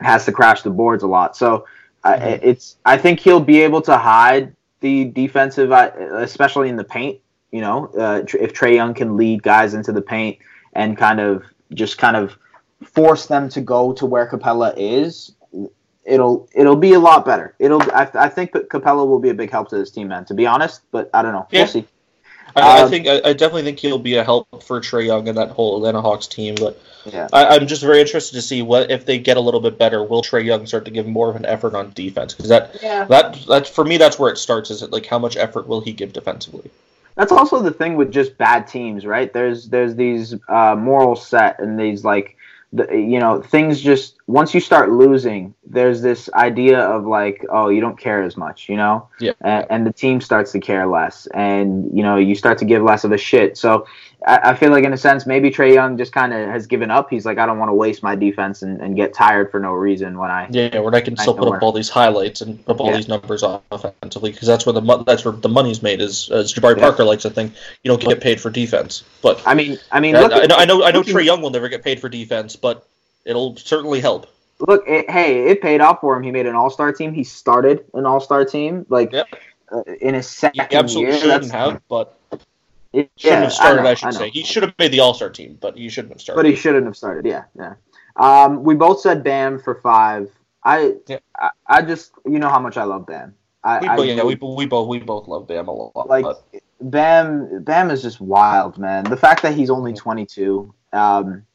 has 0.01 0.25
to 0.25 0.31
crash 0.31 0.61
the 0.61 0.69
boards 0.69 1.03
a 1.03 1.07
lot. 1.07 1.37
So 1.37 1.65
uh, 2.03 2.17
it's 2.21 2.77
I 2.85 2.97
think 2.97 3.19
he'll 3.19 3.39
be 3.39 3.61
able 3.61 3.81
to 3.83 3.97
hide 3.97 4.55
the 4.81 5.05
defensive, 5.05 5.71
uh, 5.71 5.91
especially 6.13 6.69
in 6.69 6.75
the 6.75 6.83
paint. 6.83 7.19
You 7.51 7.61
know, 7.61 7.87
uh, 7.97 8.23
if 8.39 8.53
Trae 8.53 8.75
Young 8.75 8.93
can 8.93 9.15
lead 9.15 9.41
guys 9.43 9.73
into 9.73 9.91
the 9.91 10.01
paint 10.01 10.37
and 10.73 10.97
kind 10.97 11.19
of 11.19 11.43
just 11.73 11.97
kind 11.97 12.15
of 12.15 12.37
force 12.83 13.27
them 13.27 13.49
to 13.49 13.61
go 13.61 13.93
to 13.93 14.05
where 14.05 14.27
Capela 14.27 14.73
is, 14.75 15.33
it'll 16.05 16.47
it'll 16.53 16.75
be 16.75 16.93
a 16.93 16.99
lot 16.99 17.25
better. 17.25 17.55
It'll 17.59 17.81
I, 17.91 18.09
I 18.13 18.29
think 18.29 18.51
Capela 18.51 19.07
will 19.07 19.19
be 19.19 19.29
a 19.29 19.33
big 19.33 19.51
help 19.51 19.69
to 19.69 19.77
this 19.77 19.91
team, 19.91 20.07
man. 20.09 20.25
To 20.25 20.33
be 20.33 20.45
honest, 20.45 20.81
but 20.91 21.09
I 21.13 21.21
don't 21.21 21.33
know. 21.33 21.47
Yeah. 21.51 21.61
We'll 21.61 21.67
see. 21.67 21.85
I, 22.55 22.79
I 22.79 22.81
Um, 22.83 22.89
think 22.89 23.07
I, 23.07 23.21
I 23.25 23.33
definitely 23.33 23.63
think 23.63 23.79
he'll 23.79 23.99
be 23.99 24.15
a 24.15 24.23
help 24.23 24.63
for 24.63 24.79
Trae 24.79 25.05
Young 25.05 25.27
and 25.27 25.37
that 25.37 25.49
whole 25.49 25.75
Atlanta 25.77 26.01
Hawks 26.01 26.27
team. 26.27 26.55
But 26.55 26.79
Yeah. 27.05 27.27
I, 27.33 27.47
I'm 27.47 27.67
just 27.67 27.81
very 27.81 27.99
interested 27.99 28.35
to 28.35 28.41
see 28.41 28.61
what 28.61 28.89
if 28.91 29.05
they 29.05 29.17
get 29.17 29.35
a 29.35 29.41
little 29.41 29.59
bit 29.59 29.77
better. 29.77 30.03
Will 30.03 30.21
Trae 30.21 30.45
Young 30.45 30.65
start 30.65 30.85
to 30.85 30.91
give 30.91 31.05
more 31.07 31.29
of 31.29 31.35
an 31.35 31.45
effort 31.45 31.75
on 31.75 31.91
defense? 31.93 32.33
Because 32.33 32.49
that 32.49 32.77
Yeah. 32.81 33.03
that 33.05 33.37
that's 33.47 33.69
for 33.69 33.83
me 33.83 33.97
that's 33.97 34.17
where 34.17 34.31
it 34.31 34.37
starts. 34.37 34.71
Is 34.71 34.83
it 34.83 34.91
like 34.91 35.05
how 35.05 35.19
much 35.19 35.35
effort 35.35 35.67
will 35.67 35.81
he 35.81 35.91
give 35.91 36.13
defensively? 36.13 36.69
That's 37.15 37.31
also 37.31 37.61
the 37.61 37.71
thing 37.71 37.95
with 37.95 38.11
just 38.11 38.37
bad 38.37 38.67
teams, 38.67 39.05
right? 39.05 39.31
There's 39.33 39.69
there's 39.69 39.95
these 39.95 40.35
uh, 40.47 40.75
moral 40.75 41.15
set 41.15 41.59
and 41.59 41.79
these 41.79 42.03
like 42.05 42.37
the, 42.73 42.87
you 42.93 43.19
know 43.19 43.41
things 43.41 43.81
just 43.81 44.15
once 44.27 44.55
you 44.55 44.59
start 44.59 44.89
losing, 44.91 45.53
there's 45.67 46.01
this 46.01 46.29
idea 46.33 46.79
of 46.79 47.05
like 47.05 47.45
oh 47.49 47.69
you 47.69 47.79
don't 47.79 47.97
care 47.99 48.23
as 48.23 48.35
much, 48.35 48.67
you 48.69 48.75
know, 48.75 49.07
Yeah. 49.19 49.33
and, 49.41 49.65
and 49.69 49.85
the 49.87 49.93
team 49.93 50.19
starts 50.19 50.51
to 50.53 50.59
care 50.59 50.87
less, 50.87 51.27
and 51.33 51.95
you 51.95 52.01
know 52.01 52.15
you 52.17 52.33
start 52.35 52.57
to 52.59 52.65
give 52.65 52.81
less 52.81 53.03
of 53.03 53.11
a 53.11 53.17
shit. 53.19 53.55
So 53.55 53.85
I, 54.25 54.37
I 54.51 54.55
feel 54.55 54.71
like 54.71 54.83
in 54.83 54.93
a 54.93 54.97
sense 54.97 55.27
maybe 55.27 55.51
Trae 55.51 55.73
Young 55.75 55.95
just 55.95 56.11
kind 56.11 56.33
of 56.33 56.49
has 56.49 56.65
given 56.65 56.89
up. 56.89 57.11
He's 57.11 57.23
like 57.23 57.37
I 57.37 57.45
don't 57.45 57.59
want 57.59 57.69
to 57.69 57.75
waste 57.75 58.01
my 58.01 58.15
defense 58.15 58.63
and, 58.63 58.81
and 58.81 58.95
get 58.95 59.13
tired 59.13 59.51
for 59.51 59.59
no 59.59 59.73
reason 59.73 60.17
when 60.17 60.31
I 60.31 60.47
Yeah, 60.49 60.79
when 60.79 60.95
I 60.95 61.01
can 61.01 61.15
still 61.17 61.35
put 61.35 61.47
up 61.53 61.61
all 61.61 61.71
these 61.71 61.89
highlights 61.89 62.41
and 62.41 62.65
put 62.65 62.75
up 62.77 62.81
all 62.81 62.89
Yeah. 62.89 62.95
these 62.97 63.07
numbers 63.07 63.43
offensively 63.43 64.31
because 64.31 64.47
that's 64.47 64.65
where 64.65 64.73
the 64.73 64.81
mo- 64.81 65.03
that's 65.03 65.23
where 65.23 65.33
the 65.35 65.49
money's 65.49 65.83
made. 65.83 66.01
Is 66.01 66.31
as 66.31 66.51
Jabari 66.51 66.77
Yeah. 66.77 66.83
Parker 66.85 67.03
likes 67.03 67.21
to 67.23 67.29
think, 67.29 67.53
you 67.83 67.89
don't 67.89 68.01
get 68.01 68.21
paid 68.21 68.41
for 68.41 68.49
defense. 68.49 69.03
But 69.21 69.39
I 69.45 69.53
mean 69.53 69.77
I 69.91 69.99
mean 69.99 70.15
I, 70.15 70.21
look 70.21 70.31
I 70.31 70.43
at- 70.45 70.49
know 70.49 70.55
I 70.55 70.65
know 70.65 70.83
I 70.83 70.89
know 70.89 71.03
Trae 71.03 71.23
Young 71.23 71.43
will 71.43 71.51
never 71.51 71.69
get 71.69 71.83
paid 71.83 71.99
for 71.99 72.09
defense, 72.09 72.55
but 72.55 72.87
it'll 73.25 73.55
certainly 73.57 73.99
help. 73.99 74.27
look, 74.59 74.83
it, 74.87 75.09
hey, 75.09 75.49
it 75.49 75.61
paid 75.61 75.81
off 75.81 75.99
for 76.01 76.15
him. 76.15 76.23
He 76.23 76.31
made 76.31 76.45
an 76.45 76.55
All 76.55 76.69
Star 76.69 76.93
team. 76.93 77.13
He 77.13 77.23
started 77.23 77.85
an 77.93 78.05
All 78.05 78.19
Star 78.19 78.45
team, 78.45 78.85
like 78.89 79.11
Yep. 79.11 79.27
uh, 79.71 79.81
in 80.01 80.13
his 80.13 80.29
He 80.31 80.37
second 80.39 80.67
absolutely 80.73 81.13
year. 81.13 81.21
shouldn't 81.21 81.51
have, 81.51 81.81
but 81.89 82.17
it- 82.31 83.09
shouldn't 83.17 83.39
yeah, 83.39 83.39
have 83.41 83.53
started. 83.53 83.83
know, 83.83 83.89
I, 83.89 83.93
should 83.95 84.05
know. 84.05 84.11
say 84.11 84.29
he 84.29 84.43
should 84.43 84.63
have 84.63 84.73
made 84.79 84.91
the 84.91 84.99
All 85.01 85.13
Star 85.13 85.29
team, 85.29 85.57
but 85.59 85.77
he 85.77 85.89
shouldn't 85.89 86.13
have 86.13 86.21
started. 86.21 86.37
but 86.41 86.49
he 86.49 86.55
shouldn't 86.55 86.85
have 86.85 86.95
started. 86.95 87.25
Yeah, 87.25 87.43
yeah. 87.57 87.73
Um, 88.15 88.63
we 88.63 88.75
both 88.75 89.01
said 89.01 89.23
Bam 89.23 89.59
for 89.59 89.75
five. 89.75 90.29
I, 90.63 90.95
Yeah. 91.07 91.19
I, 91.37 91.49
I 91.67 91.81
just, 91.81 92.11
you 92.25 92.39
know 92.39 92.47
how 92.49 92.59
much 92.59 92.77
I 92.77 92.83
love 92.85 93.05
Bam. 93.05 93.35
I, 93.63 93.79
we, 93.79 93.87
I 93.89 93.95
both- 93.97 94.05
yeah, 94.07 94.23
we, 94.23 94.35
we 94.35 94.65
both 94.67 94.87
we 94.87 94.99
both 94.99 95.27
love 95.27 95.47
Bam 95.47 95.67
a 95.67 95.71
lot. 95.71 96.07
like 96.07 96.23
but 96.23 96.43
Bam. 96.79 97.63
Bam 97.63 97.91
is 97.91 98.01
just 98.01 98.21
wild, 98.21 98.77
man. 98.77 99.03
The 99.03 99.17
fact 99.17 99.41
that 99.41 99.53
he's 99.55 99.69
only 99.69 99.91
22. 99.93 100.73
Um, 100.93 101.45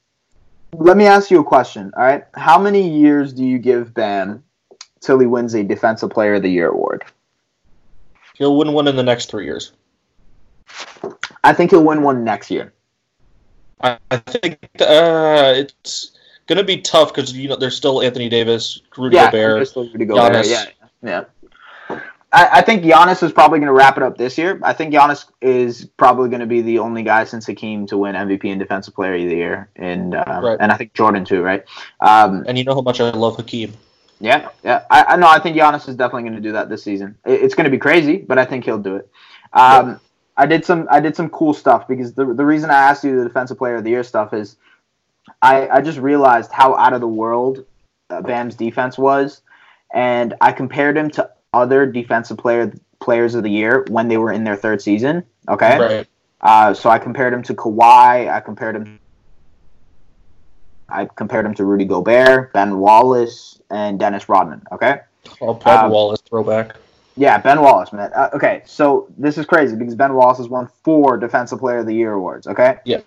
let 0.72 0.96
me 0.96 1.06
ask 1.06 1.30
you 1.30 1.40
a 1.40 1.44
question. 1.44 1.92
All 1.96 2.02
right, 2.02 2.24
how 2.35 2.59
many 2.59 2.88
years 2.88 3.33
do 3.33 3.44
you 3.44 3.59
give 3.59 3.94
Bam 3.94 4.42
till 5.00 5.18
he 5.18 5.26
wins 5.26 5.54
a 5.54 5.62
Defensive 5.62 6.11
Player 6.11 6.35
of 6.35 6.42
the 6.42 6.50
Year 6.50 6.68
award? 6.68 7.04
he'll 8.40 8.56
win 8.56 8.72
one 8.72 8.88
in 8.88 8.96
the 8.96 9.02
next 9.02 9.30
three 9.30 9.44
years. 9.44 9.72
I 11.44 11.52
think 11.52 11.70
he'll 11.70 11.85
win 11.85 12.02
one 12.02 12.24
next 12.24 12.50
year. 12.50 12.72
I, 13.83 13.98
think 14.26 14.59
uh, 14.80 15.54
it's 15.56 16.12
gonna 16.46 16.64
be 16.64 16.80
tough 16.80 17.14
because 17.14 17.33
you 17.33 17.48
know 17.48 17.56
there's 17.56 17.76
still 17.76 18.02
Anthony 18.02 18.28
Davis, 18.28 18.80
Rudy 18.96 19.16
yeah, 19.16 19.30
Gobert. 19.30 19.74
Rudy 19.76 20.04
Gobert, 20.04 20.33
Giannis. 20.33 20.50
Yeah, 20.50 20.64
yeah. 21.02 21.24
I, 22.32 22.48
I 22.58 22.60
think 22.62 22.84
Giannis 22.84 23.22
is 23.24 23.32
probably 23.32 23.58
going 23.58 23.66
to 23.66 23.72
wrap 23.72 23.96
it 23.96 24.02
up 24.04 24.16
this 24.16 24.38
year. 24.38 24.60
I 24.62 24.72
think 24.72 24.94
Giannis 24.94 25.26
is 25.40 25.84
probably 25.96 26.28
going 26.28 26.40
to 26.40 26.46
be 26.46 26.62
the 26.62 26.78
only 26.78 27.02
guy 27.02 27.24
since 27.24 27.46
Hakeem 27.46 27.86
to 27.88 27.98
win 27.98 28.14
MVP 28.14 28.44
and 28.44 28.60
Defensive 28.60 28.94
Player 28.94 29.14
of 29.14 29.22
the 29.28 29.34
Year, 29.36 29.68
and 29.76 30.14
uh, 30.14 30.40
Right. 30.42 30.56
and 30.60 30.70
I 30.70 30.76
think 30.76 30.94
Jordan 30.94 31.24
too, 31.24 31.42
right? 31.42 31.64
Um, 32.00 32.44
And 32.46 32.56
you 32.56 32.64
know 32.64 32.74
how 32.74 32.82
much 32.82 33.00
I 33.00 33.10
love 33.10 33.36
Hakeem. 33.36 33.72
yeah, 34.20 34.48
yeah. 34.62 34.84
I, 34.90 35.04
I 35.08 35.16
know. 35.16 35.26
I 35.28 35.40
think 35.40 35.56
Giannis 35.56 35.88
is 35.88 35.96
definitely 35.96 36.22
going 36.22 36.34
to 36.36 36.40
do 36.40 36.52
that 36.52 36.68
this 36.68 36.84
season. 36.84 37.16
It, 37.26 37.42
it's 37.42 37.54
going 37.56 37.64
to 37.64 37.70
be 37.70 37.78
crazy, 37.78 38.18
but 38.18 38.38
I 38.38 38.44
think 38.44 38.64
he'll 38.64 38.78
do 38.78 38.96
it. 38.96 39.08
Um, 39.52 39.98
I 40.36 40.46
did 40.46 40.64
some 40.64 40.86
I 40.90 41.00
did 41.00 41.16
some 41.16 41.28
cool 41.30 41.52
stuff 41.52 41.88
because 41.88 42.14
the 42.14 42.26
the 42.32 42.44
reason 42.46 42.70
I 42.70 42.78
asked 42.78 43.02
you 43.02 43.16
the 43.18 43.24
Defensive 43.24 43.58
Player 43.58 43.76
of 43.76 43.84
the 43.84 43.90
Year 43.90 44.04
stuff 44.04 44.32
is 44.32 44.56
I 45.42 45.68
I 45.68 45.80
just 45.80 45.98
realized 45.98 46.52
how 46.52 46.76
out 46.76 46.92
of 46.92 47.00
the 47.00 47.08
world 47.08 47.64
uh, 48.08 48.22
Bam's 48.22 48.54
defense 48.54 48.96
was, 48.96 49.42
and 49.92 50.34
I 50.40 50.52
compared 50.52 50.96
him 50.96 51.10
to 51.10 51.28
other 51.52 51.86
Defensive 51.86 52.38
Player 52.38 52.72
players 53.00 53.34
of 53.34 53.42
the 53.42 53.50
year 53.50 53.84
when 53.88 54.08
they 54.08 54.16
were 54.18 54.32
in 54.32 54.44
their 54.44 54.56
third 54.56 54.82
season. 54.82 55.24
Okay, 55.48 55.78
Right. 55.78 56.06
uh, 56.42 56.74
so 56.74 56.90
I 56.90 56.98
compared 56.98 57.32
him 57.32 57.42
to 57.44 57.54
Kawhi. 57.54 58.30
I 58.30 58.40
compared 58.40 58.76
him. 58.76 58.98
I 60.88 61.06
compared 61.06 61.46
him 61.46 61.54
to 61.54 61.64
Rudy 61.64 61.84
Gobert, 61.84 62.52
Ben 62.52 62.78
Wallace, 62.78 63.60
and 63.70 63.98
Dennis 63.98 64.28
Rodman. 64.28 64.62
Okay. 64.72 65.00
I'll 65.40 65.54
Ben 65.54 65.84
Um, 65.84 65.90
Wallace 65.90 66.20
throwback. 66.22 66.76
Yeah, 67.16 67.38
Ben 67.38 67.60
Wallace, 67.60 67.92
man. 67.92 68.10
Uh, 68.14 68.30
okay, 68.34 68.62
so 68.64 69.06
this 69.18 69.38
is 69.38 69.46
crazy 69.46 69.76
because 69.76 69.94
Ben 69.94 70.14
Wallace 70.14 70.38
has 70.38 70.48
won 70.48 70.68
four 70.82 71.16
Defensive 71.16 71.58
Player 71.58 71.78
of 71.78 71.86
the 71.86 71.94
Year 71.94 72.12
awards. 72.12 72.46
Okay. 72.46 72.78
Yeah. 72.84 73.00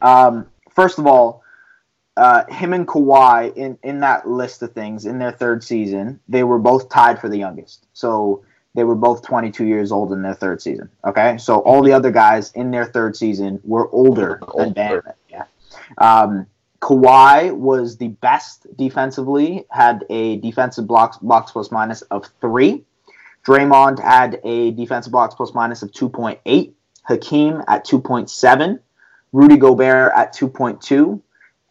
Um, 0.00 0.46
first 0.70 0.98
of 0.98 1.06
all, 1.06 1.41
uh, 2.16 2.44
him 2.46 2.72
and 2.72 2.86
Kawhi 2.86 3.56
in 3.56 3.78
in 3.82 4.00
that 4.00 4.28
list 4.28 4.62
of 4.62 4.72
things 4.72 5.06
in 5.06 5.18
their 5.18 5.32
third 5.32 5.64
season, 5.64 6.20
they 6.28 6.44
were 6.44 6.58
both 6.58 6.88
tied 6.88 7.20
for 7.20 7.28
the 7.28 7.38
youngest. 7.38 7.86
So 7.92 8.44
they 8.74 8.84
were 8.84 8.94
both 8.94 9.22
22 9.22 9.66
years 9.66 9.92
old 9.92 10.12
in 10.12 10.22
their 10.22 10.34
third 10.34 10.62
season. 10.62 10.90
Okay, 11.04 11.36
so 11.38 11.58
all 11.60 11.82
the 11.82 11.92
other 11.92 12.10
guys 12.10 12.52
in 12.52 12.70
their 12.70 12.86
third 12.86 13.16
season 13.16 13.60
were 13.64 13.88
older 13.90 14.40
than 14.56 14.72
Bam. 14.72 15.02
Yeah. 15.28 15.44
Um, 15.98 16.46
Kawhi 16.80 17.54
was 17.54 17.96
the 17.96 18.08
best 18.08 18.66
defensively, 18.76 19.64
had 19.70 20.04
a 20.10 20.36
defensive 20.38 20.86
blocks 20.86 21.16
box 21.18 21.52
plus 21.52 21.70
minus 21.70 22.02
of 22.02 22.26
three. 22.40 22.84
Draymond 23.46 24.00
had 24.00 24.40
a 24.44 24.72
defensive 24.72 25.12
box 25.12 25.34
plus 25.34 25.54
minus 25.54 25.82
of 25.82 25.92
2.8. 25.92 26.72
Hakeem 27.04 27.62
at 27.66 27.84
2.7. 27.86 28.78
Rudy 29.32 29.56
Gobert 29.56 30.12
at 30.14 30.34
2.2. 30.34 31.20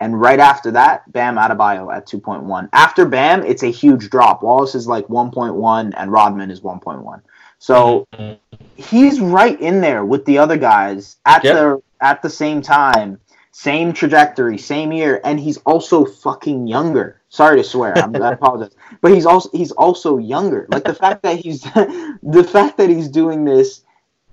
And 0.01 0.19
right 0.19 0.39
after 0.39 0.71
that, 0.71 1.09
Bam 1.13 1.35
Adebayo 1.35 1.95
at 1.95 2.07
2.1. 2.07 2.69
After 2.73 3.05
Bam, 3.05 3.43
it's 3.43 3.61
a 3.61 3.67
huge 3.67 4.09
drop. 4.09 4.41
Wallace 4.41 4.73
is 4.73 4.87
like 4.87 5.07
1.1 5.09 5.93
and 5.95 6.11
Rodman 6.11 6.49
is 6.49 6.61
1.1. 6.61 7.21
So 7.59 8.07
Mhm. 8.17 8.37
he's 8.75 9.21
right 9.21 9.61
in 9.61 9.79
there 9.79 10.03
with 10.03 10.25
the 10.25 10.39
other 10.39 10.57
guys 10.57 11.17
at 11.25 11.43
Yep. 11.43 11.53
the 11.55 11.81
at 12.03 12.23
the 12.23 12.29
same 12.31 12.63
time, 12.63 13.19
same 13.51 13.93
trajectory, 13.93 14.57
same 14.57 14.91
year, 14.91 15.21
and 15.23 15.39
he's 15.39 15.57
also 15.67 16.03
fucking 16.03 16.65
younger. 16.65 17.21
Sorry 17.29 17.57
to 17.57 17.63
swear, 17.63 17.93
I'm, 17.95 18.15
I 18.15 18.31
apologize, 18.31 18.71
but 19.01 19.11
he's 19.13 19.27
also 19.27 19.49
he's 19.53 19.71
also 19.71 20.17
younger. 20.17 20.65
Like 20.69 20.83
the 20.83 20.95
fact 20.95 21.21
that 21.21 21.37
he's 21.37 21.61
the 22.23 22.49
fact 22.51 22.77
that 22.77 22.89
he's 22.89 23.07
doing 23.07 23.45
this 23.45 23.81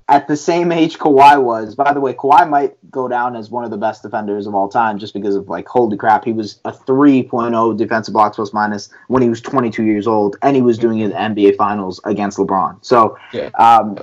at 0.09 0.27
the 0.27 0.37
same 0.37 0.73
age 0.73 0.99
Kawhi 0.99 1.43
was. 1.43 1.75
By 1.75 1.93
the 1.93 2.01
way, 2.01 2.15
Kawhi 2.15 2.49
might 2.49 2.77
go 2.91 3.09
down 3.09 3.37
as 3.37 3.51
one 3.51 3.65
of 3.65 3.71
the 3.71 3.77
best 3.77 4.03
defenders 4.03 4.47
of 4.47 4.55
all 4.55 4.69
time 4.69 4.99
just 4.99 5.13
because 5.13 5.37
of 5.37 5.49
like 5.49 5.69
holy 5.69 5.97
crap, 5.97 6.25
he 6.25 6.33
was 6.33 6.61
a 6.65 6.73
3.0 6.73 7.77
defensive 7.77 8.15
box 8.15 8.37
plus 8.37 8.53
minus 8.53 8.89
when 9.09 9.23
he 9.23 9.29
was 9.29 9.41
22 9.43 9.85
years 9.85 10.07
old, 10.07 10.37
and 10.43 10.57
he 10.57 10.63
was 10.63 10.79
doing 10.79 11.01
it 11.01 11.07
in 11.07 11.11
the 11.11 11.17
NBA 11.17 11.57
Finals 11.57 12.01
against 12.05 12.39
LeBron. 12.39 12.79
So 12.83 13.19
Yeah. 13.33 13.51
um, 13.59 13.99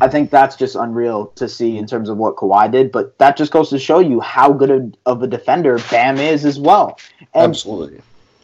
I 0.00 0.06
think 0.08 0.30
that's 0.30 0.54
just 0.54 0.76
unreal 0.76 1.26
to 1.34 1.48
see 1.48 1.76
in 1.76 1.86
terms 1.86 2.08
of 2.08 2.16
what 2.16 2.36
Kawhi 2.36 2.70
did, 2.70 2.92
but 2.92 3.18
that 3.18 3.36
just 3.36 3.50
goes 3.50 3.68
to 3.70 3.78
show 3.80 3.98
you 3.98 4.20
how 4.20 4.52
good 4.52 4.70
of- 4.70 4.94
of 5.06 5.22
a 5.24 5.26
defender 5.26 5.78
Bam 5.90 6.18
is 6.18 6.44
as 6.44 6.58
well. 6.60 6.96
And 7.34 7.50
Absolutely. 7.50 8.00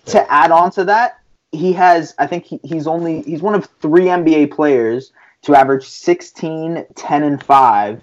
to 0.07 0.33
add 0.33 0.51
on 0.51 0.73
to 0.73 0.85
that, 0.87 1.19
he 1.53 1.73
has, 1.75 2.13
I 2.19 2.27
think 2.27 2.45
he, 2.45 2.61
he's 2.65 2.89
only, 2.89 3.23
he's 3.23 3.41
one 3.41 3.55
of 3.55 3.67
three 3.81 4.07
NBA 4.07 4.51
players 4.51 5.13
to 5.43 5.55
average 5.55 5.87
16, 5.87 6.85
10, 6.95 7.23
and 7.23 7.43
5 7.43 8.01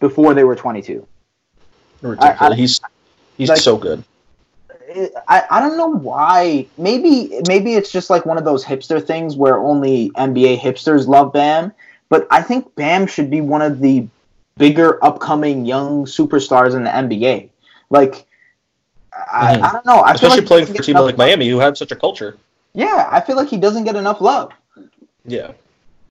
before 0.00 0.34
they 0.34 0.44
were 0.44 0.56
22. 0.56 1.06
Ridiculous. 2.02 2.36
I- 2.40 2.54
he's 2.54 2.80
he's 3.36 3.48
like- 3.48 3.58
so 3.58 3.76
good. 3.76 4.02
I, 5.26 5.42
I 5.50 5.60
don't 5.60 5.76
know 5.76 5.88
why. 5.88 6.66
Maybe 6.78 7.40
maybe 7.48 7.74
it's 7.74 7.90
just 7.90 8.10
like 8.10 8.26
one 8.26 8.38
of 8.38 8.44
those 8.44 8.64
hipster 8.64 9.04
things 9.04 9.34
where 9.34 9.58
only 9.58 10.10
NBA 10.10 10.60
hipsters 10.60 11.08
love 11.08 11.32
Bam. 11.32 11.72
But 12.10 12.28
I 12.30 12.42
think 12.42 12.72
Bam 12.76 13.06
should 13.08 13.28
be 13.30 13.40
one 13.40 13.62
of 13.62 13.80
the 13.80 14.06
bigger 14.56 15.02
upcoming 15.04 15.64
young 15.64 16.04
superstars 16.04 16.74
in 16.76 16.84
the 16.84 16.90
NBA. 16.90 17.48
Like 17.90 18.24
I, 19.32 19.56
Mhm. 19.56 19.62
I 19.62 19.72
don't 19.72 19.86
know. 19.86 20.02
I 20.02 20.08
feel 20.08 20.14
Especially 20.28 20.36
like 20.40 20.46
playing 20.46 20.62
doesn't 20.64 20.76
for 20.76 20.82
a 20.82 20.84
team 20.84 20.92
enough 20.96 21.04
like 21.06 21.18
love. 21.18 21.26
Miami, 21.28 21.48
who 21.48 21.58
had 21.58 21.76
such 21.76 21.90
a 21.90 21.96
culture. 21.96 22.36
Yeah, 22.74 23.08
I 23.10 23.20
feel 23.20 23.36
like 23.36 23.48
he 23.48 23.56
doesn't 23.56 23.84
get 23.84 23.96
enough 23.96 24.20
love. 24.20 24.52
Yeah. 25.24 25.52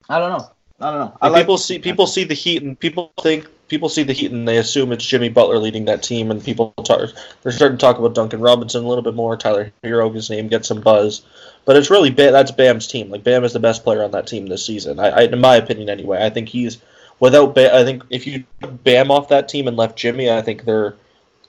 I 0.10 0.20
don't 0.20 0.32
know. 0.38 0.50
I 0.84 0.92
don't 0.92 1.00
know. 1.00 1.18
I 1.22 1.28
Like, 1.28 1.34
like 1.34 1.42
people 1.44 1.58
see 1.58 1.80
people 1.80 2.08
see 2.08 2.24
the 2.26 2.34
Heat 2.34 2.62
and 2.62 2.78
people 2.78 3.14
think 3.22 3.48
people 3.70 3.88
see 3.88 4.04
the 4.04 4.12
Heat 4.12 4.32
and 4.32 4.46
they 4.46 4.58
assume 4.58 4.92
it's 4.92 5.06
Jimmy 5.06 5.30
Butler 5.30 5.58
leading 5.58 5.86
that 5.86 6.04
team 6.04 6.30
and 6.30 6.44
people 6.44 6.74
talk, 6.84 7.10
they're 7.42 7.52
starting 7.54 7.78
to 7.78 7.82
talk 7.82 8.00
about 8.00 8.16
Duncan 8.16 8.42
Robinson 8.42 8.84
a 8.84 8.88
little 8.88 9.02
bit 9.02 9.16
more. 9.16 9.38
Tyler 9.38 9.72
Herro 9.84 10.14
his 10.14 10.30
name 10.30 10.50
gets 10.50 10.68
some 10.68 10.82
buzz, 10.82 11.26
but 11.64 11.78
it's 11.78 11.90
really 11.90 12.12
ba- 12.12 12.32
that's 12.32 12.52
Bam's 12.52 12.88
team. 12.88 13.10
Like 13.10 13.24
Bam 13.24 13.46
is 13.46 13.54
the 13.54 13.62
best 13.62 13.86
player 13.86 14.04
on 14.04 14.12
that 14.12 14.28
team 14.28 14.48
this 14.48 14.66
season. 14.66 15.00
I, 15.00 15.10
I 15.10 15.22
in 15.22 15.40
my 15.40 15.56
opinion 15.56 15.90
anyway. 15.90 16.24
I 16.24 16.30
think 16.30 16.50
he's 16.50 16.82
without 17.22 17.56
Bam. 17.56 17.74
I 17.74 17.86
think 17.86 18.04
if 18.10 18.28
you 18.28 18.44
took 18.62 18.84
Bam 18.84 19.10
off 19.10 19.30
that 19.30 19.48
team 19.48 19.70
and 19.70 19.78
left 19.78 19.98
Jimmy, 19.98 20.30
I 20.30 20.42
think 20.42 20.66
they're 20.66 20.96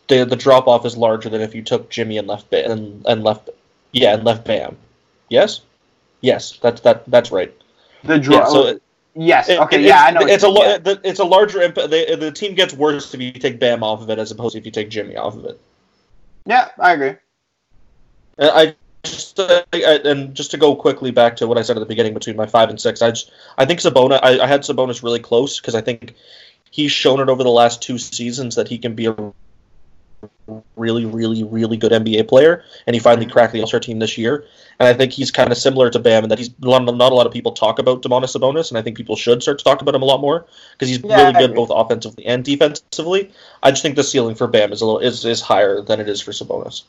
the 0.07 0.25
the 0.25 0.37
drop 0.37 0.69
off 0.69 0.87
is 0.87 0.97
larger 0.97 1.29
than 1.29 1.41
if 1.41 1.57
you 1.57 1.63
took 1.63 1.91
Jimmy 1.91 2.19
and 2.19 2.29
left 2.29 2.51
Bam 2.51 2.71
and, 2.71 3.07
and 3.07 3.25
left 3.25 3.51
yeah 3.91 4.15
and 4.15 4.23
left 4.23 4.45
Bam. 4.45 4.77
Yes, 5.29 5.63
yes, 6.21 6.57
that's 6.63 6.83
that 6.83 7.05
that's 7.11 7.33
right. 7.33 7.53
the 8.05 8.19
draw. 8.19 8.39
Yeah, 8.39 8.45
so 8.47 8.81
yes. 9.15 9.49
it- 9.49 9.59
okay. 9.61 9.81
it- 9.81 9.87
yeah, 9.87 10.05
I 10.05 10.11
know. 10.11 10.21
It's 10.21 10.45
a 10.45 10.51
yeah. 10.51 10.79
the- 10.79 11.01
it's 11.05 11.21
a 11.21 11.25
larger 11.25 11.63
impact. 11.63 11.91
The, 11.91 12.17
the 12.17 12.33
team 12.33 12.55
gets 12.55 12.75
worse 12.75 13.13
if 13.15 13.21
you 13.21 13.33
take 13.33 13.59
Bam 13.59 13.83
off 13.83 14.03
of 14.03 14.11
it 14.11 14.19
as 14.19 14.31
opposed 14.31 14.53
to 14.53 14.59
if 14.59 14.65
you 14.65 14.73
take 14.73 14.91
Jimmy 14.91 15.17
off 15.17 15.37
of 15.37 15.45
it. 15.45 15.61
Yeah, 16.47 16.69
I 16.79 16.93
agree. 16.93 17.15
And 18.39 18.51
I 18.51 18.75
just 19.05 19.39
uh, 19.39 19.63
and 19.73 20.35
just 20.35 20.51
to 20.51 20.57
go 20.57 20.75
quickly 20.75 21.11
back 21.11 21.37
to 21.37 21.47
what 21.47 21.59
I 21.59 21.63
said 21.63 21.77
at 21.77 21.81
the 21.81 21.87
beginning 21.87 22.15
between 22.15 22.37
my 22.37 22.47
five 22.47 22.71
and 22.71 22.81
six, 22.81 23.03
I 23.03 23.11
just 23.11 23.31
I 23.59 23.65
think 23.65 23.81
Sabonis. 23.81 24.21
I, 24.23 24.41
I 24.41 24.47
had 24.47 24.63
Sabonis 24.63 25.03
really 25.03 25.21
close 25.21 25.61
because 25.61 25.75
I 25.75 25.81
think 25.81 26.15
he's 26.71 26.93
shown 26.93 27.21
it 27.21 27.29
over 27.29 27.43
the 27.43 27.51
last 27.51 27.83
two 27.83 27.99
seasons 27.99 28.57
that 28.57 28.69
he 28.69 28.79
can 28.79 28.95
be 28.95 29.07
a 29.07 29.15
really, 30.77 31.05
really, 31.05 31.43
really 31.45 31.77
good 31.77 31.93
NBA 31.93 32.29
player, 32.29 32.65
and 32.87 32.95
he 32.95 33.01
finally 33.01 33.27
cracked 33.27 33.53
the 33.53 33.61
All 33.61 33.67
Star 33.67 33.81
team 33.81 33.99
this 33.99 34.19
year. 34.19 34.47
And 34.79 34.89
I 34.89 34.93
think 34.95 35.13
he's 35.13 35.31
kind 35.31 35.51
of 35.51 35.59
similar 35.59 35.91
to 35.91 35.99
Bam 35.99 36.25
in 36.25 36.31
that 36.31 36.39
he's 36.39 36.51
not, 36.61 36.85
not 36.85 37.13
a 37.13 37.15
lot 37.15 37.27
of 37.27 37.33
people 37.33 37.53
talk 37.53 37.79
about 37.79 38.03
Domantas 38.03 38.37
Sabonis, 38.37 38.71
and 38.71 38.79
I 38.79 38.83
think 38.83 38.97
people 38.97 39.17
should 39.17 39.43
start 39.43 39.59
to 39.59 39.65
talk 39.65 39.81
about 39.83 39.95
him 39.95 40.03
a 40.03 40.07
lot 40.07 40.21
more 40.21 40.47
because 40.73 40.89
he's 40.89 40.99
Yeah, 41.03 41.29
really 41.29 41.47
good 41.47 41.55
both 41.55 41.71
offensively 41.73 42.27
and 42.27 42.45
defensively. 42.45 43.31
I 43.63 43.71
just 43.71 43.83
think 43.83 43.97
the 43.97 44.05
ceiling 44.05 44.35
for 44.35 44.47
Bam 44.47 44.73
is 44.73 44.81
a 44.81 44.87
little 44.87 45.01
is, 45.01 45.25
is 45.25 45.41
higher 45.41 45.81
than 45.81 46.01
it 46.01 46.09
is 46.09 46.21
for 46.21 46.33
Sabonis. 46.33 46.83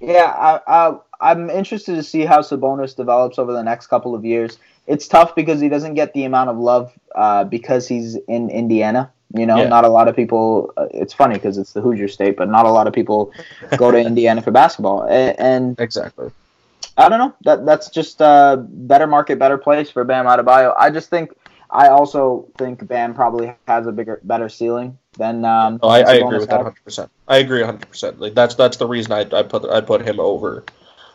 Yeah, 0.00 0.34
I, 0.36 0.60
I, 0.66 0.98
I'm 1.20 1.48
interested 1.48 1.94
to 1.94 2.02
see 2.02 2.24
how 2.24 2.40
Sabonis 2.40 2.96
develops 2.96 3.38
over 3.38 3.52
the 3.52 3.62
next 3.62 3.86
couple 3.86 4.14
of 4.14 4.24
years. 4.24 4.58
It's 4.88 5.06
tough 5.06 5.36
because 5.36 5.60
he 5.60 5.68
doesn't 5.68 5.94
get 5.94 6.12
the 6.12 6.24
amount 6.24 6.50
of 6.50 6.58
love 6.58 6.92
uh, 7.14 7.44
because 7.44 7.86
he's 7.86 8.16
in 8.26 8.50
Indiana. 8.50 9.12
You 9.34 9.46
know, 9.46 9.58
Yeah. 9.62 9.68
not 9.68 9.84
a 9.84 9.88
lot 9.88 10.08
of 10.08 10.16
people. 10.16 10.72
Uh, 10.76 10.86
it's 10.92 11.14
funny 11.14 11.34
because 11.34 11.58
it's 11.58 11.72
the 11.72 11.80
Hoosier 11.80 12.08
State, 12.08 12.36
but 12.36 12.48
not 12.48 12.66
a 12.66 12.70
lot 12.70 12.86
of 12.86 12.92
people 12.92 13.32
go 13.76 13.90
to 13.90 13.98
Indiana 14.06 14.42
for 14.42 14.50
basketball. 14.50 15.02
And, 15.02 15.38
and 15.40 15.80
Exactly. 15.80 16.30
I 16.96 17.08
don't 17.08 17.18
know. 17.18 17.34
That 17.44 17.64
that's 17.64 17.88
just 17.88 18.20
a 18.20 18.62
better 18.68 19.06
market, 19.06 19.38
better 19.38 19.56
place 19.56 19.90
for 19.90 20.04
Bam 20.04 20.26
Adebayo. 20.26 20.74
I 20.78 20.90
just 20.90 21.08
think. 21.10 21.32
I 21.70 21.88
also 21.88 22.48
think 22.58 22.86
Bam 22.86 23.14
probably 23.14 23.54
has 23.66 23.86
a 23.86 23.92
bigger, 23.92 24.20
better 24.24 24.50
ceiling 24.50 24.98
than. 25.16 25.44
Um, 25.46 25.80
Oh, 25.82 25.88
I, 25.88 26.00
I 26.00 26.12
agree 26.16 26.38
with 26.38 26.50
that 26.50 26.56
100. 26.58 26.84
percent 26.84 27.10
I 27.28 27.38
agree 27.38 27.60
100. 27.60 27.88
percent 27.88 28.20
Like 28.20 28.34
that's 28.34 28.54
that's 28.56 28.76
the 28.76 28.86
reason 28.86 29.12
I, 29.12 29.20
I 29.20 29.42
put 29.42 29.64
I 29.64 29.80
put 29.80 30.06
him 30.06 30.20
over. 30.20 30.64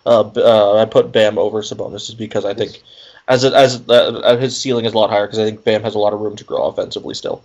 Uh, 0.03 0.31
uh, 0.35 0.81
I 0.81 0.85
put 0.85 1.11
Bam 1.11 1.37
over 1.37 1.61
Sabonis 1.61 2.09
is 2.09 2.15
because 2.15 2.43
I 2.43 2.55
think 2.55 2.81
as 3.27 3.43
it, 3.43 3.53
as 3.53 3.87
uh, 3.87 4.37
his 4.39 4.59
ceiling 4.59 4.85
is 4.85 4.93
a 4.93 4.97
lot 4.97 5.11
higher 5.11 5.27
because 5.27 5.37
I 5.37 5.45
think 5.45 5.63
Bam 5.63 5.83
has 5.83 5.93
a 5.93 5.99
lot 5.99 6.13
of 6.13 6.21
room 6.21 6.35
to 6.37 6.43
grow 6.43 6.63
offensively 6.63 7.13
still. 7.13 7.43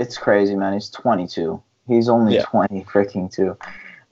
It's 0.00 0.16
crazy, 0.16 0.56
man. 0.56 0.72
He's 0.72 0.88
22. 0.88 1.62
He's 1.86 2.08
only 2.08 2.34
Yeah. 2.36 2.44
20 2.46 2.84
freaking 2.84 3.30
two. 3.30 3.54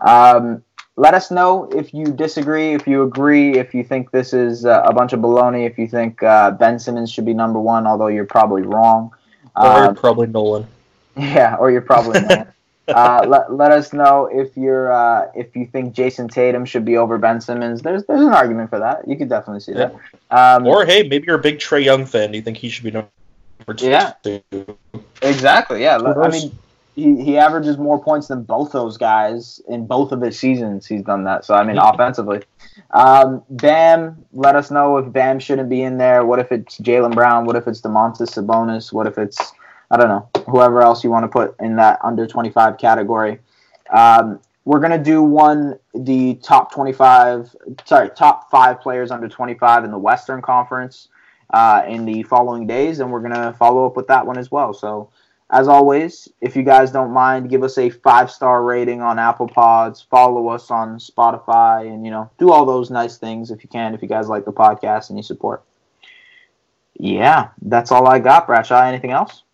Um, 0.01 0.63
let 0.97 1.15
us 1.15 1.31
know 1.31 1.65
if 1.75 1.95
you 1.95 2.07
disagree, 2.07 2.75
if 2.75 2.87
you 2.87 3.05
agree, 3.05 3.57
if 3.57 3.73
you 3.73 3.83
think 3.85 4.11
this 4.11 4.33
is 4.35 4.67
uh, 4.67 4.83
a 4.85 4.93
bunch 4.93 5.13
of 5.15 5.21
baloney, 5.21 5.65
if 5.67 5.79
you 5.79 5.87
think 5.89 6.23
uh, 6.23 6.51
Ben 6.51 6.79
Simmons 6.79 7.11
should 7.11 7.25
be 7.25 7.33
number 7.35 7.59
one, 7.59 7.87
although 7.87 8.09
you're 8.09 8.27
probably 8.27 8.63
wrong. 8.63 9.11
Or 9.57 9.67
Um, 9.87 9.95
probably 9.95 10.27
Nolan. 10.27 10.67
yeah, 11.17 11.57
or 11.57 11.71
you're 11.71 11.81
probably 11.81 12.21
wrong. 12.29 12.47
uh, 12.89 13.25
let, 13.27 13.53
let 13.53 13.71
us 13.73 13.93
know 13.93 14.27
if 14.33 14.57
you're 14.57 14.93
uh, 14.93 15.31
if 15.35 15.55
you 15.57 15.67
think 15.67 15.95
Jayson 15.95 16.29
Tatum 16.29 16.65
should 16.65 16.85
be 16.85 16.97
over 16.99 17.17
Ben 17.17 17.41
Simmons. 17.41 17.81
There's 17.81 18.05
there's 18.05 18.21
an 18.21 18.33
argument 18.33 18.69
for 18.71 18.79
that. 18.79 19.07
You 19.09 19.17
could 19.17 19.29
definitely 19.29 19.61
see 19.61 19.73
that. 19.75 19.95
Um, 20.31 20.67
Or 20.67 20.85
hey, 20.85 21.03
maybe 21.03 21.25
you're 21.27 21.37
a 21.39 21.43
big 21.43 21.59
Trae 21.59 21.83
Young 21.85 22.05
fan. 22.07 22.31
Do 22.33 22.37
you 22.39 22.43
think 22.43 22.57
he 22.59 22.69
should 22.69 22.85
be 22.85 22.91
number 22.91 23.09
two? 23.75 23.87
Yeah. 23.87 24.13
Exactly. 25.23 25.83
Yeah. 25.83 25.99
I 25.99 26.29
mean, 26.29 26.57
he, 26.99 27.23
he 27.23 27.39
averages 27.39 27.79
more 27.79 28.03
points 28.03 28.27
than 28.27 28.43
both 28.43 28.73
those 28.73 28.97
guys 28.97 29.61
in 29.69 29.87
both 29.87 30.11
of 30.11 30.21
his 30.21 30.39
seasons. 30.39 30.87
He's 30.87 31.03
done 31.03 31.25
that. 31.25 31.45
So 31.45 31.55
I 31.55 31.63
mean, 31.63 31.79
offensively, 31.79 32.43
um, 32.91 33.43
Bam. 33.51 34.25
Let 34.33 34.57
us 34.57 34.71
know 34.71 34.97
if 34.99 35.13
Bam 35.13 35.39
shouldn't 35.39 35.69
be 35.69 35.83
in 35.83 35.99
there. 35.99 36.25
What 36.25 36.41
if 36.41 36.51
it's 36.51 36.79
Jaylen 36.79 37.15
Brown? 37.15 37.45
What 37.45 37.57
if 37.57 37.69
it's 37.69 37.81
Domantas 37.81 38.35
Sabonis? 38.35 38.93
What 38.93 39.07
if 39.07 39.17
it's 39.17 39.53
I 39.91 39.97
don't 39.97 40.09
know 40.09 40.29
whoever 40.47 40.83
else 40.83 41.05
you 41.05 41.11
want 41.11 41.25
to 41.25 41.29
put 41.29 41.55
in 41.61 41.77
that 41.77 42.01
under 42.03 42.27
twenty 42.27 42.51
five 42.51 42.79
category. 42.79 43.39
Um, 43.91 44.41
we're 44.65 44.81
gonna 44.81 45.03
do 45.03 45.23
one 45.23 45.79
the 45.95 46.35
top 46.37 46.73
twenty 46.73 46.93
five. 46.93 47.55
Sorry, 47.85 48.11
top 48.11 48.51
five 48.51 48.81
players 48.81 49.11
under 49.11 49.29
twenty 49.29 49.55
five 49.55 49.85
in 49.85 49.93
the 49.93 49.99
Western 49.99 50.43
Conference 50.43 51.09
uh, 51.51 51.83
in 51.87 52.05
the 52.05 52.23
following 52.25 52.67
days, 52.67 53.01
and 53.01 53.11
we're 53.11 53.21
gonna 53.21 53.55
follow 53.59 53.87
up 53.87 53.97
with 53.97 54.07
that 54.09 54.27
one 54.27 54.39
as 54.39 54.51
well. 54.51 54.73
So, 54.75 55.11
as 55.51 55.69
always, 55.69 56.29
if 56.41 56.55
you 56.57 56.63
guys 56.63 56.91
don't 56.91 57.13
mind, 57.13 57.49
give 57.49 57.63
us 57.63 57.79
a 57.79 57.91
five 57.91 58.31
star 58.31 58.63
rating 58.63 59.01
on 59.01 59.19
Apple 59.19 59.49
Pods, 59.49 60.07
follow 60.11 60.49
us 60.49 60.71
on 60.71 60.99
Spotify, 60.99 61.87
and 61.93 62.05
you 62.05 62.11
know, 62.11 62.31
do 62.39 62.51
all 62.51 62.67
those 62.67 62.91
nice 62.91 63.17
things 63.17 63.51
if 63.51 63.63
you 63.63 63.69
can. 63.69 63.95
If 63.95 64.03
you 64.03 64.09
guys 64.09 64.29
like 64.29 64.45
the 64.45 64.53
podcast 64.53 65.09
and 65.09 65.19
you 65.19 65.23
support. 65.23 65.63
Yeah, 66.99 67.51
that's 67.63 67.93
all 67.93 68.09
I 68.09 68.19
got, 68.19 68.47
Bradshaw. 68.47 68.83
Anything 68.83 69.13
else? 69.13 69.45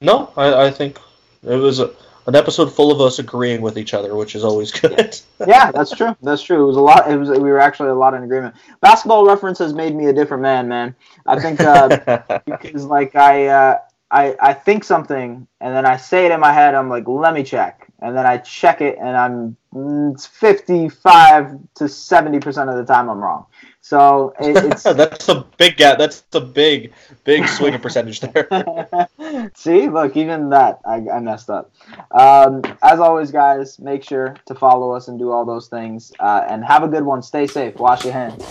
No, 0.00 0.32
I, 0.36 0.66
I 0.66 0.70
think 0.70 0.98
it 1.42 1.56
was 1.56 1.80
a, 1.80 1.92
an 2.28 2.36
episode 2.36 2.70
full 2.70 2.92
of 2.92 3.00
us 3.00 3.18
agreeing 3.18 3.62
with 3.62 3.78
each 3.78 3.94
other, 3.94 4.14
which 4.14 4.34
is 4.34 4.44
always 4.44 4.70
good. 4.70 5.18
yeah, 5.46 5.72
that's 5.72 5.90
true. 5.90 6.14
That's 6.22 6.42
true. 6.42 6.62
It 6.62 6.66
was 6.66 6.76
a 6.76 6.80
lot. 6.80 7.10
It 7.10 7.16
was. 7.16 7.30
We 7.30 7.38
were 7.38 7.58
actually 7.58 7.88
a 7.88 7.94
lot 7.94 8.12
in 8.12 8.22
agreement. 8.22 8.54
Basketball 8.80 9.26
reference 9.26 9.58
has 9.58 9.72
made 9.72 9.96
me 9.96 10.06
a 10.06 10.12
different 10.12 10.42
man, 10.42 10.68
man. 10.68 10.94
I 11.26 11.40
think 11.40 11.58
uh, 11.60 12.20
because 12.46 12.84
like 12.84 13.16
I, 13.16 13.46
uh, 13.46 13.78
I 14.10 14.36
I 14.40 14.52
think 14.52 14.84
something 14.84 15.48
and 15.62 15.74
then 15.74 15.86
I 15.86 15.96
say 15.96 16.26
it 16.26 16.30
in 16.30 16.38
my 16.38 16.52
head. 16.52 16.74
I'm 16.74 16.90
like, 16.90 17.08
let 17.08 17.32
me 17.32 17.42
check, 17.42 17.88
and 18.00 18.14
then 18.14 18.26
I 18.26 18.36
check 18.36 18.82
it, 18.82 18.98
and 18.98 19.16
I'm 19.16 19.56
mm, 19.74 20.12
it's 20.12 20.26
55 20.26 21.58
to 21.76 21.88
70 21.88 22.40
percent 22.40 22.68
of 22.68 22.76
the 22.76 22.84
time 22.84 23.08
I'm 23.08 23.18
wrong. 23.18 23.46
So 23.80 24.34
it, 24.40 24.56
it's 24.56 24.82
that's 24.82 25.28
a 25.28 25.46
big 25.56 25.76
gap. 25.76 25.98
That's 25.98 26.24
a 26.32 26.40
big, 26.40 26.92
big 27.24 27.48
swing 27.48 27.74
of 27.74 27.82
percentage 27.82 28.20
there. 28.20 29.08
See, 29.54 29.88
look, 29.88 30.16
even 30.16 30.50
that 30.50 30.80
I, 30.84 31.06
I 31.08 31.20
messed 31.20 31.50
up. 31.50 31.70
Um, 32.10 32.62
as 32.82 33.00
always, 33.00 33.30
guys, 33.30 33.78
make 33.78 34.02
sure 34.02 34.36
to 34.46 34.54
follow 34.54 34.92
us 34.92 35.08
and 35.08 35.18
do 35.18 35.30
all 35.30 35.44
those 35.44 35.68
things. 35.68 36.12
Uh, 36.18 36.44
and 36.48 36.64
have 36.64 36.82
a 36.82 36.88
good 36.88 37.04
one. 37.04 37.22
Stay 37.22 37.46
safe. 37.46 37.76
Wash 37.76 38.04
your 38.04 38.12
hands. 38.12 38.44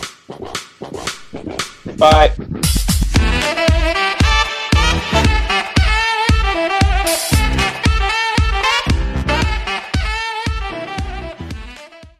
Bye. 1.96 2.34